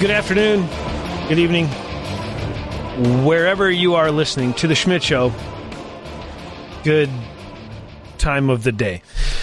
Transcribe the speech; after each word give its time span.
Good 0.00 0.10
afternoon. 0.10 0.66
Good 1.28 1.38
evening. 1.38 1.66
Wherever 3.22 3.70
you 3.70 3.96
are 3.96 4.10
listening 4.10 4.54
to 4.54 4.66
The 4.66 4.74
Schmidt 4.74 5.02
Show, 5.02 5.30
good 6.84 7.10
time 8.16 8.48
of 8.48 8.62
the 8.62 8.72
day. 8.72 9.02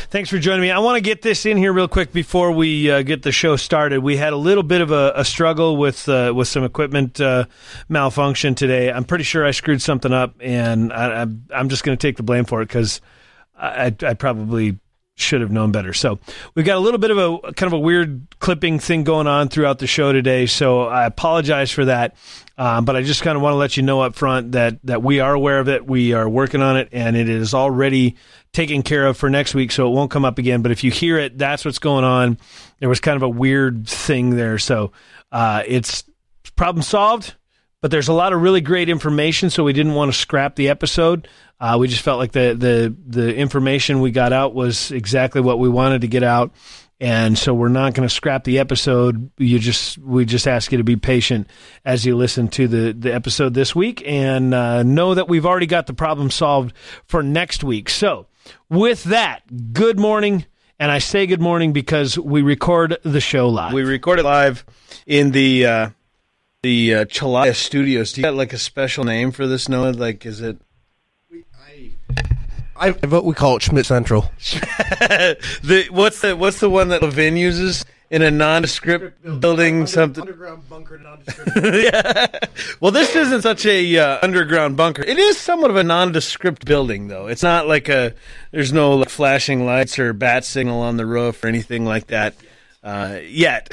Thanks 0.09 0.31
for 0.31 0.39
joining 0.39 0.61
me. 0.61 0.71
I 0.71 0.79
want 0.79 0.95
to 0.95 1.01
get 1.01 1.21
this 1.21 1.45
in 1.45 1.57
here 1.57 1.71
real 1.71 1.87
quick 1.87 2.11
before 2.11 2.51
we 2.53 2.89
uh, 2.89 3.03
get 3.03 3.21
the 3.21 3.31
show 3.31 3.55
started. 3.55 3.99
We 3.99 4.17
had 4.17 4.33
a 4.33 4.37
little 4.37 4.63
bit 4.63 4.81
of 4.81 4.89
a, 4.89 5.13
a 5.17 5.23
struggle 5.23 5.77
with 5.77 6.09
uh, 6.09 6.33
with 6.35 6.47
some 6.47 6.63
equipment 6.63 7.21
uh, 7.21 7.45
malfunction 7.87 8.55
today. 8.55 8.91
I'm 8.91 9.03
pretty 9.03 9.25
sure 9.25 9.45
I 9.45 9.51
screwed 9.51 9.83
something 9.83 10.11
up, 10.11 10.33
and 10.39 10.91
I, 10.91 11.27
am 11.51 11.69
just 11.69 11.83
going 11.83 11.95
to 11.95 12.01
take 12.01 12.17
the 12.17 12.23
blame 12.23 12.45
for 12.45 12.63
it 12.63 12.65
because 12.65 12.99
I, 13.55 13.95
I 14.01 14.15
probably 14.15 14.79
should 15.17 15.41
have 15.41 15.51
known 15.51 15.71
better. 15.71 15.93
So 15.93 16.19
we've 16.53 16.65
got 16.65 16.77
a 16.77 16.79
little 16.79 16.99
bit 16.99 17.09
of 17.11 17.17
a 17.17 17.53
kind 17.53 17.67
of 17.67 17.73
a 17.73 17.79
weird 17.79 18.27
clipping 18.39 18.77
thing 18.77 19.03
going 19.03 19.25
on 19.25 19.49
throughout 19.49 19.79
the 19.79 19.87
show 19.87 20.13
today. 20.13 20.45
So 20.45 20.83
I 20.83 21.05
apologize 21.05 21.71
for 21.71 21.85
that. 21.85 22.15
Um, 22.59 22.85
but 22.85 22.95
I 22.95 23.01
just 23.01 23.23
kind 23.23 23.35
of 23.35 23.41
want 23.41 23.53
to 23.53 23.57
let 23.57 23.77
you 23.77 23.83
know 23.83 24.01
up 24.01 24.15
front 24.15 24.53
that 24.53 24.79
that 24.83 25.03
we 25.03 25.19
are 25.19 25.33
aware 25.33 25.59
of 25.59 25.69
it. 25.69 25.85
We 25.85 26.13
are 26.13 26.27
working 26.27 26.61
on 26.61 26.77
it, 26.77 26.89
and 26.91 27.15
it 27.15 27.29
is 27.29 27.53
already 27.53 28.15
taken 28.51 28.81
care 28.81 29.05
of 29.05 29.17
for 29.17 29.29
next 29.29 29.53
week, 29.53 29.71
so 29.71 29.87
it 29.87 29.91
won't 29.93 30.09
come 30.09 30.25
up 30.25 30.39
again. 30.39 30.63
But 30.63 30.71
if 30.71 30.83
you 30.83 30.89
hear 30.89 31.19
it, 31.19 31.37
that's 31.37 31.65
what's 31.65 31.77
going 31.77 32.03
on. 32.03 32.39
There 32.79 32.89
was 32.89 32.99
kind 32.99 33.15
of 33.15 33.21
a 33.21 33.29
weird 33.29 33.87
thing 33.87 34.35
there, 34.35 34.57
so 34.57 34.91
uh, 35.31 35.63
it's 35.67 36.03
problem 36.55 36.81
solved. 36.81 37.35
But 37.81 37.91
there's 37.91 38.07
a 38.07 38.13
lot 38.13 38.33
of 38.33 38.41
really 38.41 38.61
great 38.61 38.89
information, 38.89 39.49
so 39.49 39.63
we 39.63 39.73
didn't 39.73 39.93
want 39.93 40.11
to 40.11 40.17
scrap 40.17 40.55
the 40.55 40.69
episode. 40.69 41.27
Uh, 41.59 41.77
we 41.79 41.87
just 41.87 42.01
felt 42.01 42.17
like 42.19 42.31
the 42.31 42.55
the 42.57 42.95
the 43.05 43.35
information 43.35 44.01
we 44.01 44.11
got 44.11 44.33
out 44.33 44.53
was 44.55 44.91
exactly 44.91 45.41
what 45.41 45.59
we 45.59 45.69
wanted 45.69 46.01
to 46.01 46.07
get 46.07 46.23
out, 46.23 46.53
and 46.99 47.37
so 47.37 47.53
we're 47.53 47.67
not 47.67 47.93
going 47.93 48.07
to 48.07 48.13
scrap 48.13 48.43
the 48.43 48.57
episode. 48.59 49.29
You 49.37 49.59
just 49.59 49.97
we 49.99 50.25
just 50.25 50.47
ask 50.47 50.71
you 50.71 50.79
to 50.79 50.83
be 50.83 50.95
patient 50.95 51.47
as 51.85 52.05
you 52.05 52.15
listen 52.15 52.47
to 52.49 52.67
the 52.67 52.93
the 52.93 53.13
episode 53.13 53.53
this 53.53 53.75
week, 53.75 54.01
and 54.05 54.53
uh, 54.53 54.81
know 54.81 55.13
that 55.13 55.27
we've 55.27 55.45
already 55.45 55.67
got 55.67 55.85
the 55.85 55.93
problem 55.93 56.31
solved 56.31 56.73
for 57.05 57.21
next 57.21 57.63
week. 57.63 57.89
So 57.89 58.25
with 58.69 59.03
that, 59.05 59.73
good 59.73 59.99
morning. 59.99 60.45
And 60.79 60.91
I 60.91 60.99
say 60.99 61.25
good 61.25 61.41
morning 61.41 61.73
because 61.73 62.19
we 62.19 62.43
record 62.43 62.97
the 63.01 63.19
show 63.19 63.49
live. 63.49 63.73
We 63.73 63.81
record 63.81 64.19
it 64.19 64.25
live 64.25 64.63
in 65.07 65.31
the 65.31 65.65
uh, 65.65 65.89
the 66.63 66.93
uh, 66.93 67.05
Chalaya 67.05 67.55
Studios. 67.55 68.13
Do 68.13 68.21
you 68.21 68.27
got 68.27 68.35
like 68.35 68.53
a 68.53 68.57
special 68.57 69.03
name 69.03 69.31
for 69.31 69.47
this, 69.47 69.69
Noah? 69.69 69.91
Like, 69.91 70.25
is 70.25 70.41
it 70.41 70.57
I 72.79 72.91
vote 72.91 73.25
we 73.25 73.33
call 73.33 73.57
it 73.57 73.63
Schmidt 73.63 73.85
Central. 73.85 74.31
the 74.39 75.87
what's 75.89 76.21
the 76.21 76.35
what's 76.35 76.59
the 76.59 76.69
one 76.69 76.89
that 76.89 77.01
Levin 77.01 77.35
uses 77.35 77.85
in 78.09 78.21
a 78.21 78.29
nondescript 78.29 79.23
building? 79.39 79.75
Under, 79.75 79.87
something 79.87 80.21
underground 80.21 80.69
bunker 80.69 80.97
nondescript. 80.99 81.51
yeah. 81.73 82.27
Well, 82.79 82.91
this 82.91 83.15
isn't 83.15 83.41
such 83.41 83.65
a 83.65 83.97
uh, 83.97 84.19
underground 84.21 84.77
bunker. 84.77 85.01
It 85.01 85.17
is 85.17 85.37
somewhat 85.37 85.71
of 85.71 85.77
a 85.77 85.83
nondescript 85.83 86.65
building, 86.65 87.07
though. 87.07 87.27
It's 87.27 87.43
not 87.43 87.67
like 87.67 87.89
a. 87.89 88.13
There's 88.51 88.73
no 88.73 88.95
like, 88.95 89.09
flashing 89.09 89.65
lights 89.65 89.97
or 89.97 90.13
bat 90.13 90.45
signal 90.45 90.81
on 90.81 90.97
the 90.97 91.05
roof 91.05 91.43
or 91.43 91.47
anything 91.47 91.85
like 91.85 92.07
that. 92.07 92.35
Uh, 92.87 93.19
yet, 93.27 93.67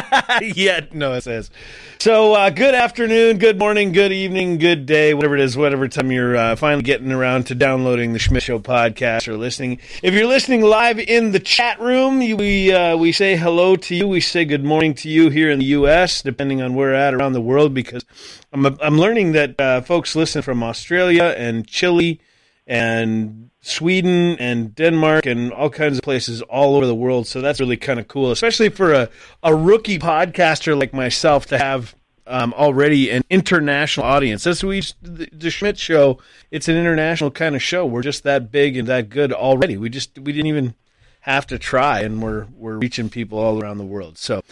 yet, 0.40 0.94
Noah 0.94 1.20
says. 1.20 1.50
So, 1.98 2.32
uh, 2.32 2.48
good 2.48 2.74
afternoon, 2.74 3.36
good 3.36 3.58
morning, 3.58 3.92
good 3.92 4.10
evening, 4.10 4.56
good 4.56 4.86
day, 4.86 5.12
whatever 5.12 5.34
it 5.34 5.42
is, 5.42 5.54
whatever 5.54 5.86
time 5.86 6.10
you're 6.10 6.34
uh, 6.34 6.56
finally 6.56 6.82
getting 6.82 7.12
around 7.12 7.44
to 7.48 7.54
downloading 7.54 8.14
the 8.14 8.18
Schmidt 8.18 8.42
Show 8.42 8.58
podcast 8.58 9.28
or 9.28 9.36
listening. 9.36 9.80
If 10.02 10.14
you're 10.14 10.26
listening 10.26 10.62
live 10.62 10.98
in 10.98 11.32
the 11.32 11.40
chat 11.40 11.78
room, 11.78 12.22
you, 12.22 12.38
we 12.38 12.72
uh, 12.72 12.96
we 12.96 13.12
say 13.12 13.36
hello 13.36 13.76
to 13.76 13.94
you. 13.94 14.08
We 14.08 14.20
say 14.20 14.46
good 14.46 14.64
morning 14.64 14.94
to 14.94 15.10
you 15.10 15.28
here 15.28 15.50
in 15.50 15.58
the 15.58 15.66
U.S., 15.66 16.22
depending 16.22 16.62
on 16.62 16.74
where 16.74 16.94
at 16.94 17.12
around 17.12 17.34
the 17.34 17.42
world, 17.42 17.74
because 17.74 18.06
I'm 18.50 18.64
I'm 18.64 18.96
learning 18.96 19.32
that 19.32 19.60
uh, 19.60 19.82
folks 19.82 20.16
listen 20.16 20.40
from 20.40 20.62
Australia 20.62 21.34
and 21.36 21.66
Chile 21.66 22.18
and 22.66 23.50
Sweden 23.60 24.36
and 24.38 24.74
Denmark 24.74 25.26
and 25.26 25.52
all 25.52 25.70
kinds 25.70 25.98
of 25.98 26.04
places 26.04 26.42
all 26.42 26.76
over 26.76 26.86
the 26.86 26.94
world. 26.94 27.26
So 27.26 27.40
that's 27.40 27.60
really 27.60 27.76
kind 27.76 27.98
of 27.98 28.08
cool, 28.08 28.30
especially 28.30 28.68
for 28.68 28.92
a, 28.92 29.08
a 29.42 29.54
rookie 29.54 29.98
podcaster 29.98 30.78
like 30.78 30.92
myself 30.92 31.46
to 31.46 31.58
have 31.58 31.94
um, 32.26 32.54
already 32.54 33.10
an 33.10 33.22
international 33.30 34.06
audience. 34.06 34.44
That's 34.44 34.62
we 34.62 34.82
the, 35.02 35.50
Schmidt 35.50 35.78
show. 35.78 36.18
It's 36.50 36.68
an 36.68 36.76
international 36.76 37.30
kind 37.30 37.54
of 37.54 37.62
show. 37.62 37.84
We're 37.86 38.02
just 38.02 38.22
that 38.24 38.50
big 38.50 38.76
and 38.76 38.88
that 38.88 39.08
good 39.08 39.32
already. 39.32 39.76
We 39.76 39.90
just 39.90 40.18
we 40.18 40.32
didn't 40.32 40.46
even 40.46 40.74
have 41.20 41.46
to 41.46 41.58
try, 41.58 42.00
and 42.00 42.22
we're 42.22 42.46
we're 42.56 42.76
reaching 42.76 43.08
people 43.08 43.38
all 43.38 43.62
around 43.62 43.78
the 43.78 43.84
world. 43.84 44.18
So, 44.18 44.42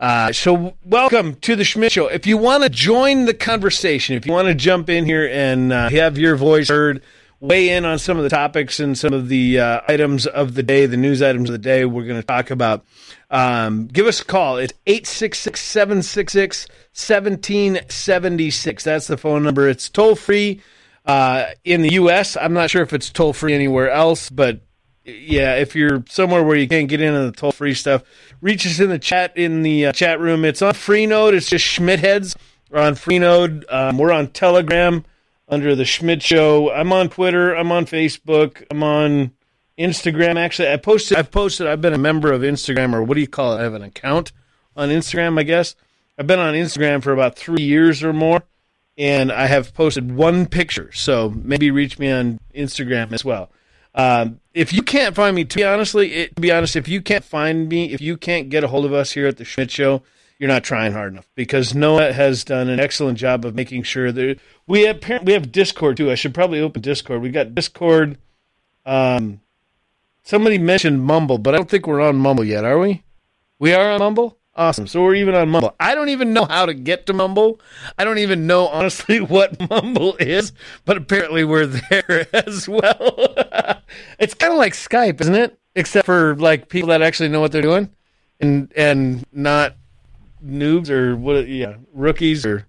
uh, 0.00 0.32
so 0.32 0.74
welcome 0.84 1.36
to 1.36 1.56
the 1.56 1.64
Schmidt 1.64 1.92
Show. 1.92 2.06
If 2.06 2.26
you 2.26 2.36
want 2.36 2.62
to 2.64 2.68
join 2.70 3.26
the 3.26 3.34
conversation, 3.34 4.16
if 4.16 4.26
you 4.26 4.32
want 4.32 4.48
to 4.48 4.54
jump 4.54 4.90
in 4.90 5.04
here 5.04 5.28
and 5.30 5.72
uh, 5.72 5.88
have 5.90 6.18
your 6.18 6.36
voice 6.36 6.68
heard 6.68 7.02
weigh 7.42 7.70
in 7.70 7.84
on 7.84 7.98
some 7.98 8.16
of 8.16 8.22
the 8.22 8.30
topics 8.30 8.78
and 8.78 8.96
some 8.96 9.12
of 9.12 9.28
the 9.28 9.58
uh, 9.58 9.80
items 9.88 10.28
of 10.28 10.54
the 10.54 10.62
day, 10.62 10.86
the 10.86 10.96
news 10.96 11.20
items 11.20 11.50
of 11.50 11.52
the 11.52 11.58
day 11.58 11.84
we're 11.84 12.06
going 12.06 12.20
to 12.20 12.26
talk 12.26 12.52
about, 12.52 12.84
um, 13.30 13.88
give 13.88 14.06
us 14.06 14.20
a 14.20 14.24
call. 14.24 14.58
It's 14.58 14.72
866 14.86 15.60
766 15.60 16.68
1776. 16.94 18.84
That's 18.84 19.08
the 19.08 19.16
phone 19.16 19.42
number. 19.42 19.68
It's 19.68 19.88
toll 19.88 20.14
free 20.14 20.62
uh, 21.04 21.46
in 21.64 21.82
the 21.82 21.94
U.S. 21.94 22.36
I'm 22.36 22.52
not 22.52 22.70
sure 22.70 22.82
if 22.82 22.92
it's 22.92 23.10
toll 23.10 23.32
free 23.32 23.54
anywhere 23.54 23.90
else, 23.90 24.30
but 24.30 24.60
yeah, 25.04 25.56
if 25.56 25.74
you're 25.74 26.04
somewhere 26.08 26.44
where 26.44 26.56
you 26.56 26.68
can't 26.68 26.88
get 26.88 27.00
into 27.00 27.24
the 27.24 27.32
toll 27.32 27.50
free 27.50 27.74
stuff, 27.74 28.04
reach 28.40 28.64
us 28.66 28.78
in 28.78 28.88
the 28.88 29.00
chat 29.00 29.36
in 29.36 29.62
the 29.62 29.86
uh, 29.86 29.92
chat 29.92 30.20
room. 30.20 30.44
It's 30.44 30.62
on 30.62 30.74
Freenode. 30.74 31.32
It's 31.32 31.50
just 31.50 31.66
Schmidtheads. 31.66 32.36
We're 32.70 32.82
on 32.82 32.94
Freenode. 32.94 33.64
Um, 33.68 33.98
we're 33.98 34.12
on 34.12 34.28
Telegram 34.28 35.04
under 35.48 35.74
the 35.74 35.84
Schmidt 35.84 36.22
Show. 36.22 36.72
I'm 36.72 36.92
on 36.92 37.08
Twitter. 37.08 37.54
I'm 37.54 37.72
on 37.72 37.86
Facebook. 37.86 38.64
I'm 38.70 38.82
on 38.82 39.32
Instagram. 39.78 40.36
Actually, 40.36 40.72
I 40.72 40.76
posted. 40.76 41.18
I've 41.18 41.30
posted. 41.30 41.66
I've 41.66 41.80
been 41.80 41.94
a 41.94 41.98
member 41.98 42.32
of 42.32 42.42
Instagram, 42.42 42.94
or 42.94 43.02
what 43.02 43.14
do 43.14 43.20
you 43.20 43.28
call 43.28 43.54
it? 43.54 43.60
I 43.60 43.62
have 43.62 43.74
an 43.74 43.82
account 43.82 44.32
on 44.76 44.88
Instagram. 44.88 45.38
I 45.38 45.42
guess 45.42 45.74
I've 46.18 46.26
been 46.26 46.38
on 46.38 46.54
Instagram 46.54 47.02
for 47.02 47.12
about 47.12 47.36
three 47.36 47.62
years 47.62 48.02
or 48.02 48.12
more, 48.12 48.42
and 48.96 49.32
I 49.32 49.46
have 49.46 49.74
posted 49.74 50.14
one 50.14 50.46
picture. 50.46 50.90
So 50.92 51.30
maybe 51.30 51.70
reach 51.70 51.98
me 51.98 52.10
on 52.10 52.40
Instagram 52.54 53.12
as 53.12 53.24
well. 53.24 53.50
Um, 53.94 54.40
if 54.54 54.72
you 54.72 54.82
can't 54.82 55.14
find 55.14 55.36
me, 55.36 55.44
to 55.44 55.56
be 55.56 55.64
honestly, 55.64 56.12
it, 56.14 56.36
to 56.36 56.42
be 56.42 56.50
honest, 56.50 56.76
if 56.76 56.88
you 56.88 57.02
can't 57.02 57.24
find 57.24 57.68
me, 57.68 57.92
if 57.92 58.00
you 58.00 58.16
can't 58.16 58.48
get 58.48 58.64
a 58.64 58.68
hold 58.68 58.84
of 58.84 58.92
us 58.92 59.12
here 59.12 59.26
at 59.26 59.36
the 59.36 59.44
Schmidt 59.44 59.70
Show, 59.70 60.02
you're 60.42 60.48
not 60.48 60.64
trying 60.64 60.92
hard 60.92 61.12
enough 61.12 61.30
because 61.36 61.72
Noah 61.72 62.12
has 62.12 62.42
done 62.42 62.68
an 62.68 62.80
excellent 62.80 63.16
job 63.16 63.44
of 63.44 63.54
making 63.54 63.84
sure 63.84 64.10
that 64.10 64.40
we 64.66 64.82
have 64.82 65.00
we 65.22 65.34
have 65.34 65.52
Discord 65.52 65.96
too. 65.96 66.10
I 66.10 66.16
should 66.16 66.34
probably 66.34 66.58
open 66.58 66.82
Discord. 66.82 67.22
We 67.22 67.30
got 67.30 67.54
Discord. 67.54 68.18
Um, 68.84 69.40
somebody 70.24 70.58
mentioned 70.58 71.04
Mumble, 71.04 71.38
but 71.38 71.54
I 71.54 71.58
don't 71.58 71.70
think 71.70 71.86
we're 71.86 72.00
on 72.00 72.16
Mumble 72.16 72.42
yet, 72.42 72.64
are 72.64 72.80
we? 72.80 73.04
We 73.60 73.72
are 73.72 73.92
on 73.92 74.00
Mumble. 74.00 74.36
Awesome. 74.56 74.88
So 74.88 75.04
we're 75.04 75.14
even 75.14 75.36
on 75.36 75.48
Mumble. 75.48 75.76
I 75.78 75.94
don't 75.94 76.08
even 76.08 76.32
know 76.32 76.46
how 76.46 76.66
to 76.66 76.74
get 76.74 77.06
to 77.06 77.12
Mumble. 77.12 77.60
I 77.96 78.02
don't 78.02 78.18
even 78.18 78.48
know 78.48 78.66
honestly 78.66 79.20
what 79.20 79.70
Mumble 79.70 80.16
is, 80.16 80.52
but 80.84 80.96
apparently 80.96 81.44
we're 81.44 81.66
there 81.66 82.26
as 82.32 82.68
well. 82.68 83.36
it's 84.18 84.34
kind 84.34 84.52
of 84.52 84.58
like 84.58 84.72
Skype, 84.72 85.20
isn't 85.20 85.36
it? 85.36 85.56
Except 85.76 86.04
for 86.04 86.34
like 86.34 86.68
people 86.68 86.88
that 86.88 87.00
actually 87.00 87.28
know 87.28 87.40
what 87.40 87.52
they're 87.52 87.62
doing 87.62 87.90
and 88.40 88.72
and 88.74 89.24
not 89.32 89.76
noobs 90.44 90.90
or 90.90 91.16
what 91.16 91.48
yeah, 91.48 91.76
rookies 91.92 92.44
or 92.44 92.66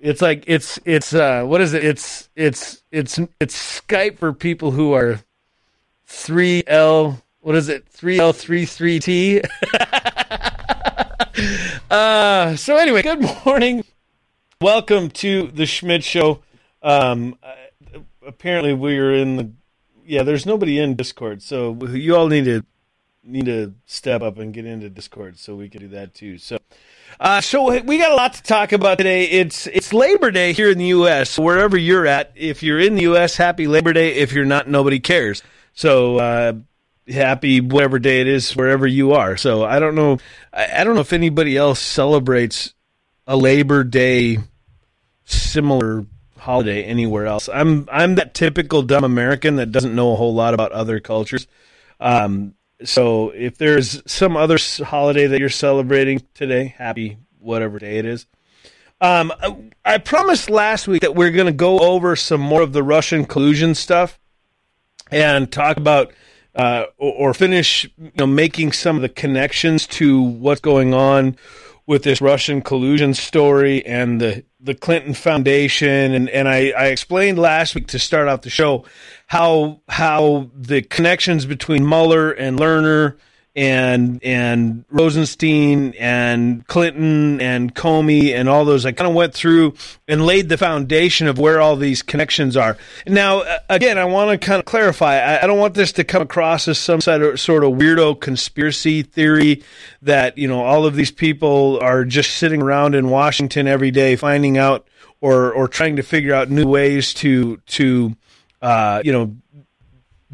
it's 0.00 0.22
like 0.22 0.44
it's 0.46 0.78
it's 0.84 1.14
uh 1.14 1.44
what 1.44 1.60
is 1.60 1.74
it? 1.74 1.84
It's 1.84 2.28
it's 2.34 2.82
it's 2.90 3.18
it's 3.40 3.80
Skype 3.80 4.18
for 4.18 4.32
people 4.32 4.70
who 4.70 4.92
are 4.92 5.20
three 6.06 6.62
L 6.66 7.22
what 7.40 7.54
is 7.56 7.68
it? 7.68 7.86
Three 7.88 8.18
L 8.18 8.32
three 8.32 8.64
three 8.64 8.98
T. 8.98 9.42
Uh 11.90 12.56
so 12.56 12.76
anyway, 12.76 13.02
good 13.02 13.20
morning. 13.44 13.84
Welcome 14.60 15.10
to 15.10 15.48
the 15.48 15.66
Schmidt 15.66 16.02
show. 16.02 16.42
Um 16.82 17.38
apparently 18.26 18.72
we're 18.72 19.14
in 19.14 19.36
the 19.36 19.50
yeah, 20.06 20.22
there's 20.22 20.46
nobody 20.46 20.78
in 20.78 20.94
Discord, 20.94 21.42
so 21.42 21.74
you 21.88 22.16
all 22.16 22.28
need 22.28 22.46
to 22.46 22.64
need 23.26 23.46
to 23.46 23.74
step 23.86 24.22
up 24.22 24.38
and 24.38 24.52
get 24.52 24.64
into 24.64 24.88
Discord 24.88 25.38
so 25.38 25.56
we 25.56 25.68
can 25.68 25.80
do 25.80 25.88
that 25.88 26.14
too. 26.14 26.38
So, 26.38 26.58
uh, 27.20 27.40
so 27.40 27.80
we 27.82 27.98
got 27.98 28.12
a 28.12 28.14
lot 28.14 28.34
to 28.34 28.42
talk 28.42 28.72
about 28.72 28.98
today. 28.98 29.24
It's 29.24 29.66
it's 29.66 29.92
Labor 29.92 30.30
Day 30.30 30.52
here 30.52 30.70
in 30.70 30.78
the 30.78 30.86
U.S. 30.86 31.38
Wherever 31.38 31.76
you're 31.76 32.06
at, 32.06 32.32
if 32.34 32.62
you're 32.62 32.80
in 32.80 32.94
the 32.94 33.02
U.S., 33.02 33.36
happy 33.36 33.66
Labor 33.66 33.92
Day. 33.92 34.14
If 34.14 34.32
you're 34.32 34.44
not, 34.44 34.68
nobody 34.68 35.00
cares. 35.00 35.42
So. 35.74 36.18
Uh, 36.18 36.52
happy 37.08 37.60
whatever 37.60 38.00
day 38.00 38.20
it 38.20 38.26
is 38.26 38.56
wherever 38.56 38.84
you 38.84 39.12
are. 39.12 39.36
So 39.36 39.64
I 39.64 39.78
don't 39.78 39.94
know. 39.94 40.18
I, 40.52 40.80
I 40.80 40.84
don't 40.84 40.96
know 40.96 41.02
if 41.02 41.12
anybody 41.12 41.56
else 41.56 41.78
celebrates 41.78 42.74
a 43.26 43.36
Labor 43.36 43.84
Day 43.84 44.38
similar 45.24 46.06
holiday 46.38 46.84
anywhere 46.84 47.26
else. 47.26 47.48
I'm 47.52 47.88
I'm 47.90 48.14
that 48.16 48.34
typical 48.34 48.82
dumb 48.82 49.04
American 49.04 49.56
that 49.56 49.72
doesn't 49.72 49.94
know 49.94 50.12
a 50.12 50.16
whole 50.16 50.34
lot 50.34 50.54
about 50.54 50.72
other 50.72 51.00
cultures. 51.00 51.46
Um, 52.00 52.54
so 52.84 53.30
if 53.30 53.58
there's 53.58 54.02
some 54.10 54.36
other 54.36 54.58
holiday 54.84 55.26
that 55.26 55.40
you're 55.40 55.48
celebrating 55.48 56.22
today, 56.34 56.74
happy 56.76 57.18
whatever 57.38 57.78
day 57.78 57.98
it 57.98 58.04
is. 58.04 58.26
Um, 59.00 59.32
I 59.84 59.98
promised 59.98 60.48
last 60.48 60.88
week 60.88 61.02
that 61.02 61.14
we're 61.14 61.30
going 61.30 61.46
to 61.46 61.52
go 61.52 61.80
over 61.80 62.16
some 62.16 62.40
more 62.40 62.62
of 62.62 62.72
the 62.72 62.82
Russian 62.82 63.26
collusion 63.26 63.74
stuff 63.74 64.18
and 65.10 65.50
talk 65.50 65.76
about 65.76 66.12
uh, 66.54 66.86
or, 66.96 67.12
or, 67.12 67.34
finish 67.34 67.84
you 67.98 68.12
know, 68.16 68.26
making 68.26 68.72
some 68.72 68.96
of 68.96 69.02
the 69.02 69.10
connections 69.10 69.86
to 69.86 70.22
what's 70.22 70.62
going 70.62 70.94
on 70.94 71.36
with 71.86 72.02
this 72.02 72.22
Russian 72.22 72.62
collusion 72.62 73.12
story 73.12 73.84
and 73.84 74.20
the 74.20 74.44
the 74.58 74.74
Clinton 74.74 75.12
Foundation 75.12 76.14
and 76.14 76.28
and 76.30 76.48
I, 76.48 76.70
I 76.70 76.86
explained 76.86 77.38
last 77.38 77.74
week 77.74 77.88
to 77.88 77.98
start 77.98 78.26
off 78.26 78.40
the 78.40 78.50
show 78.50 78.86
how 79.26 79.80
how 79.88 80.50
the 80.54 80.82
connections 80.82 81.46
between 81.46 81.88
Mueller 81.88 82.30
and 82.30 82.58
Lerner 82.58 83.16
and 83.56 84.22
and 84.22 84.84
Rosenstein 84.90 85.94
and 85.98 86.66
Clinton 86.66 87.40
and 87.40 87.74
Comey 87.74 88.34
and 88.34 88.50
all 88.50 88.66
those. 88.66 88.84
I 88.84 88.92
kind 88.92 89.08
of 89.08 89.16
went 89.16 89.32
through 89.32 89.74
and 90.06 90.26
laid 90.26 90.50
the 90.50 90.58
foundation 90.58 91.26
of 91.26 91.38
where 91.38 91.60
all 91.60 91.74
these 91.74 92.02
connections 92.02 92.54
are. 92.56 92.76
Now, 93.06 93.44
again, 93.70 93.96
I 93.96 94.04
want 94.04 94.30
to 94.30 94.46
kind 94.46 94.60
of 94.60 94.66
clarify. 94.66 95.16
I, 95.16 95.42
I 95.42 95.46
don't 95.46 95.58
want 95.58 95.74
this 95.74 95.90
to 95.92 96.04
come 96.04 96.20
across 96.20 96.68
as 96.68 96.78
some 96.78 97.00
sort 97.00 97.22
of, 97.22 97.40
sort 97.40 97.64
of 97.64 97.72
weirdo 97.72 98.20
conspiracy 98.20 99.02
theory 99.02 99.62
that 100.02 100.36
you 100.36 100.46
know 100.46 100.62
all 100.62 100.84
of 100.84 100.94
these 100.94 101.10
people 101.10 101.78
are 101.80 102.04
just 102.04 102.36
sitting 102.36 102.62
around 102.62 102.94
in 102.94 103.08
Washington 103.08 103.66
every 103.66 103.90
day 103.90 104.16
finding 104.16 104.58
out 104.58 104.86
or 105.22 105.50
or 105.50 105.66
trying 105.66 105.96
to 105.96 106.02
figure 106.02 106.34
out 106.34 106.50
new 106.50 106.66
ways 106.66 107.14
to 107.14 107.56
to 107.68 108.14
uh, 108.66 109.02
you 109.04 109.12
know 109.12 109.36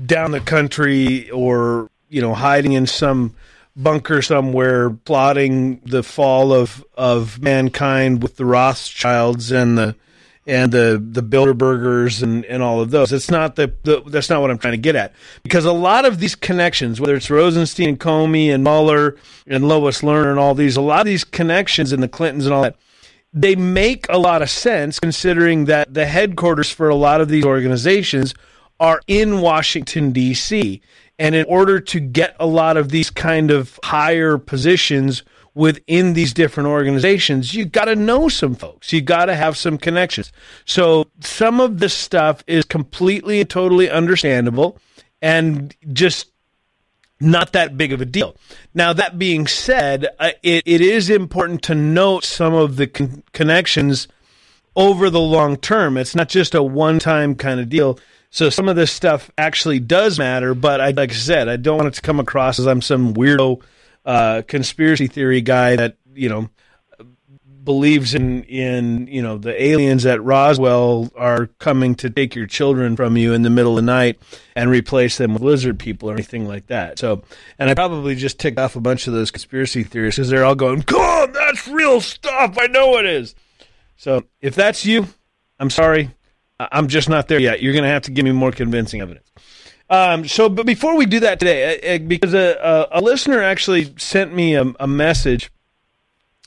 down 0.06 0.31
the 0.31 0.40
country 0.40 1.31
or 1.31 1.90
you 2.12 2.20
know, 2.20 2.34
hiding 2.34 2.73
in 2.73 2.87
some 2.87 3.34
bunker 3.75 4.20
somewhere, 4.20 4.90
plotting 4.90 5.81
the 5.81 6.02
fall 6.02 6.52
of 6.52 6.84
of 6.94 7.40
mankind 7.40 8.23
with 8.23 8.37
the 8.37 8.44
Rothschilds 8.44 9.50
and 9.50 9.79
the 9.79 9.96
and 10.46 10.70
the 10.73 11.02
the 11.02 11.23
Bilderbergers 11.23 12.23
and 12.23 12.44
and 12.44 12.62
all 12.62 12.82
of 12.82 12.90
those. 12.90 13.12
It's 13.14 13.31
not 13.31 13.56
the, 13.56 13.73
the 13.84 14.02
that's 14.06 14.29
not 14.29 14.43
what 14.43 14.50
I'm 14.50 14.58
trying 14.58 14.75
to 14.75 14.79
get 14.79 14.94
at 14.94 15.14
because 15.43 15.64
a 15.64 15.73
lot 15.73 16.05
of 16.05 16.19
these 16.19 16.34
connections, 16.34 17.00
whether 17.00 17.17
it's 17.17 17.31
Rosenstein 17.31 17.88
and 17.88 17.99
Comey 17.99 18.52
and 18.52 18.62
Mueller 18.62 19.17
and 19.46 19.67
Lois 19.67 20.02
Lerner 20.02 20.29
and 20.29 20.38
all 20.38 20.55
these, 20.55 20.76
a 20.76 20.82
lot 20.82 21.00
of 21.00 21.06
these 21.06 21.25
connections 21.25 21.93
and 21.93 22.02
the 22.02 22.08
Clintons 22.08 22.44
and 22.44 22.55
all 22.55 22.62
that. 22.62 22.76
They 23.32 23.56
make 23.56 24.06
a 24.08 24.19
lot 24.19 24.43
of 24.43 24.50
sense 24.50 25.00
considering 25.00 25.64
that 25.67 25.94
the 25.94 26.06
headquarters 26.06 26.70
for 26.70 26.88
a 26.88 26.94
lot 26.94 27.20
of 27.20 27.29
these 27.29 27.44
organizations 27.44 28.34
are 28.79 29.00
in 29.06 29.40
Washington, 29.40 30.12
D.C. 30.12 30.82
And 31.19 31.34
in 31.34 31.46
order 31.46 31.81
to 31.81 32.00
get 32.00 32.37
a 32.40 32.46
lot 32.46 32.76
of 32.76 32.90
these 32.90 33.11
kind 33.11 33.50
of 33.50 33.79
higher 33.84 34.38
positions 34.38 35.23
within 35.55 36.14
these 36.14 36.32
different 36.32 36.69
organizations, 36.69 37.55
you 37.55 37.64
got 37.64 37.84
to 37.84 37.94
know 37.94 38.29
some 38.29 38.55
folks. 38.55 38.93
You 38.93 39.00
got 39.00 39.26
to 39.26 39.34
have 39.34 39.56
some 39.56 39.79
connections. 39.79 40.32
So 40.64 41.06
some 41.20 41.61
of 41.61 41.79
this 41.79 41.94
stuff 41.94 42.43
is 42.46 42.64
completely 42.64 43.40
and 43.40 43.49
totally 43.49 43.88
understandable 43.88 44.79
and 45.23 45.75
just 45.93 46.31
not 47.23 47.53
that 47.53 47.77
big 47.77 47.93
of 47.93 48.01
a 48.01 48.05
deal. 48.05 48.37
Now, 48.75 48.93
that 48.93 49.19
being 49.19 49.47
said, 49.47 50.09
uh, 50.19 50.33
it, 50.43 50.65
it 50.67 50.81
is 50.81 51.09
important 51.09 51.63
to 51.65 51.75
note 51.75 52.25
some 52.25 52.55
of 52.55 52.77
the 52.77 52.87
con- 52.87 53.23
connections 53.33 54.09
over 54.75 55.09
the 55.09 55.21
long 55.21 55.57
term. 55.57 55.97
It's 55.97 56.15
not 56.15 56.29
just 56.29 56.55
a 56.55 56.63
one 56.63 56.99
time 56.99 57.35
kind 57.35 57.61
of 57.61 57.69
deal. 57.69 57.99
So 58.31 58.49
some 58.49 58.69
of 58.69 58.77
this 58.77 58.91
stuff 58.91 59.31
actually 59.37 59.79
does 59.79 60.19
matter, 60.19 60.55
but 60.55 60.81
I, 60.81 60.91
like 60.91 61.11
I 61.11 61.15
said, 61.15 61.49
I 61.49 61.57
don't 61.57 61.77
want 61.77 61.89
it 61.89 61.95
to 61.95 62.03
come 62.03 62.19
across 62.19 62.59
as 62.59 62.67
I'm 62.67 62.81
some 62.81 63.15
weirdo 63.15 63.63
uh, 64.05 64.43
conspiracy 64.49 65.07
theory 65.07 65.43
guy 65.43 65.77
that 65.77 65.97
you 66.15 66.29
know 66.29 66.49
believes 67.62 68.14
in 68.14 68.44
in 68.44 69.06
you 69.06 69.23
know 69.23 69.38
the 69.38 69.62
aliens 69.62 70.05
at 70.06 70.23
Roswell 70.23 71.11
are 71.17 71.47
coming 71.59 71.94
to 71.97 72.11
take 72.11 72.35
your 72.35 72.47
children 72.47 72.97
from 72.97 73.17
you 73.17 73.32
in 73.32 73.43
the 73.43 73.50
middle 73.50 73.73
of 73.73 73.76
the 73.76 73.82
night 73.82 74.19
and 74.56 74.70
replace 74.70 75.19
them 75.19 75.35
with 75.35 75.43
lizard 75.43 75.79
people 75.79 76.11
or 76.11 76.14
anything 76.14 76.47
like 76.47 76.67
that. 76.67 76.99
So, 76.99 77.23
and 77.59 77.70
I 77.70 77.75
probably 77.75 78.14
just 78.14 78.38
ticked 78.38 78.59
off 78.59 78.76
a 78.76 78.81
bunch 78.81 79.06
of 79.06 79.12
those 79.12 79.31
conspiracy 79.31 79.82
theorists 79.82 80.19
because 80.19 80.31
they're 80.31 80.44
all 80.44 80.55
going, 80.55 80.82
"Come 80.82 81.32
that's 81.32 81.69
real 81.69 82.00
stuff. 82.00 82.56
I 82.59 82.67
know 82.67 82.99
it 82.99 83.06
is." 83.06 83.35
So, 83.97 84.25
if 84.41 84.55
that's 84.55 84.85
you, 84.85 85.06
I'm 85.58 85.70
sorry. 85.70 86.11
I'm 86.58 86.88
just 86.88 87.08
not 87.08 87.29
there 87.29 87.41
yet. 87.41 87.62
You're 87.62 87.73
going 87.73 87.85
to 87.85 87.91
have 87.91 88.03
to 88.03 88.11
give 88.11 88.25
me 88.25 88.32
more 88.32 88.53
convincing 88.53 89.00
evidence. 89.00 89.29
Um, 89.91 90.26
so, 90.26 90.49
but 90.49 90.65
before 90.65 90.97
we 90.97 91.06
do 91.06 91.20
that 91.20 91.38
today, 91.38 91.79
uh, 91.79 91.97
uh, 91.97 91.99
because 91.99 92.35
a, 92.35 92.88
a, 92.93 92.99
a, 92.99 93.00
listener 93.00 93.43
actually 93.43 93.93
sent 93.99 94.32
me 94.32 94.55
a, 94.55 94.65
a, 94.81 94.87
message 94.87 95.53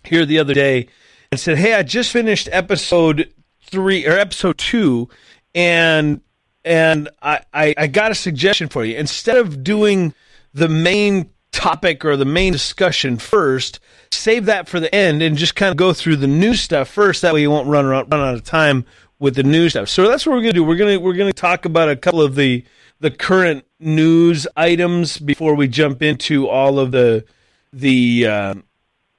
here 0.04 0.26
the 0.26 0.40
other 0.40 0.56
day 0.56 0.88
and 1.32 1.40
said, 1.40 1.58
"Hey, 1.58 1.74
I 1.74 1.84
just 1.84 2.12
finished 2.12 2.50
episode 2.52 3.34
three 3.62 4.06
or 4.06 4.12
episode 4.18 4.58
two, 4.58 5.10
and 5.54 6.22
and 6.64 7.10
I, 7.22 7.42
I, 7.54 7.76
I 7.78 7.88
got 7.88 8.12
a 8.12 8.16
suggestion 8.16 8.70
for 8.70 8.84
you. 8.84 8.98
Instead 8.98 9.38
of 9.38 9.64
doing 9.64 10.14
the 10.54 10.70
main 10.70 11.30
topic 11.52 12.04
or 12.04 12.18
the 12.18 12.26
main 12.26 12.52
discussion 12.52 13.18
first, 13.18 13.80
save 14.12 14.46
that 14.46 14.68
for 14.68 14.80
the 14.80 14.94
end 14.94 15.22
and 15.22 15.38
just 15.38 15.56
kind 15.56 15.72
of 15.72 15.78
go 15.78 15.94
through 15.94 16.16
the 16.18 16.28
new 16.28 16.54
stuff 16.56 16.90
first. 16.90 17.22
That 17.22 17.34
way, 17.34 17.42
you 17.42 17.52
won't 17.52 17.68
run 17.68 17.86
run, 17.86 18.08
run 18.10 18.22
out 18.22 18.36
of 18.36 18.44
time." 18.44 18.86
with 19.20 19.36
the 19.36 19.44
news 19.44 19.72
stuff. 19.72 19.88
So 19.90 20.10
that's 20.10 20.26
what 20.26 20.34
we're 20.34 20.44
to 20.44 20.54
do. 20.54 20.64
We're 20.64 20.78
to 20.78 20.98
we're 20.98 21.14
to 21.14 21.34
talk 21.34 21.66
about 21.66 21.90
a 21.90 21.96
couple 21.96 22.22
of 22.22 22.36
the 22.36 22.66
the 23.00 23.12
current 23.12 23.66
news 23.80 24.48
items 24.56 25.18
before 25.18 25.56
we 25.56 25.68
jump 25.68 26.02
into 26.02 26.48
all 26.48 26.80
of 26.80 26.92
the 26.92 27.26
the 27.72 28.28
uh, 28.28 28.54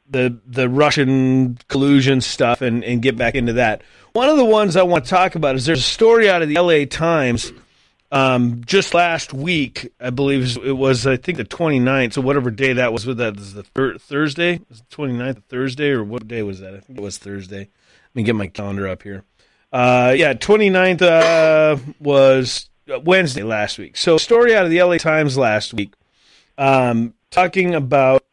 the 0.09 0.39
the 0.47 0.69
Russian 0.69 1.59
collusion 1.69 2.21
stuff 2.21 2.63
and 2.63 2.85
and 2.85 3.03
get 3.03 3.17
back 3.17 3.35
into 3.35 3.55
that. 3.55 3.83
One 4.13 4.29
of 4.29 4.37
the 4.37 4.45
ones 4.45 4.77
I 4.77 4.83
want 4.83 5.05
to 5.05 5.11
talk 5.11 5.35
about 5.35 5.57
is 5.57 5.67
there's 5.67 5.81
a 5.81 5.83
story 5.83 6.31
out 6.31 6.43
of 6.43 6.49
the 6.49 6.57
L.A. 6.57 6.87
Times 6.87 7.53
um, 8.13 8.63
just 8.65 8.95
last 8.95 9.35
week. 9.35 9.93
I 10.01 10.11
believe 10.11 10.57
it 10.65 10.73
was 10.73 11.07
I 11.07 11.17
think 11.17 11.39
the 11.39 11.45
29th, 11.45 12.15
so 12.15 12.21
whatever 12.21 12.51
day 12.51 12.73
that 12.75 12.93
was. 12.93 13.07
With 13.07 13.19
that 13.19 13.37
is 13.37 13.55
the 13.55 13.63
thir- 13.63 13.99
Thursday, 13.99 14.61
was 14.69 14.81
it 14.81 14.89
29th, 14.91 15.43
Thursday, 15.49 15.91
or 15.91 16.05
what 16.05 16.27
day 16.27 16.43
was 16.43 16.61
that? 16.61 16.75
I 16.75 16.81
think 16.81 16.99
it 16.99 17.03
was 17.03 17.19
Thursday. 17.19 17.59
Let 17.59 18.15
me 18.15 18.23
get 18.23 18.37
my 18.37 18.47
calendar 18.47 18.89
up 18.89 19.03
here. 19.03 19.25
Uh, 19.73 20.15
yeah, 20.17 20.33
29th 20.33 21.03
uh, 21.03 21.77
was 22.01 22.71
Wednesday 23.05 23.43
last 23.43 23.79
week. 23.79 23.97
So, 23.97 24.17
story 24.17 24.55
out 24.55 24.65
of 24.65 24.71
the 24.71 24.83
LA 24.83 24.97
Times 24.97 25.37
last 25.37 25.75
week 25.75 25.93
um, 26.57 27.15
talking 27.31 27.75
about 27.75 28.25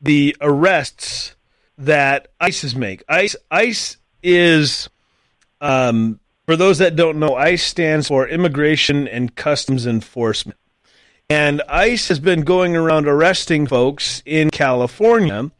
the 0.00 0.36
arrests 0.40 1.34
that 1.78 2.28
ICE 2.40 2.74
make. 2.74 3.02
ICE, 3.08 3.36
ICE 3.50 3.96
is, 4.22 4.88
um, 5.60 6.20
for 6.46 6.56
those 6.56 6.78
that 6.78 6.96
don't 6.96 7.18
know, 7.18 7.34
ICE 7.34 7.62
stands 7.62 8.08
for 8.08 8.28
Immigration 8.28 9.06
and 9.08 9.34
Customs 9.34 9.86
Enforcement. 9.86 10.58
And 11.28 11.62
ICE 11.68 12.08
has 12.08 12.20
been 12.20 12.42
going 12.42 12.76
around 12.76 13.08
arresting 13.08 13.66
folks 13.66 14.22
in 14.24 14.50
California 14.50 15.50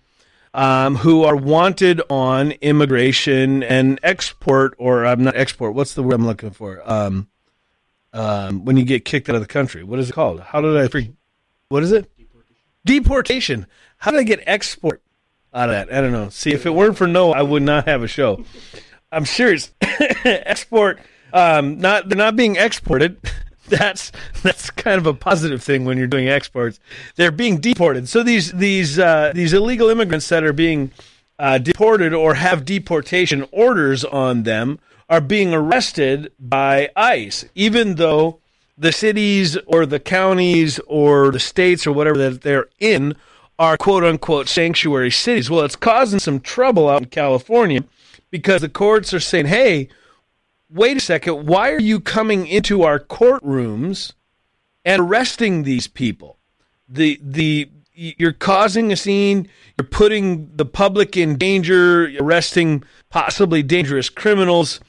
um, 0.54 0.96
who 0.96 1.24
are 1.24 1.36
wanted 1.36 2.00
on 2.08 2.52
immigration 2.52 3.62
and 3.62 4.00
export, 4.02 4.74
or 4.78 5.04
I'm 5.04 5.22
not 5.22 5.36
export. 5.36 5.74
What's 5.74 5.94
the 5.94 6.02
word 6.02 6.14
I'm 6.14 6.26
looking 6.26 6.50
for? 6.50 6.82
Um, 6.90 7.28
um, 8.14 8.64
when 8.64 8.78
you 8.78 8.84
get 8.84 9.04
kicked 9.04 9.28
out 9.28 9.34
of 9.34 9.42
the 9.42 9.48
country, 9.48 9.84
what 9.84 9.98
is 9.98 10.08
it 10.08 10.14
called? 10.14 10.40
How 10.40 10.62
did 10.62 10.76
I? 10.76 11.10
What 11.68 11.82
is 11.82 11.92
it? 11.92 12.10
Deportation. 12.16 12.56
Deportation. 12.86 13.66
How 13.98 14.10
did 14.10 14.20
I 14.20 14.24
get 14.24 14.42
export 14.46 15.02
out 15.54 15.68
of 15.68 15.74
that? 15.74 15.92
I 15.92 16.00
don't 16.00 16.12
know. 16.12 16.28
See, 16.28 16.52
if 16.52 16.66
it 16.66 16.70
weren't 16.70 16.96
for 16.96 17.06
Noah, 17.06 17.32
I 17.32 17.42
would 17.42 17.62
not 17.62 17.86
have 17.86 18.02
a 18.02 18.08
show. 18.08 18.44
I'm 19.10 19.24
serious. 19.24 19.72
export. 19.80 21.00
Um, 21.32 21.78
not 21.78 22.08
they're 22.08 22.16
not 22.16 22.36
being 22.36 22.56
exported. 22.56 23.18
that's 23.68 24.12
that's 24.42 24.70
kind 24.70 24.98
of 24.98 25.06
a 25.06 25.14
positive 25.14 25.62
thing 25.62 25.84
when 25.84 25.98
you're 25.98 26.06
doing 26.06 26.28
exports. 26.28 26.78
They're 27.16 27.30
being 27.30 27.58
deported. 27.58 28.08
So 28.08 28.22
these 28.22 28.52
these 28.52 28.98
uh, 28.98 29.32
these 29.34 29.52
illegal 29.52 29.88
immigrants 29.88 30.28
that 30.28 30.44
are 30.44 30.52
being 30.52 30.92
uh, 31.38 31.58
deported 31.58 32.14
or 32.14 32.34
have 32.34 32.64
deportation 32.64 33.46
orders 33.52 34.04
on 34.04 34.44
them 34.44 34.78
are 35.08 35.20
being 35.20 35.54
arrested 35.54 36.32
by 36.38 36.90
ICE, 36.96 37.44
even 37.54 37.94
though 37.94 38.40
the 38.76 38.92
cities 38.92 39.56
or 39.66 39.86
the 39.86 40.00
counties 40.00 40.78
or 40.86 41.30
the 41.30 41.38
states 41.38 41.86
or 41.86 41.92
whatever 41.92 42.18
that 42.18 42.42
they're 42.42 42.68
in 42.78 43.14
are 43.58 43.76
quote 43.76 44.04
unquote 44.04 44.48
sanctuary 44.48 45.10
cities. 45.10 45.50
Well, 45.50 45.64
it's 45.64 45.76
causing 45.76 46.18
some 46.18 46.40
trouble 46.40 46.88
out 46.88 47.02
in 47.02 47.08
California 47.08 47.84
because 48.30 48.60
the 48.60 48.68
courts 48.68 49.14
are 49.14 49.20
saying, 49.20 49.46
hey, 49.46 49.88
wait 50.70 50.96
a 50.96 51.00
second, 51.00 51.46
why 51.46 51.70
are 51.70 51.80
you 51.80 52.00
coming 52.00 52.46
into 52.46 52.82
our 52.82 52.98
courtrooms 52.98 54.12
and 54.84 55.02
arresting 55.02 55.62
these 55.62 55.86
people? 55.86 56.38
The 56.88 57.18
the 57.22 57.70
you're 57.98 58.32
causing 58.32 58.92
a 58.92 58.96
scene, 58.96 59.48
you're 59.78 59.88
putting 59.88 60.54
the 60.54 60.66
public 60.66 61.16
in 61.16 61.38
danger, 61.38 62.12
arresting 62.20 62.84
possibly 63.08 63.62
dangerous 63.62 64.10
criminals 64.10 64.80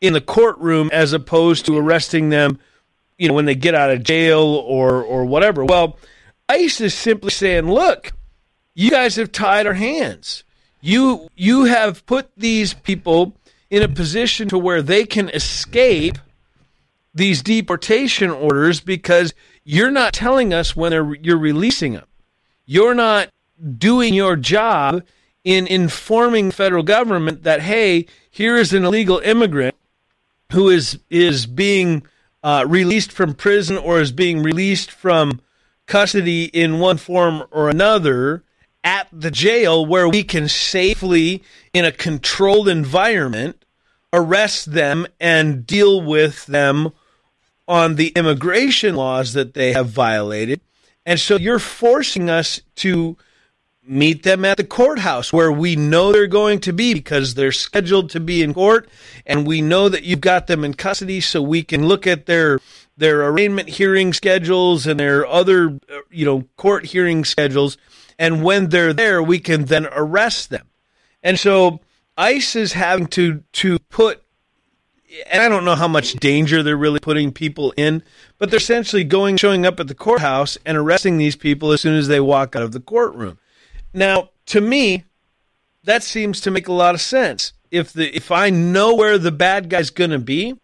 in 0.00 0.14
the 0.14 0.20
courtroom 0.20 0.88
as 0.90 1.12
opposed 1.12 1.66
to 1.66 1.76
arresting 1.76 2.30
them, 2.30 2.58
you 3.18 3.28
know, 3.28 3.34
when 3.34 3.44
they 3.44 3.54
get 3.54 3.74
out 3.74 3.90
of 3.90 4.02
jail 4.02 4.42
or 4.42 5.02
or 5.02 5.26
whatever. 5.26 5.64
Well, 5.64 5.98
ICE 6.48 6.80
is 6.80 6.94
simply 6.94 7.30
saying, 7.30 7.70
look, 7.70 8.12
you 8.74 8.90
guys 8.90 9.16
have 9.16 9.32
tied 9.32 9.66
our 9.66 9.74
hands. 9.74 10.44
You 10.80 11.28
you 11.34 11.64
have 11.64 12.04
put 12.04 12.30
these 12.36 12.74
people 12.74 13.34
in 13.70 13.82
a 13.82 13.88
position 13.88 14.48
to 14.48 14.58
where 14.58 14.82
they 14.82 15.04
can 15.06 15.30
escape 15.30 16.18
these 17.14 17.42
deportation 17.42 18.30
orders 18.30 18.80
because 18.80 19.32
you're 19.64 19.90
not 19.90 20.12
telling 20.12 20.52
us 20.52 20.76
when 20.76 20.92
you're 21.22 21.38
releasing 21.38 21.94
them. 21.94 22.06
You're 22.66 22.94
not 22.94 23.30
doing 23.78 24.12
your 24.12 24.36
job 24.36 25.04
in 25.44 25.66
informing 25.66 26.48
the 26.48 26.54
federal 26.54 26.82
government 26.82 27.44
that 27.44 27.62
hey, 27.62 28.06
here 28.30 28.56
is 28.56 28.72
an 28.72 28.84
illegal 28.84 29.20
immigrant 29.20 29.76
who 30.52 30.68
is 30.68 30.98
is 31.08 31.46
being 31.46 32.06
uh, 32.42 32.64
released 32.68 33.12
from 33.12 33.32
prison 33.32 33.78
or 33.78 34.00
is 34.00 34.12
being 34.12 34.42
released 34.42 34.90
from 34.90 35.40
custody 35.86 36.44
in 36.44 36.78
one 36.78 36.96
form 36.96 37.44
or 37.50 37.68
another 37.68 38.44
at 38.82 39.08
the 39.12 39.30
jail 39.30 39.84
where 39.84 40.08
we 40.08 40.22
can 40.22 40.48
safely, 40.48 41.42
in 41.72 41.84
a 41.84 41.92
controlled 41.92 42.68
environment, 42.68 43.64
arrest 44.12 44.72
them 44.72 45.06
and 45.18 45.66
deal 45.66 46.00
with 46.00 46.46
them 46.46 46.92
on 47.66 47.96
the 47.96 48.08
immigration 48.08 48.94
laws 48.94 49.32
that 49.32 49.54
they 49.54 49.72
have 49.72 49.88
violated. 49.88 50.60
And 51.06 51.18
so 51.18 51.36
you're 51.36 51.58
forcing 51.58 52.30
us 52.30 52.60
to 52.76 53.16
meet 53.86 54.22
them 54.22 54.44
at 54.44 54.56
the 54.56 54.64
courthouse 54.64 55.32
where 55.32 55.52
we 55.52 55.76
know 55.76 56.10
they're 56.10 56.26
going 56.26 56.58
to 56.58 56.72
be 56.72 56.94
because 56.94 57.34
they're 57.34 57.52
scheduled 57.52 58.08
to 58.08 58.20
be 58.20 58.42
in 58.42 58.54
court 58.54 58.88
and 59.26 59.46
we 59.46 59.60
know 59.60 59.90
that 59.90 60.04
you've 60.04 60.22
got 60.22 60.46
them 60.46 60.64
in 60.64 60.72
custody 60.72 61.20
so 61.20 61.42
we 61.42 61.62
can 61.62 61.86
look 61.86 62.06
at 62.06 62.24
their 62.24 62.58
their 62.96 63.26
arraignment 63.26 63.68
hearing 63.68 64.12
schedules 64.12 64.86
and 64.86 64.98
their 65.00 65.26
other 65.26 65.78
uh, 65.90 66.00
you 66.10 66.24
know 66.24 66.44
court 66.56 66.86
hearing 66.86 67.24
schedules 67.24 67.76
and 68.18 68.42
when 68.42 68.68
they're 68.68 68.92
there, 68.92 69.22
we 69.22 69.38
can 69.38 69.64
then 69.64 69.86
arrest 69.92 70.50
them. 70.50 70.66
And 71.22 71.38
so 71.38 71.80
ICE 72.16 72.56
is 72.56 72.72
having 72.74 73.06
to 73.08 73.42
to 73.54 73.78
put 73.90 74.22
and 75.30 75.42
I 75.42 75.48
don't 75.48 75.64
know 75.64 75.76
how 75.76 75.86
much 75.86 76.14
danger 76.14 76.62
they're 76.62 76.76
really 76.76 76.98
putting 76.98 77.30
people 77.30 77.72
in, 77.76 78.02
but 78.36 78.50
they're 78.50 78.58
essentially 78.58 79.04
going 79.04 79.36
showing 79.36 79.64
up 79.64 79.78
at 79.78 79.86
the 79.86 79.94
courthouse 79.94 80.58
and 80.66 80.76
arresting 80.76 81.18
these 81.18 81.36
people 81.36 81.70
as 81.70 81.80
soon 81.80 81.96
as 81.96 82.08
they 82.08 82.18
walk 82.18 82.56
out 82.56 82.64
of 82.64 82.72
the 82.72 82.80
courtroom. 82.80 83.38
Now, 83.92 84.30
to 84.46 84.60
me, 84.60 85.04
that 85.84 86.02
seems 86.02 86.40
to 86.40 86.50
make 86.50 86.66
a 86.66 86.72
lot 86.72 86.96
of 86.96 87.00
sense. 87.00 87.52
If 87.70 87.92
the 87.92 88.14
if 88.14 88.30
I 88.30 88.50
know 88.50 88.94
where 88.94 89.18
the 89.18 89.32
bad 89.32 89.70
guy's 89.70 89.90
going 89.90 90.10
to 90.10 90.18
be, 90.18 90.54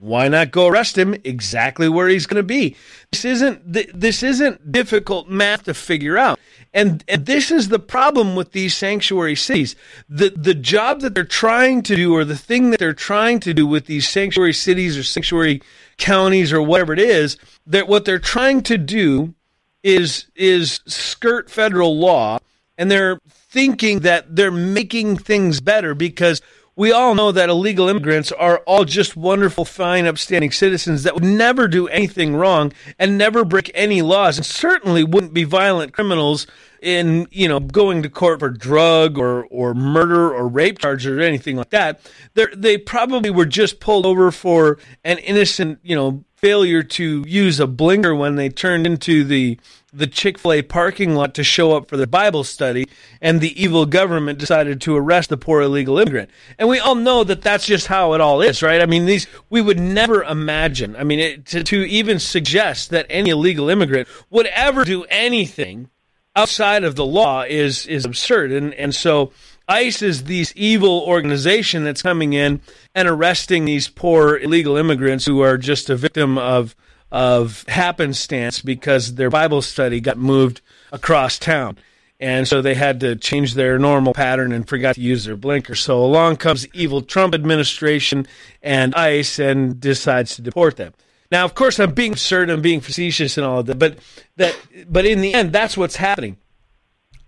why 0.00 0.28
not 0.28 0.50
go 0.50 0.68
arrest 0.68 0.96
him 0.96 1.14
exactly 1.24 1.88
where 1.88 2.08
he's 2.08 2.26
going 2.26 2.36
to 2.36 2.42
be? 2.42 2.76
This 3.10 3.24
isn't 3.24 3.72
this 3.72 4.22
isn't 4.22 4.70
difficult 4.70 5.28
math 5.28 5.64
to 5.64 5.74
figure 5.74 6.16
out. 6.16 6.38
And, 6.74 7.02
and 7.08 7.24
this 7.24 7.50
is 7.50 7.68
the 7.68 7.78
problem 7.78 8.36
with 8.36 8.52
these 8.52 8.76
sanctuary 8.76 9.34
cities. 9.34 9.74
The 10.08 10.30
the 10.30 10.54
job 10.54 11.00
that 11.00 11.14
they're 11.14 11.24
trying 11.24 11.82
to 11.84 11.96
do 11.96 12.14
or 12.14 12.24
the 12.24 12.36
thing 12.36 12.70
that 12.70 12.78
they're 12.78 12.92
trying 12.92 13.40
to 13.40 13.54
do 13.54 13.66
with 13.66 13.86
these 13.86 14.08
sanctuary 14.08 14.52
cities 14.52 14.96
or 14.96 15.02
sanctuary 15.02 15.62
counties 15.96 16.52
or 16.52 16.62
whatever 16.62 16.92
it 16.92 17.00
is, 17.00 17.36
that 17.66 17.88
what 17.88 18.04
they're 18.04 18.18
trying 18.18 18.62
to 18.62 18.78
do 18.78 19.34
is 19.82 20.26
is 20.36 20.80
skirt 20.86 21.50
federal 21.50 21.98
law 21.98 22.38
and 22.76 22.90
they're 22.90 23.18
thinking 23.28 24.00
that 24.00 24.36
they're 24.36 24.50
making 24.50 25.16
things 25.16 25.60
better 25.60 25.94
because 25.94 26.40
we 26.78 26.92
all 26.92 27.16
know 27.16 27.32
that 27.32 27.48
illegal 27.48 27.88
immigrants 27.88 28.30
are 28.30 28.58
all 28.58 28.84
just 28.84 29.16
wonderful, 29.16 29.64
fine, 29.64 30.06
upstanding 30.06 30.52
citizens 30.52 31.02
that 31.02 31.12
would 31.12 31.24
never 31.24 31.66
do 31.66 31.88
anything 31.88 32.36
wrong 32.36 32.72
and 33.00 33.18
never 33.18 33.44
break 33.44 33.68
any 33.74 34.00
laws, 34.00 34.36
and 34.36 34.46
certainly 34.46 35.02
wouldn't 35.02 35.34
be 35.34 35.42
violent 35.42 35.92
criminals 35.92 36.46
in 36.80 37.26
you 37.32 37.48
know 37.48 37.58
going 37.58 38.04
to 38.04 38.08
court 38.08 38.38
for 38.38 38.50
drug 38.50 39.18
or 39.18 39.44
or 39.46 39.74
murder 39.74 40.32
or 40.32 40.46
rape 40.46 40.78
charges 40.78 41.06
or 41.08 41.20
anything 41.20 41.56
like 41.56 41.70
that. 41.70 42.00
They're, 42.34 42.52
they 42.56 42.78
probably 42.78 43.30
were 43.30 43.46
just 43.46 43.80
pulled 43.80 44.06
over 44.06 44.30
for 44.30 44.78
an 45.02 45.18
innocent 45.18 45.80
you 45.82 45.96
know 45.96 46.24
failure 46.40 46.82
to 46.82 47.24
use 47.26 47.58
a 47.58 47.66
blinker 47.66 48.14
when 48.14 48.36
they 48.36 48.48
turned 48.48 48.86
into 48.86 49.24
the 49.24 49.58
the 49.90 50.06
Chick-fil-A 50.06 50.62
parking 50.62 51.14
lot 51.14 51.32
to 51.34 51.42
show 51.42 51.74
up 51.74 51.88
for 51.88 51.96
the 51.96 52.06
Bible 52.06 52.44
study 52.44 52.86
and 53.22 53.40
the 53.40 53.60
evil 53.60 53.86
government 53.86 54.38
decided 54.38 54.82
to 54.82 54.94
arrest 54.94 55.30
the 55.30 55.38
poor 55.38 55.62
illegal 55.62 55.98
immigrant. 55.98 56.28
And 56.58 56.68
we 56.68 56.78
all 56.78 56.94
know 56.94 57.24
that 57.24 57.40
that's 57.40 57.66
just 57.66 57.86
how 57.86 58.12
it 58.12 58.20
all 58.20 58.42
is, 58.42 58.62
right? 58.62 58.82
I 58.82 58.86
mean, 58.86 59.06
these 59.06 59.26
we 59.48 59.62
would 59.62 59.80
never 59.80 60.22
imagine. 60.22 60.94
I 60.94 61.04
mean, 61.04 61.18
it, 61.18 61.46
to, 61.46 61.64
to 61.64 61.88
even 61.88 62.18
suggest 62.18 62.90
that 62.90 63.06
any 63.08 63.30
illegal 63.30 63.70
immigrant 63.70 64.08
would 64.28 64.46
ever 64.46 64.84
do 64.84 65.04
anything 65.04 65.88
outside 66.36 66.84
of 66.84 66.94
the 66.94 67.06
law 67.06 67.42
is 67.42 67.86
is 67.86 68.04
absurd. 68.04 68.52
And 68.52 68.74
and 68.74 68.94
so 68.94 69.32
ICE 69.68 70.02
is 70.02 70.24
this 70.24 70.52
evil 70.56 71.02
organization 71.06 71.84
that's 71.84 72.02
coming 72.02 72.32
in 72.32 72.60
and 72.94 73.06
arresting 73.06 73.64
these 73.64 73.88
poor 73.88 74.38
illegal 74.38 74.76
immigrants 74.76 75.26
who 75.26 75.40
are 75.40 75.58
just 75.58 75.90
a 75.90 75.96
victim 75.96 76.38
of 76.38 76.74
of 77.10 77.64
happenstance 77.68 78.60
because 78.60 79.14
their 79.14 79.30
Bible 79.30 79.62
study 79.62 80.00
got 80.00 80.18
moved 80.18 80.60
across 80.92 81.38
town. 81.38 81.78
And 82.20 82.48
so 82.48 82.60
they 82.60 82.74
had 82.74 83.00
to 83.00 83.16
change 83.16 83.54
their 83.54 83.78
normal 83.78 84.12
pattern 84.12 84.52
and 84.52 84.68
forgot 84.68 84.96
to 84.96 85.00
use 85.00 85.24
their 85.24 85.36
blinker. 85.36 85.74
So 85.74 86.04
along 86.04 86.36
comes 86.36 86.66
evil 86.74 87.00
Trump 87.00 87.34
administration 87.34 88.26
and 88.62 88.94
ICE 88.94 89.38
and 89.38 89.80
decides 89.80 90.36
to 90.36 90.42
deport 90.42 90.76
them. 90.76 90.92
Now, 91.30 91.44
of 91.44 91.54
course, 91.54 91.78
I'm 91.78 91.92
being 91.92 92.12
absurd, 92.12 92.50
I'm 92.50 92.62
being 92.62 92.80
facetious 92.80 93.36
and 93.36 93.46
all 93.46 93.60
of 93.60 93.66
that, 93.66 93.78
but 93.78 93.98
that, 94.36 94.56
but 94.88 95.04
in 95.04 95.20
the 95.20 95.34
end, 95.34 95.52
that's 95.52 95.76
what's 95.76 95.96
happening. 95.96 96.38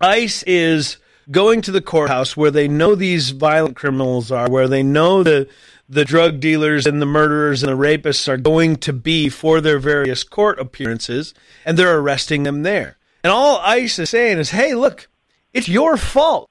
ICE 0.01 0.43
is 0.45 0.97
going 1.31 1.63
to 1.63 1.73
the 1.73 1.81
courthouse 1.81 2.37
where 2.37 2.51
they 2.51 2.69
know 2.69 2.95
these 2.95 3.31
violent 3.31 3.77
criminals 3.77 4.33
are, 4.33 4.51
where 4.51 4.69
they 4.69 4.83
know 4.83 5.23
the 5.23 5.49
the 5.89 6.05
drug 6.05 6.39
dealers 6.39 6.87
and 6.87 7.03
the 7.03 7.07
murderers 7.07 7.65
and 7.65 7.73
the 7.73 7.77
rapists 7.77 8.29
are 8.29 8.37
going 8.37 8.77
to 8.77 8.93
be 8.93 9.29
for 9.29 9.61
their 9.61 9.81
various 9.81 10.23
court 10.23 10.61
appearances, 10.61 11.35
and 11.65 11.77
they're 11.77 11.99
arresting 11.99 12.45
them 12.45 12.63
there. 12.63 12.97
And 13.25 13.33
all 13.33 13.59
ICE 13.59 13.99
is 13.99 14.11
saying 14.11 14.39
is, 14.39 14.51
hey, 14.51 14.75
look, 14.75 15.09
it's 15.53 15.69
your 15.69 15.97
fault. 15.97 16.49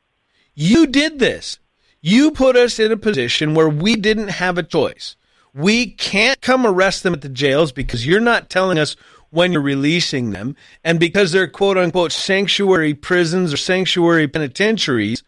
You 0.55 0.85
did 0.85 1.19
this. 1.19 1.57
You 2.01 2.31
put 2.31 2.57
us 2.57 2.79
in 2.79 2.91
a 2.91 2.97
position 2.97 3.53
where 3.55 3.69
we 3.69 3.95
didn't 3.95 4.27
have 4.27 4.57
a 4.57 4.63
choice. 4.63 5.15
We 5.53 5.87
can't 5.87 6.41
come 6.41 6.65
arrest 6.65 7.03
them 7.03 7.13
at 7.13 7.21
the 7.21 7.29
jails 7.29 7.71
because 7.71 8.05
you're 8.05 8.19
not 8.19 8.49
telling 8.49 8.77
us 8.77 8.97
when 9.31 9.51
you're 9.51 9.61
releasing 9.61 10.31
them. 10.31 10.55
And 10.83 10.99
because 10.99 11.31
they're 11.31 11.47
quote 11.47 11.77
unquote 11.77 12.11
sanctuary 12.11 12.93
prisons 12.93 13.53
or 13.53 13.57
sanctuary 13.57 14.27
penitentiaries, 14.27 15.23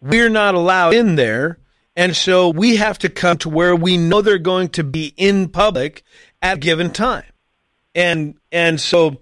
we're 0.00 0.28
not 0.28 0.54
allowed 0.54 0.94
in 0.94 1.16
there. 1.16 1.58
And 1.96 2.16
so 2.16 2.48
we 2.50 2.76
have 2.76 2.98
to 2.98 3.08
come 3.08 3.38
to 3.38 3.48
where 3.48 3.76
we 3.76 3.96
know 3.96 4.20
they're 4.20 4.38
going 4.38 4.68
to 4.70 4.84
be 4.84 5.14
in 5.16 5.48
public 5.48 6.02
at 6.42 6.56
a 6.56 6.60
given 6.60 6.90
time. 6.90 7.24
And 7.94 8.34
and 8.50 8.80
so 8.80 9.20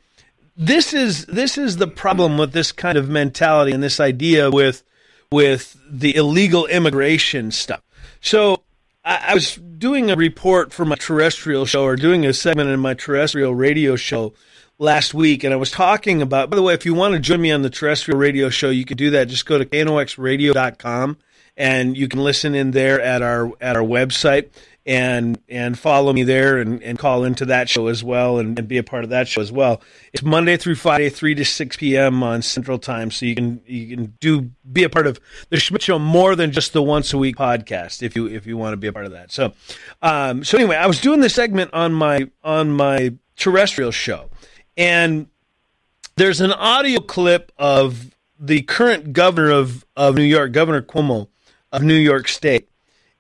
this 0.57 0.95
is 0.95 1.27
this 1.27 1.59
is 1.59 1.77
the 1.77 1.87
problem 1.87 2.39
with 2.39 2.53
this 2.53 2.73
kind 2.73 2.97
of 2.97 3.09
mentality 3.09 3.73
and 3.73 3.83
this 3.83 4.01
idea 4.01 4.51
with 4.51 4.83
with 5.31 5.77
the 5.89 6.15
illegal 6.15 6.67
immigration 6.67 7.51
stuff. 7.51 7.83
So 8.21 8.63
I, 9.05 9.27
I 9.29 9.35
was 9.35 9.57
doing 9.57 10.11
a 10.11 10.17
report 10.17 10.73
for 10.73 10.85
my 10.85 10.97
terrestrial 10.97 11.67
show 11.67 11.85
or 11.85 11.97
doing 11.97 12.25
a 12.27 12.33
segment 12.33 12.71
in 12.71 12.81
my 12.81 12.95
terrestrial 12.95 13.55
radio 13.55 13.97
show 13.97 14.35
last 14.79 15.15
week, 15.15 15.45
and 15.45 15.53
I 15.53 15.57
was 15.57 15.71
talking 15.71 16.23
about. 16.23 16.51
By 16.51 16.57
the 16.57 16.63
way, 16.63 16.75
if 16.75 16.87
you 16.87 16.95
want 16.95 17.15
to 17.15 17.21
join 17.21 17.41
me 17.41 17.53
on 17.53 17.63
the 17.63 17.71
terrestrial 17.71 18.19
radio 18.19 18.49
show, 18.49 18.71
you 18.71 18.85
can 18.85 18.97
do 18.97 19.11
that. 19.11 19.29
Just 19.29 19.47
go 19.47 19.59
to 19.59 19.65
knoxradio.com 19.65 21.19
and 21.57 21.97
you 21.97 22.09
can 22.09 22.23
listen 22.23 22.55
in 22.55 22.71
there 22.71 23.01
at 23.01 23.23
our 23.23 23.53
at 23.61 23.77
our 23.77 23.83
website. 23.83 24.51
And 24.85 25.39
and 25.49 25.79
follow 25.79 26.13
me 26.13 26.25
there 26.25 26.59
and, 26.59 26.83
and 26.83 26.99
call 26.99 27.25
into 27.25 27.45
that 27.45 27.69
show 27.69 27.87
as 27.87 28.03
well 28.03 28.39
and, 28.39 28.59
and 28.59 28.67
be 28.67 28.79
a 28.79 28.83
part 28.83 29.05
of 29.05 29.11
that 29.11 29.29
show 29.29 29.41
as 29.41 29.53
well. 29.53 29.81
It's 30.13 30.23
Monday 30.23 30.57
through 30.57 30.75
Friday, 30.75 31.09
three 31.09 31.35
to 31.37 31.45
six 31.45 31.77
p.m. 31.77 32.23
on 32.23 32.43
Central 32.43 32.79
Time, 32.79 33.11
so 33.11 33.25
you 33.27 33.35
can 33.35 33.61
you 33.67 33.97
can 33.97 34.15
do 34.19 34.51
be 34.73 34.83
a 34.83 34.91
part 34.91 35.07
of 35.07 35.21
the 35.51 35.59
Schmidt 35.59 35.83
Show 35.83 35.99
more 35.99 36.35
than 36.35 36.51
just 36.51 36.73
the 36.73 36.83
once 36.83 37.13
a 37.13 37.19
week 37.19 37.37
podcast 37.37 38.03
if 38.03 38.17
you 38.17 38.27
if 38.27 38.47
you 38.47 38.57
want 38.57 38.73
to 38.73 38.77
be 38.77 38.89
a 38.89 38.93
part 38.93 39.07
of 39.07 39.13
that. 39.13 39.31
So, 39.31 39.53
um, 40.03 40.43
so 40.43 40.59
anyway, 40.59 40.77
I 40.77 40.87
was 40.87 41.01
doing 41.01 41.21
this 41.21 41.35
segment 41.35 41.73
on 41.73 41.93
my 41.93 42.29
on 42.43 42.73
my 42.73 43.15
terrestrial 43.37 43.93
show, 43.93 44.31
and 44.77 45.29
there's 46.17 46.41
an 46.41 46.53
audio 46.53 47.01
clip 47.01 47.53
of 47.57 48.15
the 48.39 48.63
current 48.63 49.13
governor 49.13 49.51
of 49.53 49.87
of 49.97 50.17
New 50.17 50.23
York, 50.25 50.51
Governor 50.51 50.83
Cuomo 50.83 51.29
of 51.71 51.83
New 51.83 51.95
York 51.95 52.27
State, 52.27 52.69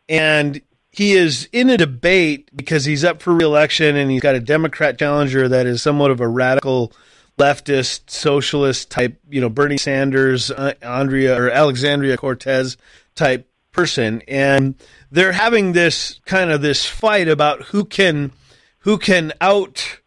and 0.08 0.60
he 0.92 1.14
is 1.14 1.48
in 1.52 1.70
a 1.70 1.78
debate 1.78 2.54
because 2.54 2.84
he's 2.84 3.02
up 3.02 3.22
for 3.22 3.32
reelection 3.32 3.96
and 3.96 4.10
he's 4.10 4.20
got 4.20 4.34
a 4.34 4.40
Democrat 4.40 4.98
challenger 4.98 5.48
that 5.48 5.66
is 5.66 5.82
somewhat 5.82 6.10
of 6.10 6.20
a 6.20 6.28
radical 6.28 6.92
leftist 7.38 8.10
socialist 8.10 8.90
type, 8.90 9.18
you 9.30 9.40
know, 9.40 9.48
Bernie 9.48 9.78
Sanders, 9.78 10.50
uh, 10.50 10.74
Andrea 10.82 11.40
or 11.40 11.50
Alexandria 11.50 12.18
Cortez 12.18 12.76
type 13.14 13.48
person. 13.72 14.22
And 14.28 14.74
they're 15.10 15.32
having 15.32 15.72
this 15.72 16.20
kind 16.26 16.50
of 16.50 16.60
this 16.60 16.84
fight 16.84 17.26
about 17.26 17.62
who 17.64 17.86
can 17.86 18.32
who 18.80 18.98
can 18.98 19.32
out 19.40 20.00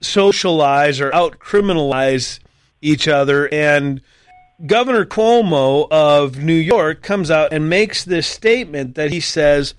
socialize 0.00 1.00
or 1.00 1.12
out 1.12 1.40
criminalize 1.40 2.38
each 2.80 3.08
other. 3.08 3.52
And 3.52 4.00
Governor 4.64 5.04
Cuomo 5.04 5.88
of 5.90 6.38
New 6.38 6.52
York 6.52 7.02
comes 7.02 7.28
out 7.28 7.52
and 7.52 7.68
makes 7.68 8.04
this 8.04 8.28
statement 8.28 8.94
that 8.94 9.10
he 9.10 9.18
says 9.18 9.74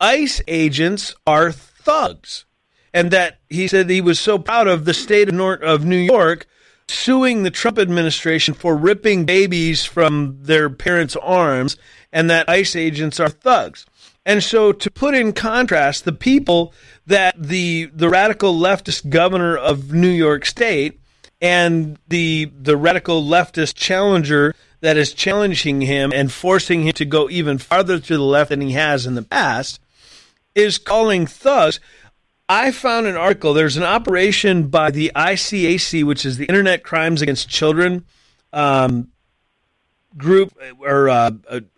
ICE 0.00 0.42
agents 0.46 1.14
are 1.26 1.52
thugs. 1.52 2.44
And 2.92 3.10
that 3.10 3.40
he 3.48 3.68
said 3.68 3.90
he 3.90 4.00
was 4.00 4.18
so 4.18 4.38
proud 4.38 4.68
of 4.68 4.84
the 4.84 4.94
state 4.94 5.28
of, 5.28 5.84
New 5.84 5.96
York 5.96 6.46
suing 6.88 7.42
the 7.42 7.50
Trump 7.50 7.78
administration 7.78 8.54
for 8.54 8.76
ripping 8.76 9.24
babies 9.24 9.84
from 9.84 10.38
their 10.40 10.70
parents' 10.70 11.16
arms, 11.16 11.76
and 12.12 12.30
that 12.30 12.48
ICE 12.48 12.76
agents 12.76 13.20
are 13.20 13.28
thugs. 13.28 13.86
And 14.24 14.42
so, 14.42 14.72
to 14.72 14.90
put 14.90 15.14
in 15.14 15.32
contrast, 15.32 16.04
the 16.04 16.12
people 16.12 16.72
that 17.06 17.34
the 17.40 17.90
the 17.92 18.08
radical 18.08 18.54
leftist 18.54 19.08
governor 19.10 19.56
of 19.56 19.92
New 19.92 20.08
York 20.08 20.46
State 20.46 21.00
and 21.40 21.98
the 22.08 22.50
the 22.58 22.76
radical 22.76 23.22
leftist 23.22 23.74
challenger 23.74 24.54
that 24.80 24.96
is 24.96 25.12
challenging 25.12 25.80
him 25.82 26.12
and 26.12 26.32
forcing 26.32 26.86
him 26.86 26.92
to 26.94 27.04
go 27.04 27.28
even 27.30 27.58
farther 27.58 27.98
to 27.98 28.16
the 28.16 28.22
left 28.22 28.50
than 28.50 28.60
he 28.60 28.72
has 28.72 29.06
in 29.06 29.14
the 29.14 29.22
past 29.22 29.80
is 30.56 30.78
calling 30.78 31.26
thugs. 31.26 31.78
I 32.48 32.72
found 32.72 33.06
an 33.06 33.16
article. 33.16 33.54
There's 33.54 33.76
an 33.76 33.82
operation 33.84 34.68
by 34.68 34.90
the 34.90 35.12
ICAC, 35.14 36.02
which 36.04 36.24
is 36.24 36.36
the 36.36 36.46
Internet 36.46 36.82
Crimes 36.82 37.22
Against 37.22 37.48
Children 37.48 38.04
um, 38.52 39.08
group 40.16 40.56
or 40.80 41.08
uh, 41.08 41.30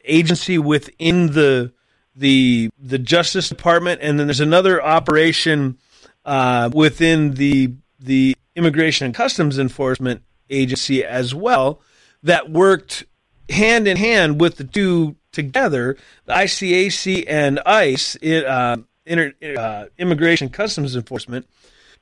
agency 0.05 0.59
within 0.59 1.33
the 1.33 1.73
the 2.15 2.71
the 2.79 2.99
Justice 2.99 3.49
Department, 3.49 4.01
and 4.03 4.19
then 4.19 4.27
there's 4.27 4.41
another 4.41 4.83
operation 4.83 5.79
uh, 6.25 6.71
within 6.73 7.35
the 7.35 7.75
the 7.99 8.37
Immigration 8.55 9.07
and 9.07 9.15
Customs 9.15 9.59
Enforcement 9.59 10.23
Agency 10.51 11.05
as 11.05 11.35
well 11.35 11.81
that 12.23 12.51
worked 12.51 13.05
hand 13.49 13.89
in 13.89 13.97
hand 13.97 14.41
with 14.41 14.57
the 14.57 14.65
two 14.65 15.17
together, 15.39 15.97
the 16.25 16.33
ICAC 16.33 17.25
and 17.29 17.61
ICE, 17.65 18.17
uh, 18.17 18.77
Inter, 19.07 19.33
uh, 19.57 19.85
Immigration 19.97 20.49
Customs 20.49 20.97
Enforcement, 20.97 21.47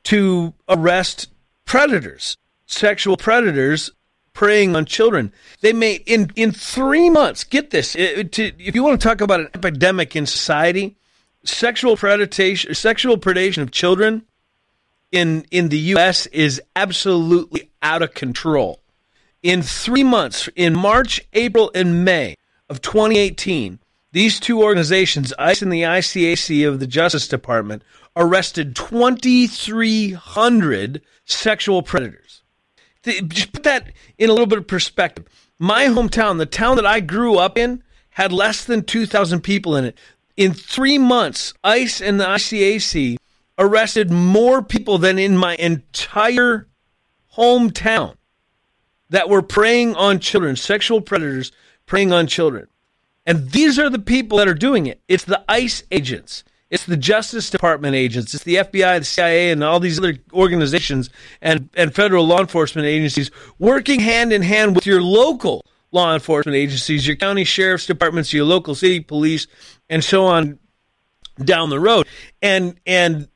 to 0.05 0.55
arrest 0.67 1.29
predators, 1.67 2.39
sexual 2.65 3.19
predators 3.19 3.91
preying 4.33 4.75
on 4.75 4.87
children. 4.87 5.33
They 5.61 5.75
may 5.75 5.97
in 6.07 6.31
in 6.35 6.53
three 6.53 7.11
months. 7.11 7.45
Get 7.45 7.71
this: 7.71 7.95
it, 7.95 8.33
to, 8.33 8.53
if 8.59 8.75
you 8.75 8.83
want 8.83 8.99
to 8.99 9.07
talk 9.07 9.21
about 9.21 9.41
an 9.41 9.49
epidemic 9.55 10.17
in 10.17 10.25
society, 10.25 10.97
sexual 11.45 11.97
predation, 11.97 12.75
sexual 12.75 13.19
predation 13.19 13.63
of 13.63 13.71
children 13.71 14.23
in 15.13 15.45
in 15.51 15.69
the 15.69 15.79
U.S. 15.95 16.27
is 16.27 16.63
absolutely 16.75 17.71
out 17.83 18.01
of 18.03 18.15
control. 18.15 18.81
In 19.43 19.63
three 19.63 20.05
months, 20.05 20.49
in 20.57 20.75
March, 20.75 21.21
April, 21.33 21.71
and 21.75 22.05
May, 22.05 22.37
of 22.69 22.83
2018, 22.83 23.79
these 24.13 24.39
two 24.41 24.63
organizations, 24.63 25.33
ICE 25.39 25.63
and 25.63 25.73
the 25.73 25.83
ICAC 25.83 26.67
of 26.67 26.81
the 26.81 26.87
Justice 26.87 27.29
Department, 27.29 27.83
arrested 28.17 28.75
2,300 28.75 31.03
sexual 31.25 31.83
predators. 31.83 32.43
Just 33.05 33.53
put 33.53 33.63
that 33.65 33.93
in 34.19 34.31
a 34.31 34.33
little 34.33 34.47
bit 34.47 34.59
of 34.59 34.67
perspective. 34.67 35.27
My 35.59 35.85
hometown, 35.85 36.39
the 36.39 36.47
town 36.47 36.77
that 36.77 36.87
I 36.87 37.01
grew 37.01 37.37
up 37.39 37.59
in, 37.59 37.83
had 38.11 38.33
less 38.33 38.65
than 38.65 38.85
2,000 38.85 39.43
people 39.43 39.77
in 39.77 39.85
it. 39.85 39.99
In 40.37 40.53
three 40.53 40.99
months, 40.99 41.55
ICE 41.63 42.01
and 42.01 42.19
the 42.19 42.25
ICAC 42.25 43.17
arrested 43.59 44.11
more 44.11 44.63
people 44.63 44.99
than 44.99 45.19
in 45.19 45.37
my 45.37 45.55
entire 45.57 46.69
hometown 47.37 48.17
that 49.11 49.29
were 49.29 49.43
preying 49.43 49.95
on 49.95 50.19
children, 50.19 50.57
sexual 50.57 51.01
predators 51.01 51.53
preying 51.87 52.13
on 52.13 52.27
children. 52.27 52.67
And 53.25 53.51
these 53.51 53.79
are 53.79 53.91
the 53.91 53.99
people 53.99 54.39
that 54.39 54.49
are 54.49 54.55
doing 54.55 54.87
it. 54.87 55.01
It's 55.09 55.25
the 55.25 55.45
ICE 55.49 55.83
agents. 55.91 56.45
It's 56.71 56.85
the 56.85 56.97
Justice 56.97 57.51
Department 57.51 57.95
agents. 57.95 58.35
It's 58.35 58.45
the 58.45 58.57
FBI, 58.57 58.99
the 58.99 59.05
CIA, 59.05 59.51
and 59.51 59.63
all 59.63 59.79
these 59.79 59.99
other 59.99 60.17
organizations 60.33 61.11
and, 61.41 61.69
and 61.75 61.95
federal 61.95 62.27
law 62.27 62.41
enforcement 62.41 62.87
agencies 62.87 63.31
working 63.59 64.01
hand 64.01 64.33
in 64.33 64.43
hand 64.43 64.75
with 64.75 64.87
your 64.87 65.01
local 65.01 65.65
law 65.93 66.13
enforcement 66.13 66.57
agencies, 66.57 67.07
your 67.07 67.17
county 67.17 67.45
sheriff's 67.45 67.87
departments, 67.87 68.33
your 68.33 68.45
local 68.45 68.75
city 68.75 69.01
police, 69.01 69.47
and 69.89 70.03
so 70.03 70.27
on 70.27 70.59
down 71.43 71.71
the 71.71 71.81
road. 71.81 72.07
And 72.43 72.79
and 72.85 73.29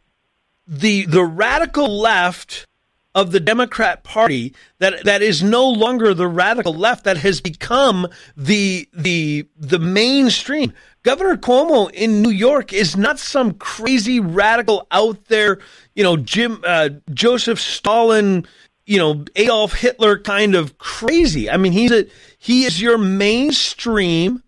the 0.66 1.06
the 1.06 1.24
radical 1.24 1.88
left 2.00 2.66
of 3.14 3.32
the 3.32 3.40
Democrat 3.40 4.04
Party 4.04 4.54
that 4.78 5.04
that 5.04 5.22
is 5.22 5.42
no 5.42 5.68
longer 5.68 6.14
the 6.14 6.28
radical 6.28 6.72
left 6.72 7.04
that 7.04 7.18
has 7.18 7.40
become 7.40 8.06
the 8.36 8.88
the 8.92 9.48
the 9.56 9.78
mainstream. 9.78 10.72
Governor 11.02 11.36
Cuomo 11.36 11.90
in 11.92 12.22
New 12.22 12.30
York 12.30 12.72
is 12.72 12.96
not 12.96 13.18
some 13.18 13.54
crazy 13.54 14.20
radical 14.20 14.86
out 14.90 15.24
there, 15.26 15.58
you 15.94 16.04
know, 16.04 16.16
Jim 16.16 16.62
uh, 16.64 16.90
Joseph 17.12 17.58
Stalin, 17.58 18.46
you 18.86 18.98
know, 18.98 19.24
Adolf 19.34 19.74
Hitler 19.74 20.18
kind 20.18 20.54
of 20.54 20.78
crazy. 20.78 21.50
I 21.50 21.56
mean, 21.56 21.72
he's 21.72 21.90
a 21.90 22.06
he 22.38 22.64
is 22.64 22.80
your 22.80 22.98
mainstream 22.98 24.42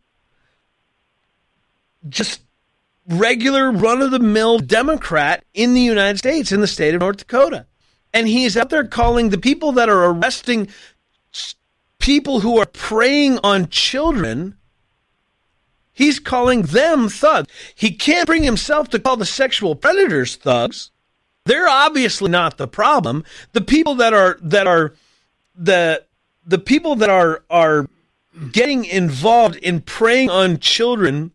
just 2.08 2.42
regular 3.08 3.72
run 3.72 4.02
of 4.02 4.12
the 4.12 4.18
mill 4.20 4.58
Democrat 4.60 5.44
in 5.52 5.74
the 5.74 5.80
United 5.80 6.18
States 6.18 6.52
in 6.52 6.60
the 6.60 6.66
state 6.68 6.94
of 6.94 7.00
North 7.00 7.16
Dakota 7.16 7.66
and 8.14 8.28
he's 8.28 8.56
out 8.56 8.70
there 8.70 8.86
calling 8.86 9.30
the 9.30 9.38
people 9.38 9.72
that 9.72 9.88
are 9.88 10.04
arresting 10.04 10.68
people 11.98 12.40
who 12.40 12.58
are 12.58 12.66
preying 12.66 13.38
on 13.42 13.68
children 13.68 14.56
he's 15.92 16.18
calling 16.18 16.62
them 16.62 17.08
thugs. 17.08 17.48
He 17.74 17.90
can't 17.90 18.26
bring 18.26 18.42
himself 18.42 18.88
to 18.90 18.98
call 18.98 19.16
the 19.16 19.26
sexual 19.26 19.76
predators 19.76 20.36
thugs. 20.36 20.90
They're 21.44 21.68
obviously 21.68 22.30
not 22.30 22.56
the 22.56 22.68
problem. 22.68 23.24
The 23.52 23.60
people 23.60 23.94
that 23.96 24.14
are 24.14 24.38
that 24.42 24.66
are 24.66 24.94
the 25.54 26.04
the 26.46 26.58
people 26.58 26.96
that 26.96 27.10
are 27.10 27.42
are 27.50 27.88
getting 28.50 28.84
involved 28.84 29.56
in 29.56 29.80
preying 29.80 30.30
on 30.30 30.58
children 30.58 31.32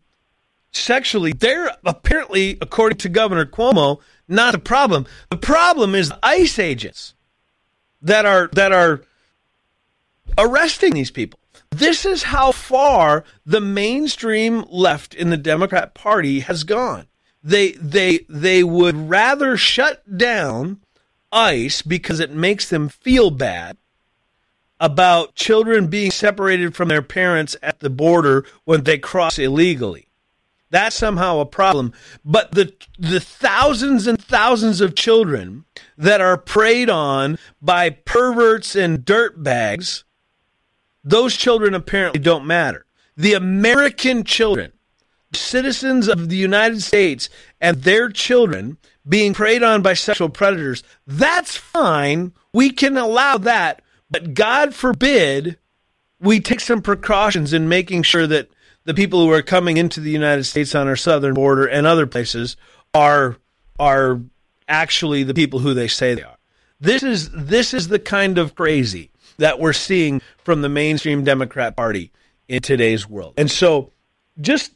sexually 0.72 1.32
they're 1.32 1.70
apparently 1.84 2.58
according 2.60 2.98
to 2.98 3.08
governor 3.08 3.46
cuomo 3.46 4.00
not 4.28 4.52
the 4.52 4.58
problem. 4.58 5.06
The 5.30 5.36
problem 5.36 5.94
is 5.94 6.10
the 6.10 6.18
ICE 6.22 6.58
agents 6.58 7.14
that 8.02 8.26
are 8.26 8.48
that 8.52 8.72
are 8.72 9.02
arresting 10.36 10.94
these 10.94 11.10
people. 11.10 11.40
This 11.70 12.04
is 12.04 12.24
how 12.24 12.52
far 12.52 13.24
the 13.44 13.60
mainstream 13.60 14.64
left 14.68 15.14
in 15.14 15.30
the 15.30 15.36
Democrat 15.36 15.94
Party 15.94 16.40
has 16.40 16.64
gone. 16.64 17.06
They 17.42 17.72
they 17.72 18.20
they 18.28 18.62
would 18.64 19.08
rather 19.08 19.56
shut 19.56 20.18
down 20.18 20.80
ICE 21.32 21.82
because 21.82 22.20
it 22.20 22.32
makes 22.32 22.68
them 22.68 22.88
feel 22.88 23.30
bad 23.30 23.76
about 24.80 25.34
children 25.34 25.88
being 25.88 26.10
separated 26.10 26.74
from 26.74 26.88
their 26.88 27.02
parents 27.02 27.56
at 27.62 27.80
the 27.80 27.90
border 27.90 28.44
when 28.64 28.84
they 28.84 28.98
cross 28.98 29.38
illegally. 29.38 30.07
That's 30.70 30.96
somehow 30.96 31.40
a 31.40 31.46
problem. 31.46 31.92
But 32.24 32.52
the 32.52 32.74
the 32.98 33.20
thousands 33.20 34.06
and 34.06 34.22
thousands 34.22 34.80
of 34.80 34.94
children 34.94 35.64
that 35.96 36.20
are 36.20 36.36
preyed 36.36 36.90
on 36.90 37.38
by 37.62 37.90
perverts 37.90 38.76
and 38.76 39.00
dirtbags, 39.00 40.04
those 41.02 41.36
children 41.36 41.74
apparently 41.74 42.20
don't 42.20 42.46
matter. 42.46 42.84
The 43.16 43.34
American 43.34 44.24
children 44.24 44.72
citizens 45.32 46.08
of 46.08 46.28
the 46.28 46.36
United 46.36 46.82
States 46.82 47.28
and 47.60 47.82
their 47.82 48.08
children 48.08 48.78
being 49.08 49.34
preyed 49.34 49.62
on 49.62 49.82
by 49.82 49.94
sexual 49.94 50.28
predators, 50.28 50.82
that's 51.06 51.56
fine. 51.56 52.32
We 52.52 52.70
can 52.70 52.96
allow 52.96 53.38
that. 53.38 53.82
But 54.10 54.34
God 54.34 54.74
forbid 54.74 55.58
we 56.20 56.40
take 56.40 56.60
some 56.60 56.82
precautions 56.82 57.52
in 57.52 57.68
making 57.68 58.02
sure 58.02 58.26
that 58.26 58.48
the 58.88 58.94
people 58.94 59.20
who 59.20 59.30
are 59.30 59.42
coming 59.42 59.76
into 59.76 60.00
the 60.00 60.10
United 60.10 60.44
States 60.44 60.74
on 60.74 60.88
our 60.88 60.96
southern 60.96 61.34
border 61.34 61.66
and 61.66 61.86
other 61.86 62.06
places 62.06 62.56
are 62.94 63.36
are 63.78 64.22
actually 64.66 65.22
the 65.22 65.34
people 65.34 65.58
who 65.58 65.74
they 65.74 65.86
say 65.86 66.14
they 66.14 66.22
are. 66.22 66.38
This 66.80 67.02
is 67.02 67.30
this 67.32 67.74
is 67.74 67.88
the 67.88 67.98
kind 67.98 68.38
of 68.38 68.54
crazy 68.54 69.10
that 69.36 69.60
we're 69.60 69.74
seeing 69.74 70.22
from 70.38 70.62
the 70.62 70.70
mainstream 70.70 71.22
Democrat 71.22 71.76
Party 71.76 72.12
in 72.48 72.62
today's 72.62 73.06
world. 73.06 73.34
And 73.36 73.50
so 73.50 73.92
just 74.40 74.72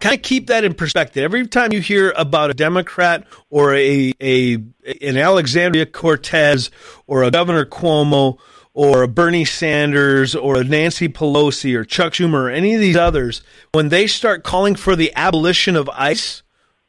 kind 0.00 0.16
of 0.16 0.22
keep 0.22 0.46
that 0.46 0.64
in 0.64 0.72
perspective. 0.72 1.22
Every 1.22 1.46
time 1.46 1.74
you 1.74 1.82
hear 1.82 2.14
about 2.16 2.48
a 2.48 2.54
Democrat 2.54 3.26
or 3.50 3.74
a, 3.74 4.14
a 4.18 4.54
an 4.54 5.18
Alexandria 5.18 5.84
Cortez 5.84 6.70
or 7.06 7.24
a 7.24 7.30
Governor 7.30 7.66
Cuomo 7.66 8.38
or 8.72 9.06
Bernie 9.06 9.44
Sanders 9.44 10.34
or 10.34 10.62
Nancy 10.62 11.08
Pelosi 11.08 11.74
or 11.74 11.84
Chuck 11.84 12.12
Schumer 12.12 12.44
or 12.44 12.50
any 12.50 12.74
of 12.74 12.80
these 12.80 12.96
others, 12.96 13.42
when 13.72 13.88
they 13.88 14.06
start 14.06 14.44
calling 14.44 14.74
for 14.74 14.94
the 14.94 15.12
abolition 15.16 15.76
of 15.76 15.88
ICE, 15.90 16.42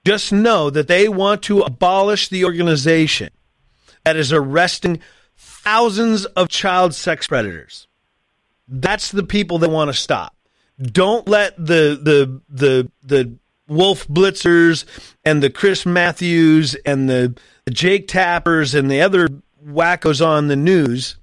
just 0.05 0.31
know 0.31 0.69
that 0.69 0.87
they 0.87 1.07
want 1.07 1.43
to 1.43 1.61
abolish 1.61 2.27
the 2.29 2.45
organization 2.45 3.29
that 4.03 4.15
is 4.15 4.33
arresting 4.33 4.99
thousands 5.35 6.25
of 6.25 6.49
child 6.49 6.93
sex 6.93 7.27
predators. 7.27 7.87
That's 8.67 9.11
the 9.11 9.23
people 9.23 9.57
they 9.57 9.67
want 9.67 9.89
to 9.89 9.93
stop. 9.93 10.35
Don't 10.81 11.27
let 11.27 11.55
the 11.57 11.99
the 12.01 12.41
the 12.49 12.91
the 13.03 13.35
Wolf 13.67 14.07
Blitzers 14.07 14.85
and 15.23 15.43
the 15.43 15.49
Chris 15.49 15.85
Matthews 15.85 16.75
and 16.85 17.09
the 17.09 17.37
Jake 17.69 18.07
Tappers 18.07 18.73
and 18.73 18.89
the 18.89 19.01
other 19.01 19.27
wackos 19.63 20.25
on 20.25 20.47
the 20.47 20.55
news. 20.55 21.17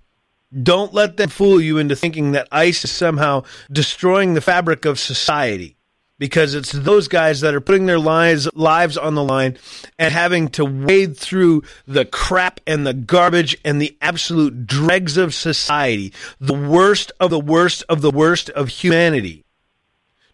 Don't 0.62 0.94
let 0.94 1.16
them 1.16 1.28
fool 1.28 1.60
you 1.60 1.78
into 1.78 1.94
thinking 1.94 2.32
that 2.32 2.48
ICE 2.50 2.84
is 2.84 2.90
somehow 2.90 3.44
destroying 3.70 4.34
the 4.34 4.40
fabric 4.40 4.84
of 4.84 4.98
society 4.98 5.76
because 6.18 6.54
it's 6.54 6.72
those 6.72 7.06
guys 7.06 7.40
that 7.40 7.54
are 7.54 7.60
putting 7.60 7.86
their 7.86 7.98
lives 7.98 8.48
lives 8.54 8.96
on 8.96 9.14
the 9.14 9.22
line 9.22 9.56
and 9.98 10.12
having 10.12 10.48
to 10.48 10.64
wade 10.64 11.16
through 11.16 11.62
the 11.86 12.04
crap 12.04 12.60
and 12.66 12.86
the 12.86 12.94
garbage 12.94 13.56
and 13.64 13.80
the 13.80 13.96
absolute 14.00 14.66
dregs 14.66 15.16
of 15.16 15.34
society, 15.34 16.12
the 16.40 16.54
worst 16.54 17.12
of 17.20 17.30
the 17.30 17.40
worst 17.40 17.84
of 17.88 18.00
the 18.00 18.10
worst 18.10 18.50
of 18.50 18.68
humanity 18.68 19.44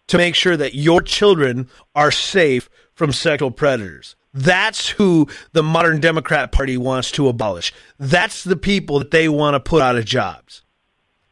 to 0.07 0.17
make 0.17 0.35
sure 0.35 0.57
that 0.57 0.75
your 0.75 1.01
children 1.01 1.67
are 1.93 2.11
safe 2.11 2.69
from 2.93 3.11
sexual 3.11 3.51
predators. 3.51 4.15
That's 4.35 4.89
who 4.89 5.29
the 5.53 5.63
modern 5.63 6.01
Democrat 6.01 6.51
Party 6.51 6.77
wants 6.77 7.09
to 7.11 7.29
abolish. 7.29 7.73
That's 7.97 8.43
the 8.43 8.57
people 8.57 8.99
that 8.99 9.11
they 9.11 9.29
want 9.29 9.55
to 9.55 9.59
put 9.61 9.81
out 9.81 9.95
of 9.95 10.03
jobs. 10.03 10.61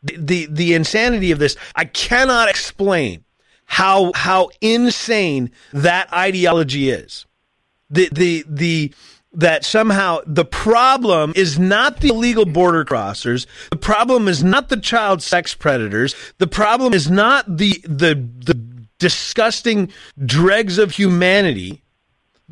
The, 0.02 0.16
the, 0.18 0.48
the 0.50 0.74
insanity 0.74 1.32
of 1.32 1.40
this, 1.40 1.58
I 1.76 1.86
cannot 1.86 2.50
explain 2.50 3.26
how 3.66 4.12
how 4.14 4.50
insane 4.62 5.52
that 5.72 6.12
ideology 6.14 6.90
is. 6.90 7.26
The 7.90 8.10
the 8.12 8.46
the 8.48 8.94
that 9.34 9.66
somehow 9.66 10.20
the 10.26 10.46
problem 10.46 11.34
is 11.36 11.58
not 11.58 12.00
the 12.02 12.10
illegal 12.10 12.46
border 12.46 12.86
crossers. 12.86 13.46
The 13.72 13.78
problem 13.78 14.28
is 14.28 14.44
not 14.44 14.70
the 14.70 14.78
child 14.78 15.22
sex 15.22 15.56
predators. 15.56 16.16
The 16.38 16.48
problem 16.48 16.94
is 16.94 17.10
not 17.10 17.58
the 17.58 17.84
the 17.84 18.16
the 18.46 18.56
disgusting 19.00 19.92
dregs 20.26 20.78
of 20.78 20.92
humanity. 20.92 21.83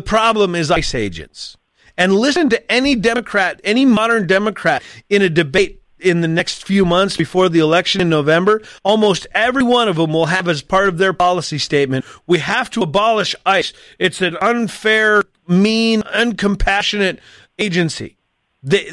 The 0.01 0.07
problem 0.07 0.55
is 0.55 0.71
ICE 0.71 0.95
agents. 0.95 1.57
And 1.95 2.15
listen 2.15 2.49
to 2.49 2.71
any 2.71 2.95
Democrat, 2.95 3.61
any 3.63 3.85
modern 3.85 4.25
Democrat 4.25 4.81
in 5.09 5.21
a 5.21 5.29
debate 5.29 5.83
in 5.99 6.21
the 6.21 6.27
next 6.27 6.65
few 6.65 6.85
months 6.85 7.15
before 7.15 7.49
the 7.49 7.59
election 7.59 8.01
in 8.01 8.09
November, 8.09 8.63
almost 8.83 9.27
every 9.35 9.61
one 9.61 9.87
of 9.87 9.97
them 9.97 10.11
will 10.11 10.25
have 10.25 10.47
as 10.47 10.63
part 10.63 10.87
of 10.87 10.97
their 10.97 11.13
policy 11.13 11.59
statement, 11.59 12.03
we 12.25 12.39
have 12.39 12.71
to 12.71 12.81
abolish 12.81 13.35
ICE. 13.45 13.71
It's 13.99 14.23
an 14.23 14.37
unfair, 14.41 15.25
mean, 15.47 16.01
uncompassionate 16.01 17.19
agency. 17.59 18.17
They, 18.63 18.91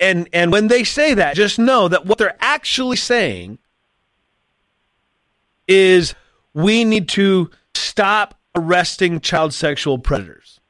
and 0.00 0.28
and 0.32 0.50
when 0.50 0.66
they 0.66 0.82
say 0.82 1.14
that, 1.14 1.36
just 1.36 1.60
know 1.60 1.86
that 1.86 2.06
what 2.06 2.18
they're 2.18 2.36
actually 2.40 2.96
saying 2.96 3.60
is 5.68 6.16
we 6.54 6.84
need 6.84 7.08
to 7.10 7.52
stop 7.72 8.39
arresting 8.60 9.20
child 9.20 9.54
sexual 9.54 9.98
predators. 9.98 10.60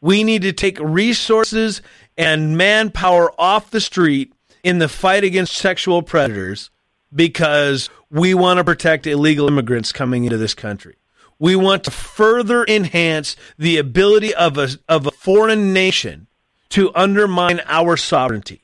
We 0.00 0.22
need 0.24 0.42
to 0.42 0.52
take 0.52 0.78
resources 0.80 1.82
and 2.16 2.56
manpower 2.56 3.32
off 3.38 3.70
the 3.70 3.80
street 3.80 4.32
in 4.62 4.78
the 4.78 4.88
fight 4.88 5.24
against 5.24 5.56
sexual 5.56 6.02
predators 6.02 6.70
because 7.14 7.90
we 8.10 8.34
want 8.34 8.58
to 8.58 8.64
protect 8.64 9.06
illegal 9.06 9.48
immigrants 9.48 9.92
coming 9.92 10.24
into 10.24 10.36
this 10.36 10.54
country. 10.54 10.96
We 11.38 11.56
want 11.56 11.84
to 11.84 11.90
further 11.90 12.64
enhance 12.66 13.36
the 13.56 13.78
ability 13.78 14.34
of 14.34 14.58
a, 14.58 14.70
of 14.88 15.06
a 15.06 15.12
foreign 15.12 15.72
nation 15.72 16.26
to 16.70 16.94
undermine 16.94 17.60
our 17.66 17.96
sovereignty. 17.96 18.62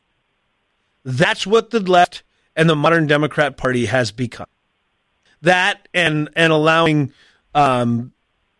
That's 1.04 1.46
what 1.46 1.70
the 1.70 1.80
left 1.80 2.22
and 2.56 2.68
the 2.68 2.76
modern 2.76 3.06
Democrat 3.06 3.56
Party 3.56 3.86
has 3.86 4.10
become. 4.10 4.46
That 5.42 5.88
and 5.92 6.30
and 6.34 6.52
allowing 6.52 7.12
um, 7.54 8.13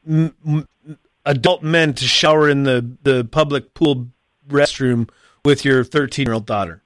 m- 0.06 0.68
adult 1.24 1.62
men 1.62 1.94
to 1.94 2.04
shower 2.04 2.48
in 2.48 2.64
the, 2.64 2.96
the 3.02 3.24
public 3.24 3.74
pool 3.74 4.08
restroom 4.48 5.08
with 5.44 5.64
your 5.64 5.84
13 5.84 6.26
year 6.26 6.34
old 6.34 6.46
daughter 6.46 6.82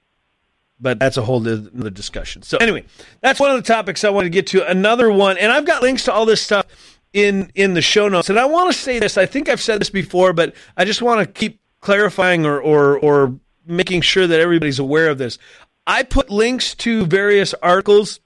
but 0.79 0.99
that's 0.99 1.17
a 1.17 1.21
whole 1.21 1.45
other 1.47 1.89
discussion. 1.89 2.41
So 2.41 2.57
anyway, 2.57 2.85
that's 3.21 3.39
one 3.39 3.51
of 3.51 3.57
the 3.57 3.67
topics 3.67 4.03
I 4.03 4.09
want 4.09 4.25
to 4.25 4.29
get 4.29 4.47
to. 4.47 4.65
Another 4.69 5.11
one, 5.11 5.37
and 5.37 5.51
I've 5.51 5.65
got 5.65 5.81
links 5.81 6.05
to 6.05 6.13
all 6.13 6.25
this 6.25 6.41
stuff 6.41 6.67
in 7.13 7.51
in 7.55 7.73
the 7.73 7.81
show 7.81 8.07
notes. 8.07 8.29
And 8.29 8.39
I 8.39 8.45
want 8.45 8.71
to 8.71 8.77
say 8.77 8.99
this. 8.99 9.17
I 9.17 9.25
think 9.25 9.49
I've 9.49 9.61
said 9.61 9.81
this 9.81 9.89
before, 9.89 10.33
but 10.33 10.53
I 10.77 10.85
just 10.85 11.01
want 11.01 11.19
to 11.21 11.31
keep 11.31 11.59
clarifying 11.81 12.45
or 12.45 12.59
or 12.59 12.97
or 12.99 13.39
making 13.65 14.01
sure 14.01 14.25
that 14.25 14.39
everybody's 14.39 14.79
aware 14.79 15.09
of 15.09 15.17
this. 15.17 15.37
I 15.85 16.03
put 16.03 16.29
links 16.29 16.75
to 16.75 17.05
various 17.05 17.53
articles 17.55 18.19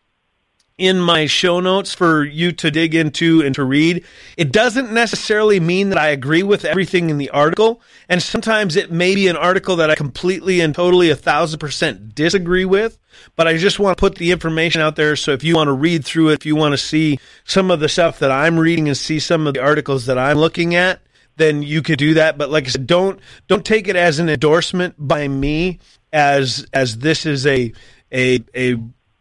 in 0.77 0.99
my 0.99 1.27
show 1.27 1.59
notes 1.59 1.93
for 1.93 2.23
you 2.23 2.51
to 2.51 2.71
dig 2.71 2.95
into 2.95 3.41
and 3.41 3.53
to 3.55 3.63
read. 3.63 4.03
It 4.37 4.51
doesn't 4.51 4.91
necessarily 4.91 5.59
mean 5.59 5.89
that 5.89 5.99
I 5.99 6.07
agree 6.07 6.41
with 6.41 6.65
everything 6.65 7.09
in 7.09 7.19
the 7.19 7.29
article. 7.29 7.81
And 8.09 8.21
sometimes 8.21 8.75
it 8.75 8.91
may 8.91 9.13
be 9.13 9.27
an 9.27 9.35
article 9.35 9.75
that 9.75 9.91
I 9.91 9.95
completely 9.95 10.61
and 10.61 10.73
totally 10.73 11.11
a 11.11 11.15
thousand 11.15 11.59
percent 11.59 12.15
disagree 12.15 12.65
with. 12.65 12.97
But 13.35 13.47
I 13.47 13.57
just 13.57 13.79
want 13.79 13.95
to 13.95 13.99
put 14.01 14.15
the 14.15 14.31
information 14.31 14.81
out 14.81 14.95
there. 14.95 15.15
So 15.15 15.31
if 15.31 15.43
you 15.43 15.55
want 15.55 15.67
to 15.67 15.73
read 15.73 16.03
through 16.03 16.29
it, 16.29 16.33
if 16.33 16.45
you 16.45 16.55
want 16.55 16.73
to 16.73 16.77
see 16.77 17.19
some 17.43 17.69
of 17.69 17.79
the 17.79 17.89
stuff 17.89 18.19
that 18.19 18.31
I'm 18.31 18.57
reading 18.57 18.87
and 18.87 18.97
see 18.97 19.19
some 19.19 19.45
of 19.45 19.53
the 19.53 19.61
articles 19.61 20.07
that 20.07 20.17
I'm 20.17 20.37
looking 20.37 20.73
at, 20.73 21.01
then 21.35 21.61
you 21.61 21.83
could 21.83 21.99
do 21.99 22.15
that. 22.15 22.37
But 22.37 22.49
like 22.49 22.65
I 22.65 22.69
said, 22.69 22.87
don't 22.87 23.19
don't 23.47 23.65
take 23.65 23.87
it 23.87 23.95
as 23.95 24.17
an 24.17 24.29
endorsement 24.29 24.95
by 24.97 25.27
me 25.27 25.79
as 26.11 26.65
as 26.73 26.97
this 26.97 27.25
is 27.27 27.45
a 27.45 27.73
a 28.11 28.39
a 28.55 28.77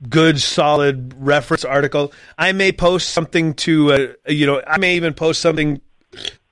good 0.09 0.41
solid 0.41 1.15
reference 1.19 1.65
article. 1.65 2.12
I 2.38 2.53
may 2.53 2.73
post 2.73 3.11
something 3.11 3.55
to 3.55 3.93
uh, 3.93 4.07
you 4.29 4.47
know 4.47 4.62
I 4.67 4.79
may 4.79 4.97
even 4.97 5.15
post 5.15 5.41
something 5.41 5.81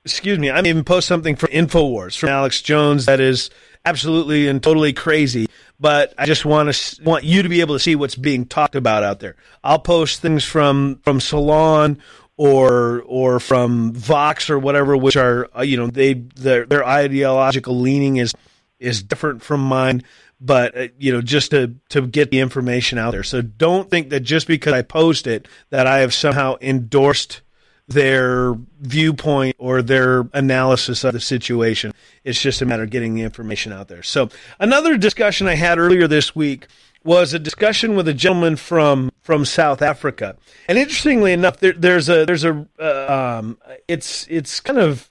excuse 0.05 0.39
me, 0.39 0.49
I 0.49 0.61
may 0.61 0.69
even 0.69 0.83
post 0.83 1.07
something 1.07 1.35
from 1.35 1.49
InfoWars 1.49 2.17
from 2.17 2.29
Alex 2.29 2.61
Jones 2.61 3.05
that 3.05 3.19
is 3.19 3.49
absolutely 3.85 4.47
and 4.47 4.61
totally 4.61 4.93
crazy. 4.93 5.47
But 5.79 6.13
I 6.17 6.25
just 6.25 6.45
want 6.45 6.73
to 6.73 7.03
want 7.03 7.23
you 7.23 7.43
to 7.43 7.49
be 7.49 7.61
able 7.61 7.75
to 7.75 7.79
see 7.79 7.95
what's 7.95 8.15
being 8.15 8.45
talked 8.45 8.75
about 8.75 9.03
out 9.03 9.19
there. 9.19 9.35
I'll 9.63 9.79
post 9.79 10.21
things 10.21 10.43
from 10.43 10.99
from 11.03 11.19
Salon 11.19 11.97
or 12.37 13.03
or 13.05 13.39
from 13.39 13.93
Vox 13.93 14.49
or 14.49 14.59
whatever, 14.59 14.95
which 14.95 15.17
are 15.17 15.49
uh, 15.57 15.61
you 15.61 15.77
know 15.77 15.87
they 15.87 16.13
their 16.13 16.65
their 16.65 16.85
ideological 16.85 17.79
leaning 17.79 18.17
is 18.17 18.33
is 18.79 19.01
different 19.03 19.41
from 19.41 19.61
mine 19.61 20.03
but 20.41 20.75
uh, 20.75 20.87
you 20.97 21.13
know 21.13 21.21
just 21.21 21.51
to 21.51 21.75
to 21.89 22.05
get 22.07 22.31
the 22.31 22.39
information 22.39 22.97
out 22.97 23.11
there. 23.11 23.23
So 23.23 23.41
don't 23.41 23.89
think 23.89 24.09
that 24.09 24.21
just 24.21 24.47
because 24.47 24.73
i 24.73 24.81
post 24.81 25.27
it 25.27 25.47
that 25.69 25.87
i 25.87 25.99
have 25.99 26.13
somehow 26.13 26.57
endorsed 26.59 27.41
their 27.87 28.55
viewpoint 28.79 29.55
or 29.59 29.81
their 29.81 30.27
analysis 30.33 31.03
of 31.03 31.13
the 31.13 31.19
situation. 31.19 31.93
It's 32.23 32.41
just 32.41 32.61
a 32.61 32.65
matter 32.65 32.83
of 32.83 32.89
getting 32.89 33.15
the 33.15 33.21
information 33.21 33.73
out 33.73 33.89
there. 33.89 34.03
So 34.03 34.29
another 34.59 34.97
discussion 34.97 35.47
i 35.47 35.55
had 35.55 35.77
earlier 35.77 36.07
this 36.07 36.35
week 36.35 36.67
was 37.03 37.33
a 37.33 37.39
discussion 37.39 37.95
with 37.95 38.07
a 38.07 38.13
gentleman 38.13 38.55
from 38.55 39.11
from 39.21 39.45
South 39.45 39.81
Africa, 39.81 40.35
and 40.67 40.77
interestingly 40.77 41.33
enough, 41.33 41.57
there, 41.57 41.73
there's 41.73 42.09
a 42.09 42.25
there's 42.25 42.43
a 42.43 42.67
uh, 42.79 43.39
um, 43.39 43.57
it's 43.87 44.27
it's 44.29 44.59
kind 44.59 44.79
of 44.79 45.09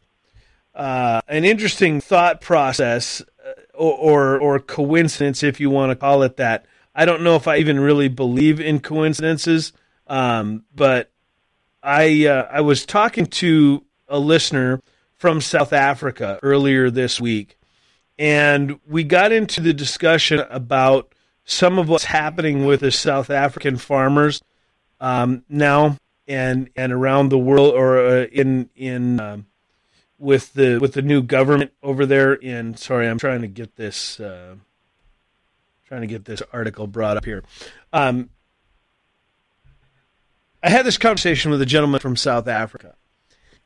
uh, 0.75 1.21
an 1.29 1.45
interesting 1.45 2.01
thought 2.01 2.41
process 2.41 3.23
or, 3.81 3.95
or, 3.95 4.39
or 4.39 4.59
coincidence, 4.59 5.43
if 5.43 5.59
you 5.59 5.71
want 5.71 5.91
to 5.91 5.97
call 5.97 6.23
it 6.23 6.37
that. 6.37 6.67
I 6.95 7.07
don't 7.07 7.23
know 7.23 7.37
if 7.37 7.49
I 7.49 7.57
even 7.57 7.81
really 7.81 8.09
believe 8.09 8.61
in 8.61 8.81
coincidences, 8.81 9.73
um, 10.07 10.65
but 10.75 11.11
I 11.83 12.27
uh, 12.27 12.49
I 12.51 12.61
was 12.61 12.85
talking 12.85 13.27
to 13.27 13.83
a 14.07 14.19
listener 14.19 14.83
from 15.15 15.41
South 15.41 15.73
Africa 15.73 16.39
earlier 16.43 16.91
this 16.91 17.21
week, 17.21 17.57
and 18.19 18.79
we 18.87 19.03
got 19.03 19.33
into 19.33 19.63
the 19.63 19.73
discussion 19.73 20.41
about 20.51 21.15
some 21.45 21.79
of 21.79 21.89
what's 21.89 22.05
happening 22.05 22.67
with 22.67 22.81
the 22.81 22.91
South 22.91 23.31
African 23.31 23.79
farmers 23.79 24.43
um, 25.01 25.43
now 25.49 25.97
and 26.29 26.69
and 26.77 26.93
around 26.93 27.31
the 27.31 27.39
world, 27.39 27.75
or 27.75 27.99
uh, 27.99 28.25
in 28.25 28.69
in 28.77 29.21
um, 29.21 29.47
with 30.21 30.53
the 30.53 30.79
with 30.79 30.93
the 30.93 31.03
new 31.03 31.23
government 31.23 31.73
over 31.83 32.07
there. 32.07 32.35
In 32.35 32.77
sorry, 32.77 33.09
I'm 33.09 33.19
trying 33.19 33.41
to 33.41 33.49
get 33.49 33.77
this 33.77 34.21
uh, 34.21 34.57
trying 35.87 36.03
to 36.03 36.07
get 36.07 36.27
this 36.27 36.43
article 36.53 36.87
brought 36.87 37.17
up 37.17 37.25
here. 37.25 37.43
Um, 37.93 38.31
I 40.63 40.71
had 40.71 40.85
this 40.85 40.99
conversation 40.99 41.51
with 41.51 41.63
a 41.63 41.67
gentleman 41.67 42.01
from 42.01 42.17
South 42.17 42.47
Africa 42.47 42.95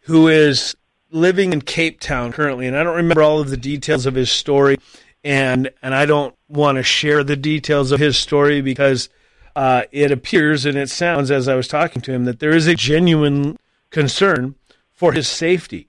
who 0.01 0.29
is 0.29 0.77
living 1.11 1.53
in 1.53 1.61
Cape 1.61 2.01
Town 2.01 2.33
currently, 2.33 2.67
and 2.67 2.77
I 2.77 2.83
don't 2.83 2.97
remember 2.97 3.23
all 3.23 3.41
of 3.41 3.51
the 3.51 3.57
details 3.57 4.07
of 4.07 4.15
his 4.15 4.31
story, 4.31 4.77
and 5.23 5.71
and 5.83 5.95
I 5.95 6.07
don't 6.07 6.35
want 6.49 6.77
to 6.77 6.83
share 6.83 7.25
the 7.25 7.37
details 7.37 7.91
of 7.91 8.01
his 8.01 8.17
story 8.17 8.61
because 8.61 9.09
uh, 9.57 9.83
it 9.93 10.11
appears 10.11 10.67
and 10.67 10.77
it 10.77 10.91
sounds 10.91 11.31
as 11.31 11.49
I 11.49 11.55
was 11.55 11.69
talking 11.69 12.03
to 12.03 12.13
him 12.13 12.25
that 12.25 12.39
there 12.41 12.51
is 12.51 12.67
a 12.67 12.75
genuine 12.75 13.59
concern 13.91 14.55
for 14.93 15.13
his 15.13 15.29
safety. 15.29 15.89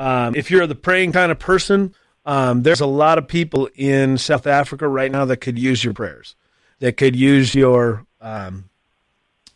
Um, 0.00 0.34
if 0.34 0.50
you're 0.50 0.66
the 0.66 0.74
praying 0.74 1.12
kind 1.12 1.30
of 1.30 1.38
person, 1.38 1.94
um, 2.24 2.62
there's 2.62 2.80
a 2.80 2.86
lot 2.86 3.18
of 3.18 3.28
people 3.28 3.68
in 3.74 4.16
South 4.16 4.46
Africa 4.46 4.88
right 4.88 5.12
now 5.12 5.26
that 5.26 5.36
could 5.42 5.58
use 5.58 5.84
your 5.84 5.92
prayers, 5.92 6.36
that 6.78 6.96
could 6.96 7.14
use 7.14 7.54
your 7.54 8.06
um, 8.18 8.70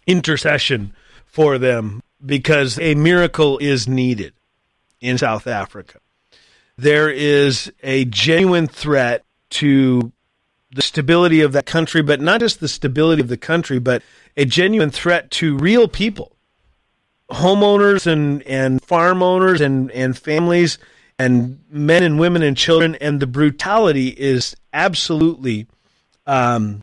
intercession 0.06 0.92
for 1.24 1.56
them 1.56 2.02
because 2.24 2.78
a 2.78 2.94
miracle 2.94 3.56
is 3.56 3.88
needed 3.88 4.34
in 5.00 5.16
South 5.16 5.46
Africa. 5.46 5.98
There 6.76 7.08
is 7.08 7.72
a 7.82 8.04
genuine 8.04 8.66
threat 8.66 9.24
to 9.50 10.12
the 10.70 10.82
stability 10.82 11.40
of 11.40 11.52
that 11.52 11.64
country, 11.64 12.02
but 12.02 12.20
not 12.20 12.40
just 12.40 12.60
the 12.60 12.68
stability 12.68 13.22
of 13.22 13.28
the 13.28 13.38
country, 13.38 13.78
but 13.78 14.02
a 14.36 14.44
genuine 14.44 14.90
threat 14.90 15.30
to 15.30 15.56
real 15.56 15.88
people, 15.88 16.33
homeowners 17.30 18.06
and, 18.06 18.42
and 18.42 18.82
farm 18.82 19.22
owners 19.22 19.60
and, 19.60 19.90
and 19.92 20.16
families 20.16 20.78
and 21.18 21.60
men 21.70 22.02
and 22.02 22.18
women 22.18 22.42
and 22.42 22.56
children. 22.56 22.96
And 22.96 23.20
the 23.20 23.26
brutality 23.26 24.08
is 24.08 24.54
absolutely 24.72 25.66
um, 26.26 26.82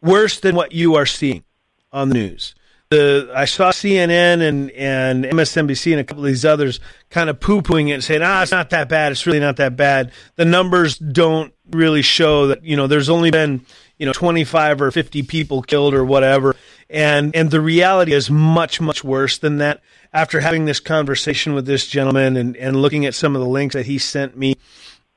worse 0.00 0.40
than 0.40 0.54
what 0.54 0.72
you 0.72 0.94
are 0.94 1.06
seeing 1.06 1.44
on 1.92 2.08
the 2.08 2.14
news. 2.14 2.54
The 2.88 3.32
I 3.34 3.46
saw 3.46 3.72
CNN 3.72 4.48
and 4.48 4.70
and 4.70 5.24
MSNBC 5.24 5.90
and 5.90 6.00
a 6.00 6.04
couple 6.04 6.22
of 6.22 6.28
these 6.28 6.44
others 6.44 6.78
kind 7.10 7.28
of 7.28 7.40
poo 7.40 7.60
pooing 7.60 7.88
it 7.88 7.94
and 7.94 8.04
saying, 8.04 8.22
ah, 8.22 8.42
it's 8.42 8.52
not 8.52 8.70
that 8.70 8.88
bad. 8.88 9.10
It's 9.10 9.26
really 9.26 9.40
not 9.40 9.56
that 9.56 9.76
bad. 9.76 10.12
The 10.36 10.44
numbers 10.44 10.96
don't 10.96 11.52
really 11.72 12.02
show 12.02 12.46
that 12.46 12.64
you 12.64 12.76
know 12.76 12.86
there's 12.86 13.08
only 13.08 13.32
been 13.32 13.66
you 13.98 14.06
know 14.06 14.12
25 14.12 14.82
or 14.82 14.92
50 14.92 15.24
people 15.24 15.62
killed 15.62 15.94
or 15.94 16.04
whatever, 16.04 16.54
and 16.88 17.34
and 17.34 17.50
the 17.50 17.60
reality 17.60 18.12
is 18.12 18.30
much 18.30 18.80
much 18.80 19.02
worse 19.02 19.38
than 19.38 19.58
that. 19.58 19.80
After 20.12 20.40
having 20.40 20.64
this 20.64 20.80
conversation 20.80 21.54
with 21.54 21.66
this 21.66 21.86
gentleman 21.86 22.36
and 22.36 22.56
and 22.56 22.76
looking 22.80 23.06
at 23.06 23.14
some 23.14 23.34
of 23.34 23.42
the 23.42 23.48
links 23.48 23.74
that 23.74 23.86
he 23.86 23.98
sent 23.98 24.36
me 24.36 24.56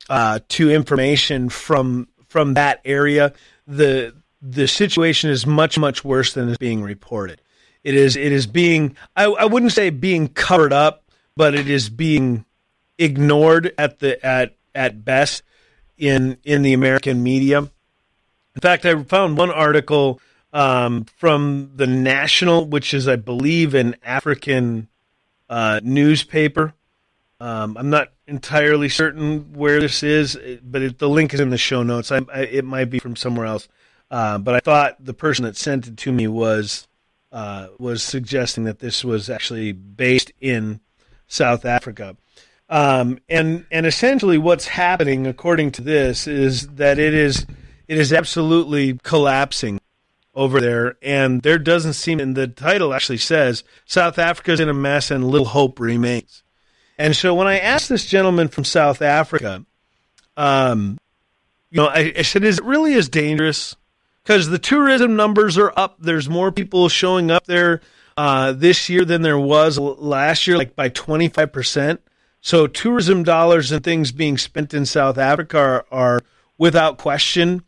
uh, 0.08 0.40
to 0.48 0.70
information 0.70 1.48
from 1.48 2.08
from 2.28 2.54
that 2.54 2.80
area, 2.84 3.32
the 3.66 4.14
the 4.42 4.66
situation 4.66 5.30
is 5.30 5.46
much 5.46 5.78
much 5.78 6.04
worse 6.04 6.32
than 6.32 6.48
is 6.48 6.58
being 6.58 6.82
reported. 6.82 7.40
It 7.84 7.94
is 7.94 8.16
it 8.16 8.32
is 8.32 8.46
being 8.46 8.96
I, 9.16 9.24
I 9.24 9.44
wouldn't 9.44 9.72
say 9.72 9.90
being 9.90 10.28
covered 10.28 10.72
up, 10.72 11.04
but 11.36 11.54
it 11.54 11.68
is 11.68 11.88
being 11.88 12.44
ignored 12.98 13.72
at 13.78 14.00
the 14.00 14.24
at 14.24 14.56
at 14.74 15.04
best 15.04 15.42
in 15.96 16.36
in 16.44 16.62
the 16.62 16.72
American 16.72 17.22
media. 17.22 17.58
In 17.58 18.60
fact, 18.60 18.84
I 18.84 19.02
found 19.04 19.36
one 19.36 19.50
article 19.50 20.20
um, 20.52 21.04
from 21.16 21.72
the 21.76 21.86
National, 21.86 22.66
which 22.66 22.94
is 22.94 23.08
I 23.08 23.16
believe 23.16 23.74
an 23.74 23.96
African 24.02 24.88
uh, 25.48 25.80
newspaper. 25.82 26.74
Um, 27.40 27.76
I'm 27.78 27.90
not 27.90 28.12
entirely 28.26 28.88
certain 28.88 29.54
where 29.54 29.80
this 29.80 30.02
is, 30.02 30.38
but 30.62 30.82
it, 30.82 30.98
the 30.98 31.08
link 31.08 31.32
is 31.32 31.40
in 31.40 31.50
the 31.50 31.58
show 31.58 31.82
notes. 31.82 32.12
I, 32.12 32.20
I, 32.32 32.40
it 32.40 32.64
might 32.64 32.90
be 32.90 32.98
from 32.98 33.16
somewhere 33.16 33.46
else. 33.46 33.68
Uh, 34.10 34.38
but 34.38 34.54
I 34.54 34.60
thought 34.60 35.04
the 35.04 35.14
person 35.14 35.44
that 35.44 35.56
sent 35.56 35.86
it 35.86 35.96
to 35.98 36.12
me 36.12 36.26
was 36.26 36.86
uh, 37.32 37.68
was 37.78 38.02
suggesting 38.02 38.64
that 38.64 38.80
this 38.80 39.04
was 39.04 39.30
actually 39.30 39.72
based 39.72 40.32
in 40.40 40.80
South 41.28 41.64
Africa. 41.64 42.16
Um, 42.68 43.18
and 43.28 43.66
and 43.70 43.86
essentially, 43.86 44.36
what's 44.36 44.66
happening, 44.66 45.26
according 45.26 45.72
to 45.72 45.82
this, 45.82 46.26
is 46.26 46.68
that 46.68 46.98
it 46.98 47.14
is 47.14 47.46
it 47.88 47.98
is 47.98 48.12
absolutely 48.12 48.98
collapsing 49.02 49.80
over 50.40 50.60
there, 50.60 50.96
and 51.02 51.42
there 51.42 51.58
doesn't 51.58 51.92
seem. 51.92 52.18
And 52.18 52.34
the 52.34 52.48
title 52.48 52.94
actually 52.94 53.18
says 53.18 53.62
South 53.84 54.18
Africa's 54.18 54.58
in 54.58 54.68
a 54.68 54.74
mess, 54.74 55.10
and 55.10 55.24
little 55.24 55.48
hope 55.48 55.78
remains. 55.78 56.42
And 56.96 57.14
so, 57.14 57.34
when 57.34 57.46
I 57.46 57.58
asked 57.58 57.88
this 57.90 58.06
gentleman 58.06 58.48
from 58.48 58.64
South 58.64 59.02
Africa, 59.02 59.64
um, 60.36 60.98
you 61.70 61.76
know, 61.76 61.86
I, 61.86 62.12
I 62.16 62.22
said, 62.22 62.42
"Is 62.42 62.58
it 62.58 62.64
really 62.64 62.94
as 62.94 63.08
dangerous?" 63.08 63.76
because 64.22 64.48
the 64.48 64.58
tourism 64.58 65.16
numbers 65.16 65.58
are 65.58 65.72
up. 65.76 65.96
There's 65.98 66.28
more 66.28 66.52
people 66.52 66.88
showing 66.88 67.30
up 67.30 67.46
there 67.46 67.80
uh, 68.16 68.52
this 68.52 68.88
year 68.88 69.04
than 69.04 69.22
there 69.22 69.38
was 69.38 69.78
last 69.78 70.46
year, 70.46 70.56
like 70.56 70.76
by 70.76 70.88
25%. 70.88 71.98
So 72.40 72.66
tourism 72.66 73.22
dollars 73.22 73.72
and 73.72 73.84
things 73.84 74.12
being 74.12 74.38
spent 74.38 74.72
in 74.72 74.86
South 74.86 75.18
Africa 75.18 75.58
are, 75.58 75.86
are 75.90 76.20
without 76.58 76.98
question 76.98 77.64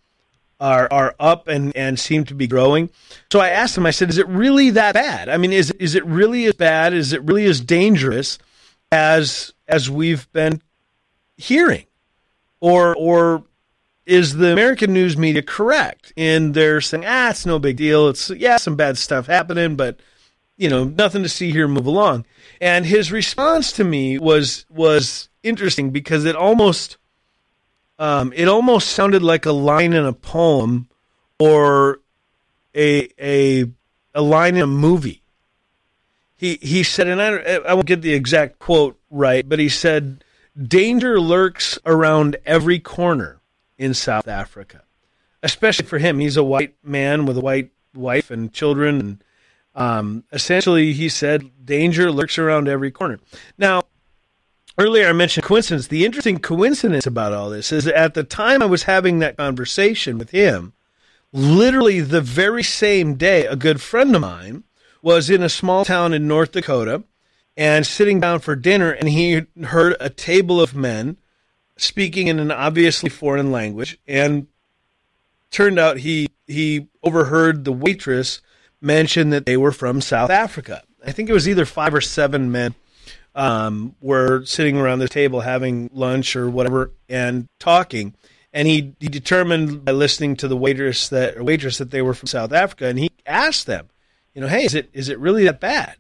are 0.63 0.89
are 0.91 1.15
up 1.21 1.49
and, 1.49 1.77
and 1.77 1.99
seem 1.99 2.25
to 2.25 2.35
be 2.35 2.47
growing. 2.47 2.89
So 3.31 3.41
I 3.41 3.51
asked 3.51 3.77
him, 3.77 3.85
I 3.85 3.91
said, 3.91 4.09
is 4.09 4.19
it 4.19 4.29
really 4.29 4.71
that 4.71 4.95
bad? 4.95 5.29
I 5.29 5.37
mean, 5.37 5.53
is 5.53 5.71
is 5.73 5.95
it 5.95 6.07
really 6.07 6.47
as 6.47 6.55
bad? 6.55 6.95
Is 6.95 7.13
it 7.13 7.23
really 7.23 7.45
as 7.47 7.61
dangerous 7.61 8.39
as 8.91 9.53
as 9.69 9.91
we've 9.91 10.31
been 10.33 10.63
hearing? 11.37 11.87
Or 12.61 12.95
or 12.97 13.45
is 14.07 14.37
the 14.37 14.53
American 14.53 14.93
news 14.93 15.17
media 15.17 15.43
correct 15.43 16.13
in 16.17 16.53
their 16.53 16.81
saying, 16.81 17.05
ah, 17.07 17.31
it's 17.31 17.47
no 17.47 17.59
big 17.59 17.77
deal. 17.77 18.09
It's, 18.09 18.31
yeah, 18.31 18.57
some 18.57 18.77
bad 18.77 18.99
stuff 18.99 19.27
happening, 19.27 19.77
but, 19.77 20.01
you 20.57 20.69
know, 20.69 20.85
nothing 20.85 21.23
to 21.23 21.29
see 21.29 21.53
here, 21.53 21.69
move 21.69 21.87
along. 21.87 22.27
And 22.61 22.85
his 22.85 23.13
response 23.13 23.73
to 23.73 23.85
me 23.85 24.19
was, 24.19 24.67
was 24.69 25.29
interesting 25.43 25.91
because 25.91 26.25
it 26.25 26.35
almost, 26.35 26.97
um, 28.03 28.33
it 28.35 28.49
almost 28.49 28.89
sounded 28.89 29.23
like 29.23 29.47
a 29.47 29.53
line 29.53 29.93
in 29.93 30.05
a 30.05 30.13
poem 30.13 30.89
or 31.39 32.01
a, 32.75 33.09
a, 33.17 33.71
a 34.13 34.21
line 34.21 34.57
in 34.57 34.63
a 34.63 34.67
movie. 34.67 35.23
He, 36.35 36.59
he 36.61 36.83
said, 36.83 37.07
and 37.07 37.23
I, 37.23 37.37
I 37.59 37.75
won't 37.75 37.87
get 37.87 38.03
the 38.03 38.13
exact 38.13 38.59
quote 38.59 38.99
right, 39.09 39.49
but 39.49 39.61
he 39.61 39.69
said, 39.69 40.25
danger 40.61 41.21
lurks 41.21 41.79
around 41.87 42.39
every 42.45 42.81
corner 42.81 43.41
in 43.79 43.95
South 43.95 44.27
Africa, 44.27 44.83
especially 45.45 45.87
for 45.87 45.99
him. 45.99 46.19
He's 46.19 46.37
a 46.37 46.43
white 46.43 46.75
man 46.83 47.25
with 47.25 47.39
a 47.39 47.41
white 47.41 47.71
wife 47.95 48.33
and 48.33 48.53
children, 48.53 48.99
and 48.99 49.25
um, 49.77 50.25
essentially, 50.33 50.93
he 50.93 51.09
said 51.09 51.65
danger 51.65 52.11
lurks 52.11 52.37
around 52.37 52.67
every 52.67 52.91
corner. 52.91 53.21
Now, 53.57 53.85
earlier 54.79 55.09
I 55.09 55.13
mentioned 55.13 55.45
coincidence. 55.45 55.89
The 55.89 56.05
interesting 56.05 56.39
coincidence 56.39 57.07
about 57.07 57.33
all 57.33 57.51
this 57.51 57.73
is 57.73 57.87
at 57.87 58.15
the 58.15 58.25
time 58.25 58.63
I 58.63 58.67
was 58.67 58.85
having 58.85 59.19
that 59.19 59.37
conversation 59.37 60.19
with 60.19 60.31
him, 60.31 60.73
literally 61.33 62.01
the 62.01 62.21
very 62.21 62.63
same 62.63 63.15
day, 63.15 63.47
a 63.47 63.57
good 63.57 63.81
friend 63.81 64.15
of 64.15 64.23
mine 64.23 64.65
was 65.03 65.29
in 65.29 65.43
a 65.43 65.49
small 65.49 65.85
town 65.85 66.13
in 66.13 66.29
North 66.29 66.53
Dakota 66.53 67.03
and 67.57 67.87
sitting 67.87 68.21
down 68.21 68.39
for 68.39 68.57
dinner, 68.57 68.91
and 68.91 69.09
he 69.09 69.43
heard 69.65 69.97
a 70.01 70.09
table 70.09 70.61
of 70.61 70.75
men 70.75 71.17
speaking 71.77 72.29
in 72.29 72.39
an 72.39 72.51
obviously 72.51 73.11
foreign 73.11 73.51
language, 73.51 73.99
and 74.07 74.47
turned 75.51 75.79
out 75.79 75.99
he 75.99 76.29
he 76.47 76.87
overheard 77.03 77.65
the 77.65 77.73
waitress 77.73 78.41
mention 78.81 79.31
that 79.31 79.47
they 79.47 79.57
were 79.57 79.73
from 79.73 80.01
South 80.01 80.31
Africa. 80.31 80.83
I 81.05 81.13
think 81.13 81.29
it 81.29 81.33
was 81.33 81.49
either 81.49 81.65
five 81.65 81.95
or 81.95 82.01
seven 82.01 82.51
men 82.51 82.75
um, 83.35 83.95
were 84.01 84.45
sitting 84.45 84.77
around 84.77 84.99
the 84.99 85.09
table 85.09 85.41
having 85.41 85.91
lunch 85.93 86.37
or 86.37 86.51
whatever 86.51 86.93
and 87.09 87.49
talking. 87.59 88.15
And 88.53 88.69
he, 88.69 88.95
he 89.01 89.09
determined 89.09 89.85
by 89.85 89.93
listening 89.93 90.37
to 90.37 90.49
the 90.49 90.57
waitress 90.57 91.09
that 91.09 91.43
waitress 91.43 91.79
that 91.79 91.91
they 91.91 92.03
were 92.03 92.15
from 92.15 92.27
South 92.27 92.53
Africa, 92.53 92.87
and 92.87 92.99
he 92.99 93.11
asked 93.25 93.67
them, 93.67 93.89
you 94.35 94.43
know, 94.43 94.49
hey, 94.49 94.65
is 94.65 94.75
it 94.75 94.91
is 94.93 95.09
it 95.09 95.19
really 95.19 95.45
that 95.45 95.61
bad? 95.61 95.97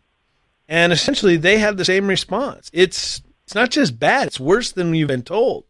And 0.68 0.92
essentially, 0.92 1.36
they 1.36 1.58
had 1.58 1.76
the 1.76 1.84
same 1.84 2.06
response. 2.06 2.70
It's 2.72 3.22
it's 3.44 3.54
not 3.54 3.70
just 3.70 3.98
bad; 3.98 4.26
it's 4.26 4.40
worse 4.40 4.72
than 4.72 4.94
you've 4.94 5.08
been 5.08 5.22
told. 5.22 5.64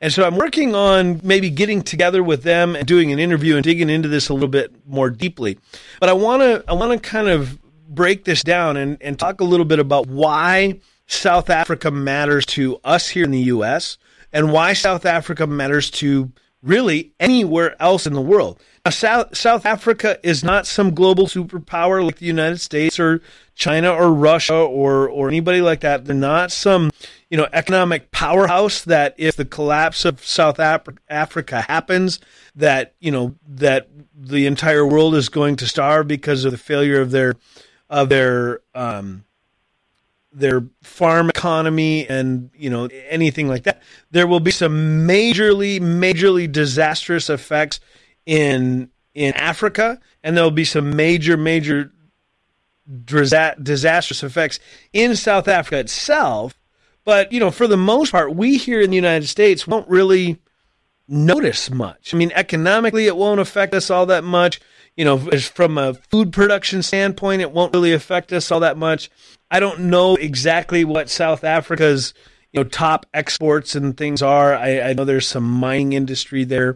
And 0.00 0.12
so 0.12 0.26
I'm 0.26 0.36
working 0.36 0.74
on 0.74 1.20
maybe 1.22 1.48
getting 1.50 1.82
together 1.82 2.22
with 2.22 2.42
them 2.42 2.76
and 2.76 2.86
doing 2.86 3.12
an 3.12 3.18
interview 3.18 3.54
and 3.54 3.64
digging 3.64 3.88
into 3.88 4.08
this 4.08 4.28
a 4.28 4.34
little 4.34 4.48
bit 4.48 4.86
more 4.86 5.08
deeply. 5.08 5.58
But 6.00 6.08
I 6.08 6.12
want 6.14 6.42
to 6.42 6.64
I 6.68 6.74
want 6.74 6.92
to 6.92 7.08
kind 7.08 7.28
of 7.28 7.58
break 7.88 8.24
this 8.24 8.42
down 8.42 8.76
and, 8.76 8.98
and 9.00 9.18
talk 9.18 9.40
a 9.40 9.44
little 9.44 9.64
bit 9.64 9.78
about 9.78 10.06
why 10.06 10.80
South 11.06 11.50
Africa 11.50 11.90
matters 11.90 12.46
to 12.46 12.80
us 12.84 13.08
here 13.10 13.24
in 13.24 13.30
the 13.30 13.40
U.S. 13.40 13.98
and 14.32 14.52
why 14.52 14.72
South 14.72 15.04
Africa 15.04 15.46
matters 15.46 15.90
to 15.92 16.32
really 16.64 17.12
anywhere 17.20 17.80
else 17.80 18.06
in 18.06 18.14
the 18.14 18.20
world. 18.20 18.58
Now, 18.84 18.90
South, 18.90 19.36
South 19.36 19.66
Africa 19.66 20.18
is 20.22 20.42
not 20.42 20.66
some 20.66 20.94
global 20.94 21.26
superpower 21.26 22.04
like 22.04 22.18
the 22.18 22.26
United 22.26 22.58
States 22.58 22.98
or 22.98 23.20
China 23.54 23.92
or 23.92 24.12
Russia 24.12 24.54
or, 24.54 25.08
or 25.08 25.28
anybody 25.28 25.60
like 25.60 25.80
that. 25.80 26.06
They're 26.06 26.14
not 26.14 26.50
some, 26.50 26.90
you 27.30 27.36
know, 27.36 27.48
economic 27.52 28.10
powerhouse 28.10 28.82
that 28.84 29.14
if 29.18 29.36
the 29.36 29.44
collapse 29.44 30.04
of 30.04 30.24
South 30.24 30.58
Af- 30.58 30.88
Africa 31.08 31.62
happens, 31.62 32.18
that, 32.56 32.94
you 32.98 33.10
know, 33.10 33.34
that 33.46 33.88
the 34.14 34.46
entire 34.46 34.86
world 34.86 35.14
is 35.14 35.28
going 35.28 35.56
to 35.56 35.66
starve 35.66 36.08
because 36.08 36.44
of 36.44 36.52
the 36.52 36.58
failure 36.58 37.00
of 37.00 37.10
their, 37.10 37.34
of 37.90 38.08
their, 38.08 38.60
um, 38.74 39.24
their 40.34 40.64
farm 40.82 41.30
economy 41.30 42.06
and 42.08 42.50
you 42.56 42.68
know 42.68 42.88
anything 43.08 43.46
like 43.46 43.62
that 43.62 43.80
there 44.10 44.26
will 44.26 44.40
be 44.40 44.50
some 44.50 45.06
majorly 45.06 45.80
majorly 45.80 46.50
disastrous 46.50 47.30
effects 47.30 47.78
in 48.26 48.90
in 49.14 49.32
Africa 49.34 50.00
and 50.22 50.36
there 50.36 50.42
will 50.44 50.50
be 50.50 50.64
some 50.64 50.96
major 50.96 51.36
major 51.36 51.92
disastrous 53.02 54.22
effects 54.22 54.60
in 54.92 55.16
South 55.16 55.48
Africa 55.48 55.78
itself. 55.78 56.60
But 57.04 57.32
you 57.32 57.40
know 57.40 57.50
for 57.50 57.66
the 57.66 57.76
most 57.76 58.10
part 58.12 58.34
we 58.34 58.56
here 58.56 58.80
in 58.80 58.90
the 58.90 58.96
United 58.96 59.28
States 59.28 59.66
won't 59.66 59.88
really 59.88 60.38
notice 61.06 61.70
much. 61.70 62.12
I 62.12 62.16
mean 62.16 62.32
economically 62.34 63.06
it 63.06 63.16
won't 63.16 63.40
affect 63.40 63.72
us 63.72 63.88
all 63.88 64.06
that 64.06 64.24
much. 64.24 64.60
You 64.96 65.04
know 65.04 65.18
from 65.18 65.78
a 65.78 65.94
food 65.94 66.32
production 66.32 66.82
standpoint 66.82 67.40
it 67.40 67.52
won't 67.52 67.72
really 67.72 67.92
affect 67.92 68.32
us 68.32 68.50
all 68.50 68.60
that 68.60 68.76
much 68.76 69.10
I 69.54 69.60
don't 69.60 69.82
know 69.82 70.16
exactly 70.16 70.84
what 70.84 71.08
South 71.08 71.44
Africa's 71.44 72.12
you 72.52 72.58
know 72.58 72.68
top 72.68 73.06
exports 73.14 73.76
and 73.76 73.96
things 73.96 74.20
are. 74.20 74.52
I, 74.52 74.80
I 74.80 74.92
know 74.94 75.04
there's 75.04 75.28
some 75.28 75.48
mining 75.48 75.92
industry 75.92 76.42
there. 76.42 76.74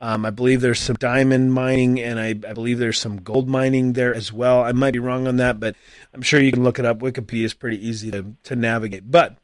Um, 0.00 0.24
I 0.24 0.30
believe 0.30 0.60
there's 0.60 0.78
some 0.78 0.94
diamond 0.94 1.52
mining, 1.52 1.98
and 1.98 2.20
I, 2.20 2.28
I, 2.28 2.52
believe 2.52 2.78
there's 2.78 3.00
some 3.00 3.16
gold 3.16 3.48
mining 3.48 3.94
there 3.94 4.14
as 4.14 4.32
well. 4.32 4.62
I 4.62 4.70
might 4.70 4.92
be 4.92 5.00
wrong 5.00 5.26
on 5.26 5.38
that, 5.38 5.58
but 5.58 5.74
I'm 6.14 6.22
sure 6.22 6.40
you 6.40 6.52
can 6.52 6.62
look 6.62 6.78
it 6.78 6.84
up. 6.84 7.00
Wikipedia 7.00 7.46
is 7.46 7.52
pretty 7.52 7.84
easy 7.84 8.12
to, 8.12 8.36
to 8.44 8.54
navigate. 8.54 9.10
But 9.10 9.36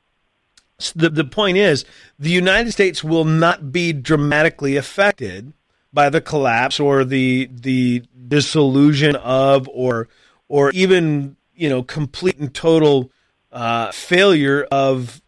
the, 0.94 1.10
the 1.10 1.24
point 1.24 1.56
is, 1.56 1.84
the 2.20 2.30
United 2.30 2.70
States 2.70 3.02
will 3.02 3.24
not 3.24 3.72
be 3.72 3.92
dramatically 3.92 4.76
affected 4.76 5.52
by 5.92 6.08
the 6.08 6.20
collapse 6.20 6.78
or 6.78 7.04
the 7.04 7.50
the 7.52 8.04
dissolution 8.28 9.16
of 9.16 9.68
or 9.72 10.08
or 10.48 10.70
even 10.70 11.35
you 11.56 11.68
know 11.68 11.82
complete 11.82 12.38
and 12.38 12.54
total 12.54 13.10
uh, 13.52 13.90
failure 13.92 14.66
of 14.70 15.20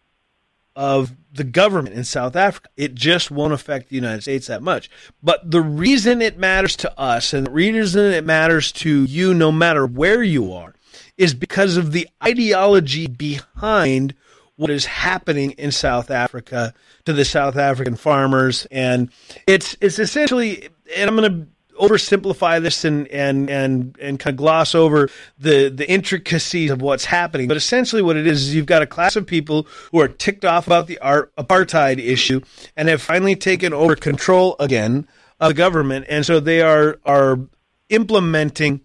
of 0.75 1.15
the 1.31 1.43
government 1.43 1.95
in 1.95 2.03
South 2.03 2.35
Africa. 2.35 2.69
It 2.77 2.95
just 2.95 3.29
won't 3.29 3.53
affect 3.53 3.89
the 3.89 3.95
United 3.95 4.21
States 4.21 4.47
that 4.47 4.63
much. 4.63 4.89
But 5.21 5.51
the 5.51 5.61
reason 5.61 6.21
it 6.21 6.37
matters 6.37 6.75
to 6.77 6.99
us 6.99 7.33
and 7.33 7.47
the 7.47 7.51
reason 7.51 8.11
it 8.11 8.25
matters 8.25 8.71
to 8.73 9.03
you, 9.03 9.33
no 9.33 9.51
matter 9.51 9.85
where 9.85 10.23
you 10.23 10.53
are, 10.53 10.73
is 11.17 11.33
because 11.33 11.77
of 11.77 11.91
the 11.91 12.07
ideology 12.23 13.07
behind 13.07 14.15
what 14.55 14.69
is 14.69 14.85
happening 14.85 15.51
in 15.51 15.71
South 15.71 16.11
Africa 16.11 16.73
to 17.05 17.13
the 17.13 17.25
South 17.25 17.55
African 17.55 17.95
farmers. 17.95 18.65
And 18.71 19.09
it's 19.47 19.75
it's 19.81 19.99
essentially, 19.99 20.69
and 20.95 21.09
I'm 21.09 21.15
going 21.15 21.31
to 21.31 21.47
oversimplify 21.79 22.61
this 22.61 22.85
and 22.85 23.07
and 23.07 23.49
and 23.49 23.97
and 23.99 24.19
kind 24.19 24.33
of 24.33 24.37
gloss 24.37 24.75
over 24.75 25.09
the 25.37 25.69
the 25.69 25.89
intricacies 25.89 26.71
of 26.71 26.81
what's 26.81 27.05
happening. 27.05 27.47
But 27.47 27.57
essentially, 27.57 28.01
what 28.01 28.17
it 28.17 28.27
is 28.27 28.47
is 28.47 28.55
you've 28.55 28.65
got 28.65 28.81
a 28.81 28.87
class 28.87 29.15
of 29.15 29.25
people 29.25 29.67
who 29.91 29.99
are 30.01 30.07
ticked 30.07 30.45
off 30.45 30.67
about 30.67 30.87
the 30.87 30.99
art, 30.99 31.33
apartheid 31.35 31.99
issue 31.99 32.41
and 32.75 32.87
have 32.89 33.01
finally 33.01 33.35
taken 33.35 33.73
over 33.73 33.95
control 33.95 34.55
again 34.59 35.07
of 35.39 35.49
the 35.49 35.53
government, 35.53 36.05
and 36.09 36.25
so 36.25 36.39
they 36.39 36.61
are 36.61 36.99
are 37.05 37.39
implementing 37.89 38.81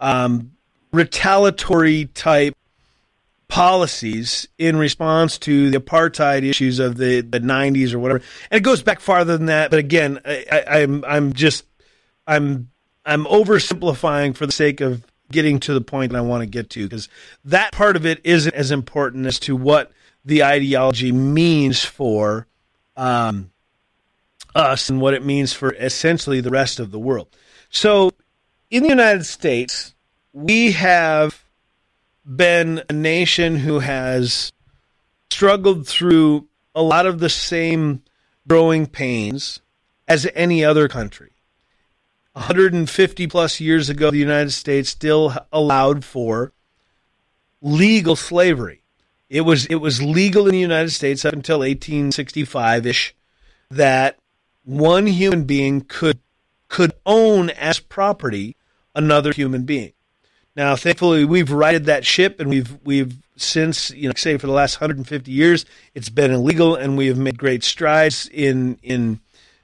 um, 0.00 0.52
retaliatory 0.92 2.06
type 2.06 2.54
policies 3.52 4.48
in 4.56 4.76
response 4.76 5.36
to 5.36 5.70
the 5.70 5.78
apartheid 5.78 6.42
issues 6.42 6.78
of 6.78 6.96
the, 6.96 7.20
the 7.20 7.38
90s 7.38 7.92
or 7.92 7.98
whatever. 7.98 8.22
And 8.50 8.56
it 8.56 8.62
goes 8.62 8.82
back 8.82 8.98
farther 8.98 9.36
than 9.36 9.46
that. 9.46 9.70
But 9.70 9.78
again, 9.78 10.20
I, 10.24 10.64
I'm 10.66 11.04
I'm 11.04 11.34
just 11.34 11.66
I'm 12.26 12.70
I'm 13.04 13.24
oversimplifying 13.24 14.36
for 14.36 14.46
the 14.46 14.52
sake 14.52 14.80
of 14.80 15.04
getting 15.30 15.58
to 15.60 15.74
the 15.74 15.80
point 15.80 16.12
that 16.12 16.18
I 16.18 16.22
want 16.22 16.42
to 16.42 16.46
get 16.46 16.70
to 16.70 16.84
because 16.84 17.08
that 17.44 17.72
part 17.72 17.96
of 17.96 18.06
it 18.06 18.20
isn't 18.24 18.54
as 18.54 18.70
important 18.70 19.26
as 19.26 19.40
to 19.40 19.56
what 19.56 19.90
the 20.24 20.44
ideology 20.44 21.10
means 21.10 21.84
for 21.84 22.46
um, 22.96 23.50
us 24.54 24.88
and 24.88 25.00
what 25.00 25.14
it 25.14 25.24
means 25.24 25.52
for 25.52 25.72
essentially 25.74 26.40
the 26.40 26.50
rest 26.50 26.78
of 26.78 26.90
the 26.90 26.98
world. 26.98 27.28
So, 27.70 28.10
in 28.70 28.82
the 28.82 28.88
United 28.88 29.24
States, 29.24 29.94
we 30.32 30.72
have 30.72 31.44
been 32.24 32.82
a 32.88 32.92
nation 32.92 33.56
who 33.56 33.80
has 33.80 34.52
struggled 35.30 35.86
through 35.86 36.46
a 36.74 36.82
lot 36.82 37.06
of 37.06 37.18
the 37.18 37.28
same 37.28 38.02
growing 38.46 38.86
pains 38.86 39.60
as 40.08 40.26
any 40.34 40.64
other 40.64 40.88
country. 40.88 41.31
150 42.34 43.26
plus 43.26 43.60
years 43.60 43.88
ago, 43.90 44.10
the 44.10 44.18
United 44.18 44.52
States 44.52 44.88
still 44.88 45.34
allowed 45.52 46.04
for 46.04 46.52
legal 47.60 48.16
slavery. 48.16 48.82
It 49.28 49.42
was 49.42 49.66
it 49.66 49.76
was 49.76 50.02
legal 50.02 50.46
in 50.46 50.52
the 50.52 50.60
United 50.60 50.90
States 50.90 51.24
up 51.24 51.32
until 51.32 51.60
1865 51.60 52.86
ish 52.86 53.14
that 53.70 54.18
one 54.64 55.06
human 55.06 55.44
being 55.44 55.82
could 55.82 56.20
could 56.68 56.92
own 57.06 57.50
as 57.50 57.78
property 57.78 58.56
another 58.94 59.32
human 59.32 59.64
being. 59.64 59.92
Now, 60.54 60.76
thankfully, 60.76 61.24
we've 61.24 61.50
righted 61.50 61.86
that 61.86 62.04
ship, 62.04 62.40
and 62.40 62.50
we've 62.50 62.76
we've 62.84 63.16
since 63.36 63.90
you 63.90 64.08
know, 64.08 64.14
say 64.16 64.36
for 64.36 64.46
the 64.46 64.52
last 64.52 64.80
150 64.80 65.30
years, 65.30 65.64
it's 65.94 66.10
been 66.10 66.30
illegal, 66.30 66.74
and 66.74 66.96
we 66.96 67.06
have 67.06 67.18
made 67.18 67.38
great 67.38 67.64
strides 67.64 68.28
in 68.32 68.78
in 68.82 69.20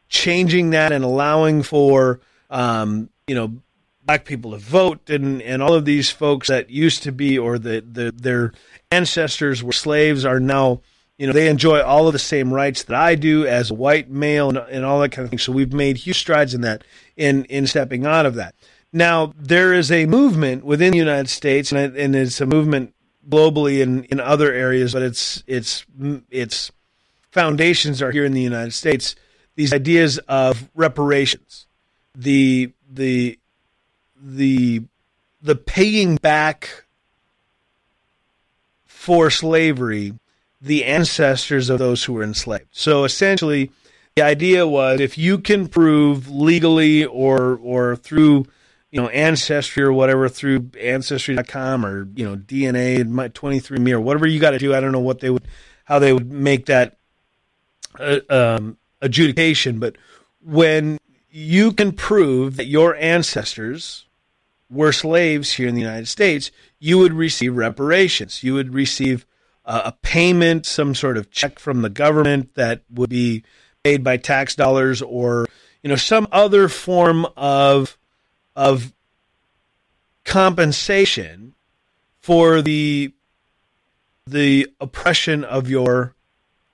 changing 0.08 0.70
that 0.70 0.92
and 0.92 1.04
allowing 1.04 1.62
for 1.62 2.20
um, 2.50 3.10
you 3.26 3.34
know, 3.34 3.60
black 4.08 4.24
people 4.24 4.52
to 4.52 4.56
vote 4.56 5.10
and, 5.10 5.42
and 5.42 5.62
all 5.62 5.74
of 5.74 5.84
these 5.84 6.10
folks 6.10 6.48
that 6.48 6.70
used 6.70 7.02
to 7.02 7.12
be 7.12 7.38
or 7.38 7.58
the, 7.58 7.84
the 7.92 8.10
their 8.10 8.52
ancestors 8.90 9.62
were 9.62 9.70
slaves 9.70 10.24
are 10.24 10.40
now 10.40 10.80
you 11.18 11.26
know 11.26 11.32
they 11.34 11.46
enjoy 11.46 11.82
all 11.82 12.06
of 12.06 12.14
the 12.14 12.18
same 12.18 12.50
rights 12.50 12.84
that 12.84 12.96
I 12.96 13.16
do 13.16 13.46
as 13.46 13.70
a 13.70 13.74
white 13.74 14.08
male 14.08 14.48
and, 14.48 14.56
and 14.56 14.82
all 14.82 15.00
that 15.00 15.12
kind 15.12 15.24
of 15.24 15.30
thing. 15.30 15.38
So 15.38 15.52
we've 15.52 15.74
made 15.74 15.98
huge 15.98 16.18
strides 16.18 16.54
in 16.54 16.62
that 16.62 16.84
in 17.18 17.44
in 17.46 17.66
stepping 17.66 18.06
out 18.06 18.24
of 18.24 18.34
that. 18.36 18.54
Now 18.94 19.34
there 19.36 19.74
is 19.74 19.92
a 19.92 20.06
movement 20.06 20.64
within 20.64 20.92
the 20.92 20.98
United 20.98 21.28
States 21.28 21.70
and, 21.70 21.94
and 21.94 22.16
it's 22.16 22.40
a 22.40 22.46
movement 22.46 22.94
globally 23.28 23.80
in, 23.80 24.04
in 24.04 24.20
other 24.20 24.50
areas, 24.54 24.94
but 24.94 25.02
it's 25.02 25.44
it's 25.46 25.84
its 26.30 26.72
foundations 27.30 28.00
are 28.00 28.10
here 28.10 28.24
in 28.24 28.32
the 28.32 28.40
United 28.40 28.72
States. 28.72 29.16
These 29.54 29.74
ideas 29.74 30.16
of 30.28 30.70
reparations 30.74 31.66
the 32.18 32.72
the 32.92 33.38
the 34.20 34.82
the 35.40 35.54
paying 35.54 36.16
back 36.16 36.84
for 38.84 39.30
slavery 39.30 40.12
the 40.60 40.84
ancestors 40.84 41.70
of 41.70 41.78
those 41.78 42.02
who 42.04 42.14
were 42.14 42.24
enslaved. 42.24 42.66
So 42.72 43.04
essentially, 43.04 43.70
the 44.16 44.22
idea 44.22 44.66
was 44.66 45.00
if 45.00 45.16
you 45.16 45.38
can 45.38 45.68
prove 45.68 46.28
legally 46.28 47.04
or 47.04 47.60
or 47.62 47.94
through 47.94 48.46
you 48.90 49.00
know 49.00 49.08
ancestry 49.10 49.84
or 49.84 49.92
whatever 49.92 50.28
through 50.28 50.70
ancestry.com 50.80 51.86
or 51.86 52.08
you 52.16 52.24
know 52.24 52.36
DNA 52.36 53.00
and 53.00 53.14
my 53.14 53.28
23andme 53.28 53.92
or 53.92 54.00
whatever 54.00 54.26
you 54.26 54.40
got 54.40 54.50
to 54.50 54.58
do. 54.58 54.74
I 54.74 54.80
don't 54.80 54.92
know 54.92 54.98
what 54.98 55.20
they 55.20 55.30
would 55.30 55.46
how 55.84 56.00
they 56.00 56.12
would 56.12 56.32
make 56.32 56.66
that 56.66 56.96
uh, 58.00 58.18
um, 58.28 58.76
adjudication, 59.00 59.78
but 59.78 59.94
when 60.42 60.98
you 61.30 61.72
can 61.72 61.92
prove 61.92 62.56
that 62.56 62.66
your 62.66 62.96
ancestors 62.96 64.06
were 64.70 64.92
slaves 64.92 65.52
here 65.52 65.68
in 65.68 65.74
the 65.74 65.80
United 65.80 66.08
States, 66.08 66.50
you 66.78 66.98
would 66.98 67.12
receive 67.12 67.56
reparations. 67.56 68.42
You 68.42 68.54
would 68.54 68.74
receive 68.74 69.26
uh, 69.64 69.82
a 69.86 69.92
payment, 69.92 70.66
some 70.66 70.94
sort 70.94 71.16
of 71.16 71.30
check 71.30 71.58
from 71.58 71.82
the 71.82 71.90
government 71.90 72.54
that 72.54 72.82
would 72.90 73.10
be 73.10 73.44
paid 73.82 74.02
by 74.02 74.16
tax 74.16 74.54
dollars, 74.54 75.02
or 75.02 75.46
you 75.82 75.88
know 75.88 75.96
some 75.96 76.26
other 76.32 76.68
form 76.68 77.26
of 77.36 77.98
of 78.56 78.92
compensation 80.24 81.54
for 82.18 82.62
the 82.62 83.12
the 84.26 84.66
oppression 84.80 85.44
of 85.44 85.68
your 85.68 86.14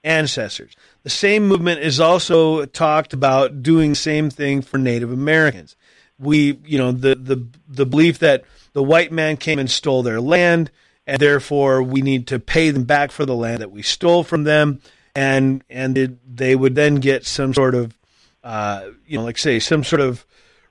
ancestors. 0.03 0.74
The 1.05 1.11
same 1.11 1.46
movement 1.46 1.80
is 1.80 2.00
also 2.00 2.64
talked 2.64 3.12
about 3.12 3.62
doing 3.62 3.90
the 3.90 3.96
same 3.96 4.30
thing 4.30 4.62
for 4.62 4.78
Native 4.78 5.12
Americans. 5.12 5.76
we, 6.18 6.59
you 6.64 6.78
know, 6.78 6.92
the 6.92 7.14
the 7.14 7.46
the 7.68 7.86
belief 7.86 8.18
that 8.20 8.44
the 8.72 8.82
white 8.82 9.12
man 9.12 9.36
came 9.36 9.59
and 9.59 9.70
stole 9.70 10.02
their 10.02 10.20
land, 10.20 10.70
and 11.07 11.20
therefore 11.20 11.82
we 11.82 12.00
need 12.00 12.26
to 12.28 12.38
pay 12.38 12.70
them 12.70 12.84
back 12.84 13.12
for 13.12 13.26
the 13.26 13.34
land 13.34 13.61
that 13.61 13.70
we 13.70 13.82
stole 13.82 14.24
from 14.24 14.44
them, 14.44 14.80
and 15.14 15.62
and 15.68 15.98
it, 15.98 16.36
they 16.36 16.57
would 16.57 16.74
then 16.74 16.96
get 16.96 17.26
some 17.26 17.52
sort 17.52 17.74
of, 17.74 17.96
uh, 18.42 18.88
you 19.07 19.18
know, 19.18 19.24
like 19.24 19.36
say 19.36 19.59
some 19.59 19.84
sort 19.84 20.00
of 20.00 20.24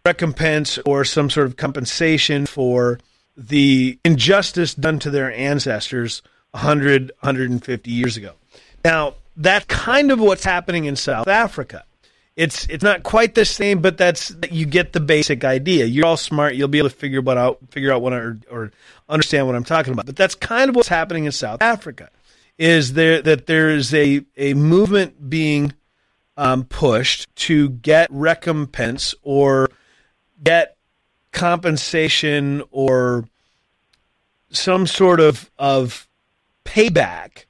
recompense 0.04 0.80
or 0.80 1.06
some 1.06 1.30
sort 1.30 1.46
of 1.46 1.58
compensation 1.58 2.46
for 2.48 3.00
the 3.38 4.00
injustice 4.04 4.74
done 4.74 5.00
to 5.00 5.10
their 5.10 5.32
ancestors 5.32 6.22
100 6.52 7.12
150 7.20 7.92
years 7.92 8.18
ago. 8.18 8.34
Now, 8.84 9.16
that's 9.36 9.66
kind 9.66 10.12
of 10.12 10.20
what's 10.20 10.44
happening 10.44 10.86
in 10.86 10.96
South 10.96 11.28
Africa. 11.28 11.86
It's 12.36 12.66
it's 12.68 12.84
not 12.84 13.04
quite 13.04 13.36
the 13.36 13.46
same, 13.46 13.82
but 13.82 13.98
that's 13.98 14.36
you 14.50 14.66
get 14.66 14.94
the 14.94 15.00
basic 15.00 15.44
idea. 15.44 15.86
You're 15.86 16.06
all 16.06 16.18
smart. 16.18 16.56
You'll 16.56 16.68
be 16.68 16.80
able 16.80 16.90
to 16.90 16.96
figure 16.96 17.22
what 17.22 17.38
out, 17.38 17.60
figure 17.70 17.94
out 17.94 18.02
what 18.02 18.14
or, 18.14 18.40
or 18.50 18.72
understand 19.08 19.46
what 19.46 19.56
I'm 19.56 19.64
talking 19.64 19.94
about. 19.94 20.08
But 20.08 20.16
that's 20.16 20.34
kind 20.34 20.70
of 20.70 20.76
what's 20.76 20.88
happening 20.88 21.26
in 21.26 21.32
South 21.32 21.62
Africa. 21.62 22.10
Is 22.58 22.94
there 22.94 23.22
that 23.22 23.46
there 23.46 23.70
is 23.70 23.94
a 23.94 24.26
a 24.36 24.56
movement 24.56 25.30
being 25.30 25.74
um, 26.36 26.64
pushed 26.64 27.34
to 27.36 27.70
get 27.70 28.10
recompense 28.12 29.14
or 29.22 29.70
get 30.42 30.78
compensation 31.32 32.64
or 32.72 33.26
some 34.50 34.88
sort 34.88 35.20
of 35.20 35.52
of 35.60 36.08
payback 36.66 37.46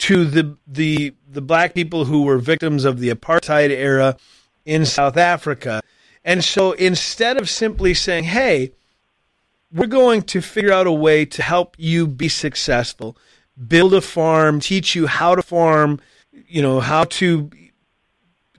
to 0.00 0.24
the 0.24 0.56
the 0.66 1.14
the 1.28 1.42
black 1.42 1.74
people 1.74 2.06
who 2.06 2.22
were 2.22 2.38
victims 2.38 2.84
of 2.84 2.98
the 2.98 3.10
apartheid 3.10 3.70
era 3.70 4.16
in 4.64 4.84
South 4.84 5.16
Africa. 5.16 5.80
And 6.24 6.42
so 6.42 6.72
instead 6.72 7.36
of 7.36 7.48
simply 7.48 7.94
saying, 7.94 8.24
"Hey, 8.24 8.72
we're 9.72 9.86
going 9.86 10.22
to 10.22 10.40
figure 10.40 10.72
out 10.72 10.86
a 10.86 10.92
way 10.92 11.24
to 11.26 11.42
help 11.42 11.76
you 11.78 12.06
be 12.06 12.28
successful, 12.28 13.16
build 13.68 13.94
a 13.94 14.00
farm, 14.00 14.58
teach 14.60 14.94
you 14.94 15.06
how 15.06 15.34
to 15.34 15.42
farm, 15.42 16.00
you 16.48 16.62
know, 16.62 16.80
how 16.80 17.04
to 17.04 17.50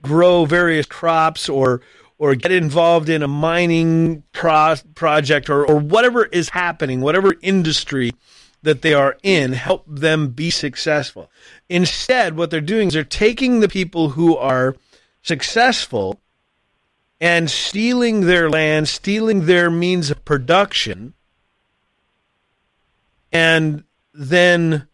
grow 0.00 0.44
various 0.44 0.86
crops 0.86 1.48
or 1.48 1.80
or 2.18 2.36
get 2.36 2.52
involved 2.52 3.08
in 3.08 3.20
a 3.20 3.28
mining 3.28 4.22
pro- 4.32 4.76
project 4.94 5.50
or, 5.50 5.66
or 5.66 5.80
whatever 5.80 6.26
is 6.26 6.50
happening, 6.50 7.00
whatever 7.00 7.34
industry 7.42 8.12
that 8.62 8.82
they 8.82 8.94
are 8.94 9.16
in, 9.22 9.52
help 9.52 9.84
them 9.86 10.28
be 10.28 10.50
successful. 10.50 11.30
Instead, 11.68 12.36
what 12.36 12.50
they're 12.50 12.60
doing 12.60 12.88
is 12.88 12.94
they're 12.94 13.04
taking 13.04 13.60
the 13.60 13.68
people 13.68 14.10
who 14.10 14.36
are 14.36 14.76
successful 15.22 16.20
and 17.20 17.50
stealing 17.50 18.22
their 18.22 18.50
land, 18.50 18.88
stealing 18.88 19.46
their 19.46 19.70
means 19.70 20.10
of 20.10 20.24
production, 20.24 21.14
and 23.32 23.84
then 24.12 24.86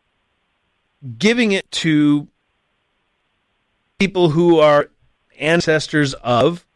giving 1.19 1.53
it 1.53 1.71
to 1.71 2.29
people 3.99 4.31
who 4.31 4.59
are 4.59 4.91
ancestors 5.39 6.15
of 6.15 6.67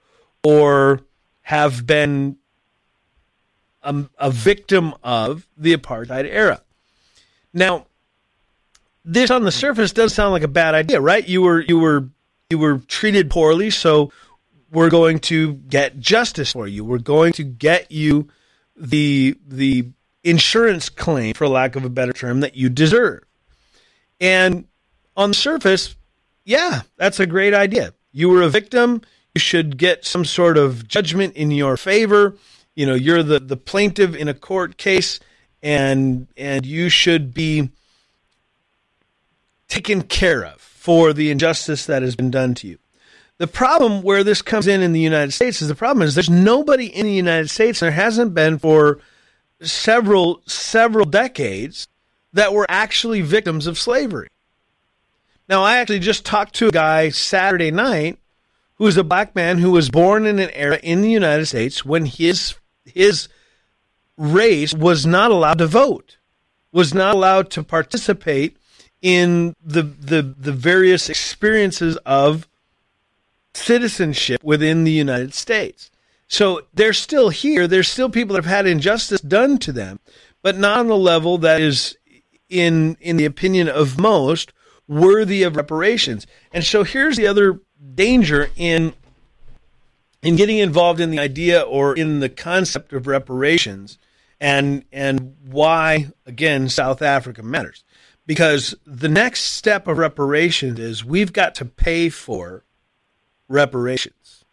or 0.43 1.01
have 1.43 1.87
been 1.87 2.37
a, 3.83 4.05
a 4.19 4.31
victim 4.31 4.95
of 5.03 5.47
the 5.57 5.77
apartheid 5.77 6.25
era. 6.25 6.62
Now, 7.55 7.87
this 9.05 9.31
on 9.31 9.43
the 9.43 9.53
surface 9.53 9.93
does 9.93 10.15
sound 10.15 10.33
like 10.33 10.43
a 10.43 10.49
bad 10.49 10.75
idea, 10.75 11.01
right? 11.01 11.27
You 11.27 11.43
were 11.43 11.61
you 11.61 11.79
were 11.79 12.09
you 12.51 12.59
were 12.59 12.79
treated 12.79 13.31
poorly, 13.31 13.71
so 13.71 14.13
we're 14.71 14.91
going 14.91 15.19
to 15.21 15.55
get 15.55 15.99
justice 15.99 16.53
for 16.53 16.67
you. 16.67 16.85
We're 16.85 16.99
going 16.99 17.33
to 17.35 17.45
get 17.45 17.91
you 17.91 18.29
the 18.77 19.37
the 19.47 19.89
insurance 20.25 20.89
claim, 20.89 21.35
for 21.35 21.49
lack 21.49 21.77
of 21.77 21.85
a 21.85 21.91
better 21.91 22.13
term, 22.13 22.41
that 22.41 22.57
you 22.57 22.69
deserve. 22.69 23.25
And 24.21 24.67
on 25.17 25.31
the 25.31 25.35
surface, 25.35 25.97
yeah, 26.45 26.83
that's 26.97 27.21
a 27.21 27.27
great 27.27 27.55
idea. 27.55 27.93
You 28.13 28.29
were 28.29 28.43
a 28.43 28.49
victim. 28.49 29.03
You 29.35 29.41
should 29.41 29.77
get 29.77 30.05
some 30.05 30.25
sort 30.25 30.57
of 30.57 30.87
judgment 30.87 31.35
in 31.35 31.51
your 31.51 31.77
favor. 31.77 32.37
You 32.75 32.87
know, 32.87 32.95
you're 32.95 33.23
the, 33.23 33.41
the 33.41 33.57
plaintiff 33.57 34.15
in 34.15 34.29
a 34.29 34.35
court 34.35 34.77
case 34.77 35.19
and 35.63 36.27
and 36.37 36.67
you 36.67 36.89
should 36.89 37.33
be 37.33 37.71
taken 39.69 40.03
care 40.03 40.45
of 40.45 40.61
for 40.61 41.13
the 41.13 41.31
injustice 41.31 41.87
that 41.87 42.03
has 42.03 42.17
been 42.17 42.31
done 42.31 42.55
to 42.55 42.69
you. 42.69 42.79
The 43.39 43.47
problem 43.47 44.03
where 44.03 44.23
this 44.23 44.43
comes 44.43 44.67
in 44.67 44.83
in 44.83 44.93
the 44.93 45.01
United 45.01 45.33
States 45.33 45.63
is 45.63 45.69
the 45.69 45.75
problem 45.75 46.07
is 46.07 46.15
there's 46.15 46.31
nobody 46.31 46.87
in 46.87 47.07
the 47.07 47.13
United 47.13 47.49
States, 47.49 47.81
and 47.81 47.87
there 47.87 47.97
hasn't 47.97 48.35
been 48.35 48.59
for 48.59 48.99
several 49.61 50.43
several 50.47 51.07
decades, 51.07 51.89
that 52.33 52.53
were 52.53 52.67
actually 52.69 53.21
victims 53.21 53.67
of 53.67 53.79
slavery. 53.79 54.29
Now, 55.49 55.63
I 55.63 55.79
actually 55.79 55.99
just 55.99 56.25
talked 56.25 56.55
to 56.57 56.69
a 56.69 56.73
guy 56.73 57.11
Saturday 57.11 57.71
night 57.71 58.19
who 58.77 58.87
is 58.87 58.97
a 58.97 59.05
black 59.05 59.35
man 59.35 59.59
who 59.59 59.71
was 59.71 59.91
born 59.91 60.27
in 60.27 60.39
an 60.39 60.51
era 60.51 60.79
in 60.83 61.03
the 61.03 61.11
United 61.11 61.47
States 61.47 61.85
when 61.85 62.07
his 62.07 62.55
his 62.85 63.29
race 64.23 64.73
was 64.73 65.05
not 65.05 65.33
allowed 65.33 65.59
to 65.59 65.67
vote, 65.67 66.19
was 66.71 66.95
not 66.95 67.15
allowed 67.15 67.51
to 67.51 67.63
participate 67.63 68.57
in 69.03 69.55
the 69.63 69.83
the 69.83 70.23
the 70.23 70.53
various 70.53 71.09
experiences 71.09 71.97
of 72.07 72.49
citizenship 73.53 74.43
within 74.45 74.85
the 74.85 74.93
United 74.93 75.35
States. 75.35 75.91
So 76.29 76.63
they're 76.73 76.93
still 76.93 77.29
here. 77.31 77.67
There's 77.67 77.89
still 77.89 78.09
people 78.09 78.35
that 78.35 78.45
have 78.45 78.55
had 78.55 78.67
injustice 78.67 79.21
done 79.21 79.59
to 79.59 79.73
them, 79.73 79.99
but 80.41 80.57
not 80.57 80.79
on 80.79 80.87
the 80.87 80.97
level 80.97 81.37
that 81.39 81.61
is 81.61 81.99
in 82.49 82.97
in 83.01 83.17
the 83.17 83.25
opinion 83.25 83.69
of 83.69 83.99
most 83.99 84.53
worthy 84.87 85.43
of 85.43 85.57
reparations. 85.57 86.27
And 86.53 86.65
so 86.65 86.85
here's 86.85 87.17
the 87.17 87.27
other 87.27 87.61
danger 87.95 88.51
in 88.55 88.95
in 90.23 90.37
getting 90.37 90.59
involved 90.59 91.01
in 91.01 91.11
the 91.11 91.19
idea 91.19 91.61
or 91.61 91.97
in 91.97 92.21
the 92.21 92.29
concept 92.29 92.93
of 92.93 93.09
reparations 93.09 93.99
and 94.43 94.85
and 94.93 95.37
why 95.45 96.09
again 96.27 96.69
South 96.69 97.01
Africa 97.01 97.43
matters 97.45 97.85
because 98.27 98.75
the 98.85 99.09
next 99.09 99.41
step 99.45 99.87
of 99.87 99.99
reparations 99.99 100.81
is 100.81 101.05
we've 101.05 101.33
got 101.33 101.55
to 101.55 101.65
pay 101.65 102.09
for 102.09 102.65
reparations. 103.49 104.45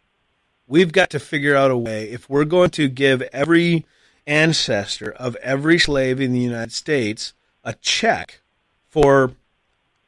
We've 0.68 0.92
got 0.92 1.10
to 1.10 1.18
figure 1.18 1.56
out 1.56 1.72
a 1.72 1.76
way 1.76 2.08
if 2.08 2.30
we're 2.30 2.44
going 2.44 2.70
to 2.70 2.88
give 2.88 3.22
every 3.32 3.84
ancestor 4.26 5.10
of 5.10 5.34
every 5.36 5.78
slave 5.78 6.20
in 6.20 6.32
the 6.32 6.38
United 6.38 6.72
States 6.72 7.34
a 7.64 7.72
check 7.74 8.40
for 8.88 9.32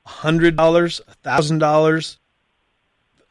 $100, 0.06 0.54
$1,000, 0.54 2.16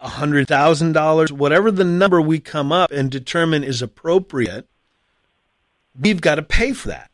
$100,000, 0.02 1.32
whatever 1.32 1.72
the 1.72 1.86
number 1.86 2.22
we 2.22 2.40
come 2.40 2.74
up 2.74 2.92
and 2.92 3.10
determine 3.10 3.64
is 3.64 3.82
appropriate, 3.82 4.68
we've 6.00 6.22
got 6.22 6.36
to 6.36 6.44
pay 6.44 6.74
for 6.74 6.90
that. 6.90 7.10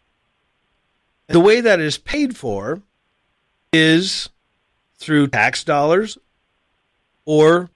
The 1.27 1.39
way 1.39 1.61
that 1.61 1.79
is 1.79 1.97
paid 1.97 2.37
for 2.37 2.81
is 3.73 4.29
through 4.97 5.27
tax 5.27 5.63
dollars 5.63 6.17
or 7.25 7.69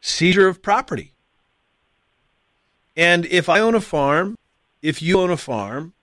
seizure 0.00 0.48
of 0.48 0.62
property. 0.62 1.12
And 2.96 3.26
if 3.26 3.48
I 3.48 3.60
own 3.60 3.74
a 3.74 3.80
farm, 3.80 4.36
if 4.82 5.00
you 5.00 5.20
own 5.20 5.30
a 5.30 5.36
farm, 5.36 5.94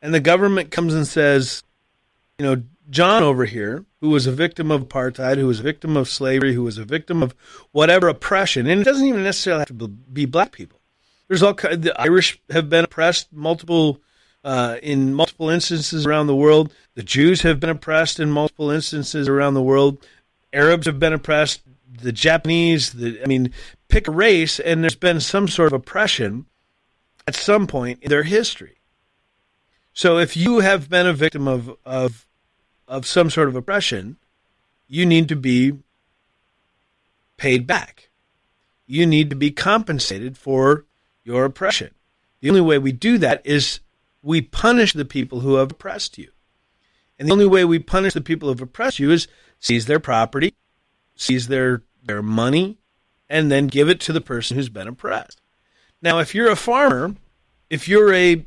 and 0.00 0.14
the 0.14 0.20
government 0.20 0.70
comes 0.70 0.94
and 0.94 1.06
says, 1.06 1.62
you 2.38 2.46
know, 2.46 2.62
John 2.90 3.22
over 3.22 3.44
here, 3.44 3.84
who 4.00 4.10
was 4.10 4.26
a 4.26 4.32
victim 4.32 4.70
of 4.70 4.88
apartheid, 4.88 5.36
who 5.36 5.46
was 5.46 5.60
a 5.60 5.64
victim 5.64 5.96
of 5.96 6.08
slavery, 6.08 6.54
who 6.54 6.64
was 6.64 6.78
a 6.78 6.84
victim 6.84 7.22
of 7.22 7.34
whatever 7.70 8.08
oppression, 8.08 8.66
and 8.66 8.80
it 8.80 8.84
doesn't 8.84 9.06
even 9.06 9.22
necessarily 9.22 9.60
have 9.60 9.78
to 9.78 9.88
be 9.88 10.24
black 10.24 10.52
people. 10.52 10.80
There's 11.32 11.42
all 11.42 11.54
the 11.54 11.94
Irish 11.96 12.38
have 12.50 12.68
been 12.68 12.84
oppressed 12.84 13.32
multiple 13.32 14.02
uh, 14.44 14.76
in 14.82 15.14
multiple 15.14 15.48
instances 15.48 16.04
around 16.04 16.26
the 16.26 16.36
world. 16.36 16.74
The 16.94 17.02
Jews 17.02 17.40
have 17.40 17.58
been 17.58 17.70
oppressed 17.70 18.20
in 18.20 18.30
multiple 18.30 18.68
instances 18.68 19.30
around 19.30 19.54
the 19.54 19.62
world. 19.62 20.06
Arabs 20.52 20.84
have 20.84 20.98
been 20.98 21.14
oppressed. 21.14 21.62
The 21.90 22.12
Japanese, 22.12 22.92
the 22.92 23.18
I 23.22 23.26
mean, 23.26 23.50
pick 23.88 24.08
a 24.08 24.10
race, 24.10 24.60
and 24.60 24.84
there's 24.84 24.94
been 24.94 25.20
some 25.20 25.48
sort 25.48 25.72
of 25.72 25.80
oppression 25.80 26.44
at 27.26 27.34
some 27.34 27.66
point 27.66 28.00
in 28.02 28.10
their 28.10 28.24
history. 28.24 28.76
So 29.94 30.18
if 30.18 30.36
you 30.36 30.60
have 30.60 30.90
been 30.90 31.06
a 31.06 31.14
victim 31.14 31.48
of 31.48 31.74
of 31.86 32.26
of 32.86 33.06
some 33.06 33.30
sort 33.30 33.48
of 33.48 33.56
oppression, 33.56 34.18
you 34.86 35.06
need 35.06 35.30
to 35.30 35.36
be 35.36 35.78
paid 37.38 37.66
back. 37.66 38.10
You 38.86 39.06
need 39.06 39.30
to 39.30 39.36
be 39.36 39.50
compensated 39.50 40.36
for 40.36 40.84
your 41.24 41.44
oppression. 41.44 41.94
The 42.40 42.48
only 42.48 42.60
way 42.60 42.78
we 42.78 42.92
do 42.92 43.18
that 43.18 43.40
is 43.44 43.80
we 44.22 44.40
punish 44.40 44.92
the 44.92 45.04
people 45.04 45.40
who 45.40 45.54
have 45.54 45.70
oppressed 45.70 46.18
you. 46.18 46.30
And 47.18 47.28
the 47.28 47.32
only 47.32 47.46
way 47.46 47.64
we 47.64 47.78
punish 47.78 48.14
the 48.14 48.20
people 48.20 48.48
who 48.48 48.54
have 48.54 48.62
oppressed 48.62 48.98
you 48.98 49.10
is 49.10 49.28
seize 49.60 49.86
their 49.86 50.00
property, 50.00 50.54
seize 51.14 51.48
their, 51.48 51.82
their 52.02 52.22
money, 52.22 52.78
and 53.28 53.50
then 53.50 53.66
give 53.68 53.88
it 53.88 54.00
to 54.00 54.12
the 54.12 54.20
person 54.20 54.56
who's 54.56 54.68
been 54.68 54.88
oppressed. 54.88 55.40
Now, 56.00 56.18
if 56.18 56.34
you're 56.34 56.50
a 56.50 56.56
farmer, 56.56 57.14
if 57.70 57.88
you're 57.88 58.12
a 58.12 58.44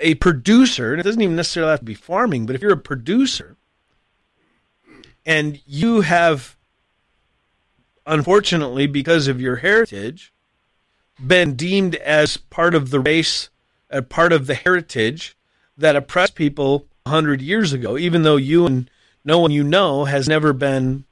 a 0.00 0.14
producer, 0.16 0.92
and 0.92 1.00
it 1.00 1.04
doesn't 1.04 1.22
even 1.22 1.36
necessarily 1.36 1.70
have 1.70 1.78
to 1.78 1.84
be 1.84 1.94
farming, 1.94 2.46
but 2.46 2.56
if 2.56 2.62
you're 2.62 2.72
a 2.72 2.76
producer 2.76 3.56
and 5.24 5.60
you 5.66 6.02
have 6.02 6.56
unfortunately 8.06 8.86
because 8.86 9.28
of 9.28 9.40
your 9.40 9.56
heritage 9.56 10.33
been 11.24 11.54
deemed 11.54 11.94
as 11.96 12.36
part 12.36 12.74
of 12.74 12.90
the 12.90 13.00
race, 13.00 13.50
a 13.90 14.02
part 14.02 14.32
of 14.32 14.46
the 14.46 14.54
heritage 14.54 15.36
that 15.76 15.96
oppressed 15.96 16.34
people 16.34 16.86
100 17.04 17.42
years 17.42 17.72
ago, 17.72 17.98
even 17.98 18.22
though 18.22 18.36
you 18.36 18.66
and 18.66 18.90
no 19.24 19.38
one 19.38 19.50
you 19.50 19.64
know 19.64 20.04
has 20.04 20.28
never 20.28 20.52
been 20.52 21.04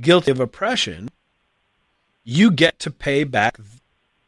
guilty 0.00 0.30
of 0.30 0.40
oppression, 0.40 1.08
you 2.24 2.50
get 2.50 2.78
to 2.80 2.90
pay 2.90 3.24
back 3.24 3.58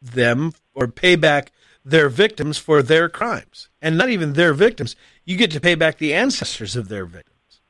them 0.00 0.52
or 0.74 0.86
pay 0.88 1.16
back 1.16 1.50
their 1.84 2.08
victims 2.08 2.58
for 2.58 2.82
their 2.82 3.08
crimes. 3.08 3.68
And 3.80 3.96
not 3.96 4.10
even 4.10 4.32
their 4.32 4.52
victims, 4.52 4.96
you 5.24 5.36
get 5.36 5.50
to 5.52 5.60
pay 5.60 5.74
back 5.74 5.98
the 5.98 6.14
ancestors 6.14 6.76
of 6.76 6.88
their 6.88 7.06
victims. 7.06 7.60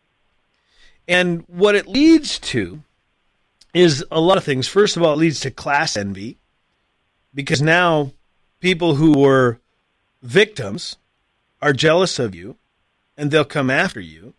And 1.07 1.45
what 1.47 1.75
it 1.75 1.87
leads 1.87 2.39
to 2.41 2.83
is 3.73 4.05
a 4.11 4.21
lot 4.21 4.39
of 4.39 4.45
things. 4.45 4.67
First 4.67 4.97
of 4.97 5.03
all, 5.03 5.13
it 5.13 5.19
leads 5.19 5.41
to 5.41 5.51
class 5.51 5.97
envy 5.97 6.39
because 7.37 7.63
now 7.63 8.11
people 8.61 8.97
who 8.97 9.17
were 9.17 9.61
victims 10.23 10.97
are 11.63 11.73
jealous 11.73 12.19
of 12.19 12.35
you 12.35 12.57
and 13.17 13.31
they'll 13.31 13.45
come 13.45 13.71
after 13.71 14.01
you 14.01 14.33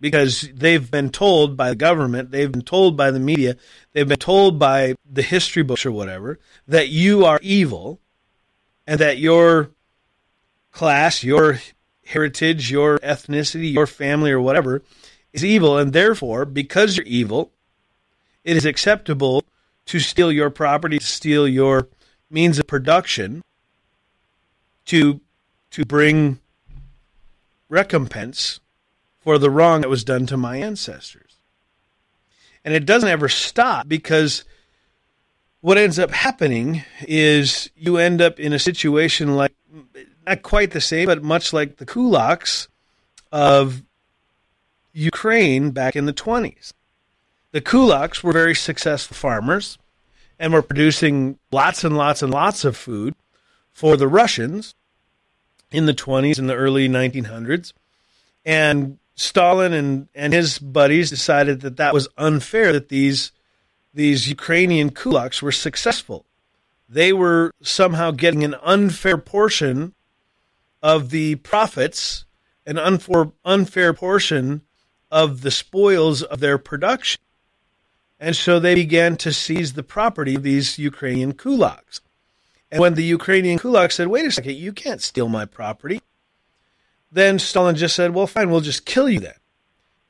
because 0.00 0.50
they've 0.52 0.90
been 0.90 1.08
told 1.08 1.56
by 1.56 1.70
the 1.70 1.76
government, 1.76 2.30
they've 2.30 2.52
been 2.52 2.62
told 2.62 2.96
by 2.96 3.10
the 3.10 3.20
media, 3.20 3.56
they've 3.92 4.08
been 4.08 4.18
told 4.18 4.58
by 4.58 4.94
the 5.10 5.22
history 5.22 5.62
books 5.62 5.86
or 5.86 5.92
whatever 5.92 6.38
that 6.68 6.88
you 6.88 7.24
are 7.24 7.38
evil 7.42 8.00
and 8.86 9.00
that 9.00 9.18
your 9.18 9.70
class, 10.72 11.22
your 11.22 11.60
heritage, 12.04 12.70
your 12.70 12.98
ethnicity, 12.98 13.72
your 13.72 13.86
family, 13.86 14.32
or 14.32 14.40
whatever 14.40 14.82
is 15.32 15.44
evil. 15.44 15.78
And 15.78 15.92
therefore, 15.92 16.44
because 16.44 16.96
you're 16.96 17.06
evil, 17.06 17.52
it 18.42 18.56
is 18.56 18.66
acceptable 18.66 19.44
to 19.86 20.00
steal 20.00 20.32
your 20.32 20.50
property, 20.50 20.98
to 20.98 21.04
steal 21.04 21.46
your 21.46 21.88
means 22.30 22.58
of 22.58 22.66
production, 22.66 23.42
to 24.86 25.20
to 25.70 25.84
bring 25.84 26.38
recompense 27.68 28.60
for 29.18 29.38
the 29.38 29.50
wrong 29.50 29.80
that 29.80 29.88
was 29.88 30.04
done 30.04 30.26
to 30.26 30.36
my 30.36 30.58
ancestors. 30.58 31.38
And 32.64 32.74
it 32.74 32.86
doesn't 32.86 33.08
ever 33.08 33.28
stop 33.28 33.88
because 33.88 34.44
what 35.60 35.78
ends 35.78 35.98
up 35.98 36.10
happening 36.10 36.84
is 37.00 37.70
you 37.74 37.96
end 37.96 38.20
up 38.20 38.38
in 38.38 38.52
a 38.52 38.58
situation 38.58 39.34
like 39.34 39.54
not 40.26 40.42
quite 40.42 40.70
the 40.70 40.80
same, 40.80 41.06
but 41.06 41.22
much 41.22 41.52
like 41.52 41.76
the 41.76 41.86
kulaks 41.86 42.68
of 43.32 43.82
Ukraine 44.92 45.70
back 45.70 45.96
in 45.96 46.06
the 46.06 46.12
20s. 46.12 46.72
The 47.54 47.60
kulaks 47.60 48.20
were 48.20 48.32
very 48.32 48.56
successful 48.56 49.14
farmers 49.14 49.78
and 50.40 50.52
were 50.52 50.60
producing 50.60 51.38
lots 51.52 51.84
and 51.84 51.96
lots 51.96 52.20
and 52.20 52.32
lots 52.32 52.64
of 52.64 52.76
food 52.76 53.14
for 53.72 53.96
the 53.96 54.08
Russians 54.08 54.74
in 55.70 55.86
the 55.86 55.94
20s 55.94 56.36
and 56.36 56.50
the 56.50 56.56
early 56.56 56.88
1900s. 56.88 57.72
And 58.44 58.98
Stalin 59.14 59.72
and, 59.72 60.08
and 60.16 60.32
his 60.32 60.58
buddies 60.58 61.10
decided 61.10 61.60
that 61.60 61.76
that 61.76 61.94
was 61.94 62.08
unfair 62.18 62.72
that 62.72 62.88
these 62.88 63.30
these 63.94 64.28
Ukrainian 64.28 64.90
kulaks 64.90 65.40
were 65.40 65.52
successful. 65.52 66.26
They 66.88 67.12
were 67.12 67.52
somehow 67.62 68.10
getting 68.10 68.42
an 68.42 68.56
unfair 68.64 69.16
portion 69.16 69.94
of 70.82 71.10
the 71.10 71.36
profits, 71.36 72.24
an 72.66 72.78
unfair, 72.78 73.30
unfair 73.44 73.94
portion 73.94 74.62
of 75.08 75.42
the 75.42 75.52
spoils 75.52 76.24
of 76.24 76.40
their 76.40 76.58
production. 76.58 77.20
And 78.20 78.36
so 78.36 78.58
they 78.58 78.74
began 78.74 79.16
to 79.18 79.32
seize 79.32 79.72
the 79.72 79.82
property 79.82 80.34
of 80.34 80.42
these 80.42 80.78
Ukrainian 80.78 81.34
kulaks. 81.34 82.00
And 82.70 82.80
when 82.80 82.94
the 82.94 83.04
Ukrainian 83.04 83.58
kulaks 83.58 83.92
said, 83.92 84.08
wait 84.08 84.24
a 84.24 84.32
second, 84.32 84.56
you 84.56 84.72
can't 84.72 85.02
steal 85.02 85.28
my 85.28 85.44
property, 85.44 86.00
then 87.12 87.38
Stalin 87.38 87.76
just 87.76 87.94
said, 87.94 88.14
well, 88.14 88.26
fine, 88.26 88.50
we'll 88.50 88.60
just 88.60 88.84
kill 88.84 89.08
you 89.08 89.20
then. 89.20 89.34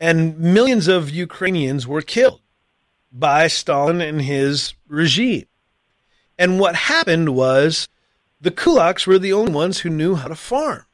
And 0.00 0.38
millions 0.38 0.88
of 0.88 1.10
Ukrainians 1.10 1.86
were 1.86 2.02
killed 2.02 2.40
by 3.12 3.46
Stalin 3.46 4.00
and 4.00 4.22
his 4.22 4.74
regime. 4.88 5.46
And 6.38 6.58
what 6.58 6.74
happened 6.74 7.34
was 7.34 7.88
the 8.40 8.50
kulaks 8.50 9.06
were 9.06 9.18
the 9.18 9.32
only 9.32 9.52
ones 9.52 9.80
who 9.80 9.90
knew 9.90 10.16
how 10.16 10.28
to 10.28 10.34
farm. 10.34 10.84